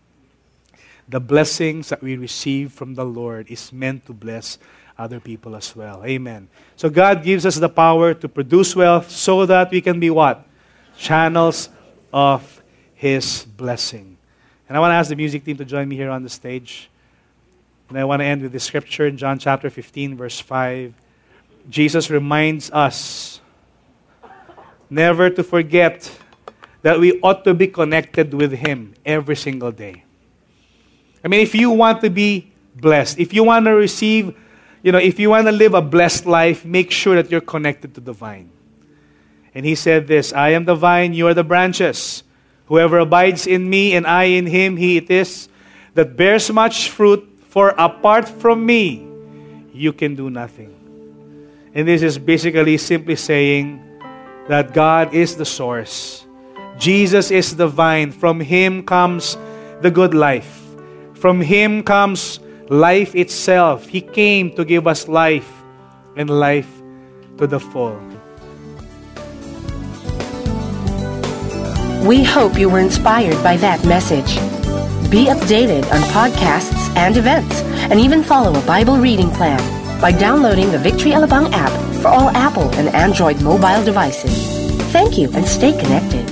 The 1.09 1.21
blessings 1.21 1.89
that 1.89 2.03
we 2.03 2.17
receive 2.17 2.73
from 2.73 2.95
the 2.95 3.05
Lord 3.05 3.51
is 3.51 3.73
meant 3.73 4.07
to 4.07 4.13
bless 4.13 4.59
other 4.99 5.19
people 5.19 5.57
as 5.57 5.75
well. 5.75 6.05
Amen. 6.05 6.49
So 6.77 6.91
God 6.91 7.25
gives 7.25 7.47
us 7.47 7.57
the 7.57 7.69
power 7.69 8.15
to 8.15 8.29
produce 8.29 8.77
wealth 8.77 9.11
so 9.11 9.47
that 9.47 9.71
we 9.71 9.81
can 9.81 9.99
be 9.99 10.11
what? 10.11 10.45
Channels 10.97 11.71
of 12.13 12.63
His 12.95 13.47
blessing. 13.57 14.19
And 14.69 14.77
I 14.77 14.81
want 14.81 14.93
to 14.93 14.97
ask 14.97 15.09
the 15.09 15.17
music 15.17 15.45
team 15.45 15.57
to 15.57 15.65
join 15.65 15.89
me 15.89 15.97
here 15.97 16.11
on 16.11 16.23
the 16.23 16.29
stage. 16.29 16.91
And 17.93 18.01
I 18.01 18.07
want 18.07 18.21
to 18.21 18.25
end 18.25 18.41
with 18.41 18.53
the 18.53 18.59
scripture 18.59 19.07
in 19.07 19.19
John 19.19 19.39
chapter 19.39 19.69
15, 19.69 20.17
verse 20.17 20.41
5. 20.41 20.95
Jesus 21.69 22.09
reminds 22.09 22.71
us 22.71 23.43
never 24.89 25.29
to 25.29 25.45
forget 25.45 26.11
that 26.81 26.99
we 26.99 27.21
ought 27.21 27.45
to 27.45 27.53
be 27.53 27.67
connected 27.67 28.33
with 28.33 28.53
Him 28.53 28.95
every 29.05 29.37
single 29.37 29.71
day. 29.71 30.05
I 31.23 31.29
mean, 31.29 31.41
if 31.41 31.55
you 31.55 31.69
want 31.69 32.01
to 32.01 32.09
be 32.09 32.51
blessed, 32.75 33.19
if 33.19 33.35
you 33.35 33.45
want 33.45 33.67
to 33.67 33.73
receive, 33.73 34.35
you 34.83 34.91
know, 34.91 34.97
if 34.97 35.19
you 35.19 35.29
want 35.29 35.45
to 35.49 35.53
live 35.53 35.75
a 35.75 35.83
blessed 35.83 36.25
life, 36.25 36.65
make 36.65 36.91
sure 36.91 37.17
that 37.17 37.31
you're 37.31 37.43
connected 37.43 37.95
to 37.97 38.01
the 38.01 38.15
vine. 38.15 38.49
And 39.55 39.67
He 39.67 39.75
said 39.75 40.07
this 40.07 40.33
I 40.33 40.53
am 40.53 40.65
the 40.65 40.77
vine, 40.77 41.13
you 41.13 41.27
are 41.27 41.35
the 41.35 41.45
branches. 41.45 42.23
Whoever 42.69 43.01
abides 43.01 43.47
in 43.47 43.69
me 43.69 43.93
and 43.93 44.07
I 44.07 44.25
in 44.25 44.47
him, 44.47 44.79
he 44.79 44.97
it 44.97 45.11
is 45.11 45.51
that 45.93 46.17
bears 46.17 46.51
much 46.51 46.89
fruit, 46.89 47.29
for 47.53 47.77
apart 47.77 48.27
from 48.27 48.65
me, 48.65 49.05
you 49.75 49.93
can 49.93 50.15
do 50.15 50.31
nothing. 50.31 50.73
And 51.75 51.87
this 51.87 52.01
is 52.01 52.17
basically 52.17 52.79
simply 52.79 53.15
saying 53.15 53.77
that 54.49 54.73
God 54.73 55.13
is 55.13 55.37
the 55.37 55.45
source. 55.45 56.25
Jesus 56.79 57.31
is 57.31 57.55
the 57.57 57.69
vine. 57.69 58.11
From 58.11 58.41
him 58.41 58.83
comes 58.83 59.37
the 59.83 59.91
good 59.91 60.15
life. 60.15 60.65
From 61.13 61.43
him 61.43 61.83
comes 61.83 62.41
life 62.71 63.15
itself. 63.15 63.87
He 63.87 64.01
came 64.01 64.57
to 64.57 64.65
give 64.65 64.87
us 64.87 65.07
life 65.07 65.53
and 66.17 66.31
life 66.31 66.81
to 67.37 67.47
the 67.47 67.61
full. 67.61 68.01
We 72.09 72.25
hope 72.25 72.57
you 72.57 72.71
were 72.71 72.81
inspired 72.81 73.37
by 73.45 73.59
that 73.59 73.85
message. 73.85 74.41
Be 75.13 75.27
updated 75.27 75.85
on 75.93 76.01
podcasts 76.09 76.97
and 76.97 77.19
events, 77.19 77.61
and 77.91 78.01
even 78.01 78.23
follow 78.23 78.59
a 78.59 78.67
Bible 78.67 78.97
reading 78.97 79.29
plan 79.29 79.61
by 80.01 80.11
downloading 80.11 80.73
the 80.73 80.79
Victory 80.79 81.11
Alabang 81.11 81.53
app 81.53 81.71
for 82.01 82.09
all 82.09 82.31
Apple 82.31 82.71
and 82.77 82.89
Android 82.89 83.39
mobile 83.43 83.85
devices. 83.85 84.33
Thank 84.91 85.19
you 85.19 85.31
and 85.35 85.47
stay 85.47 85.73
connected. 85.79 86.27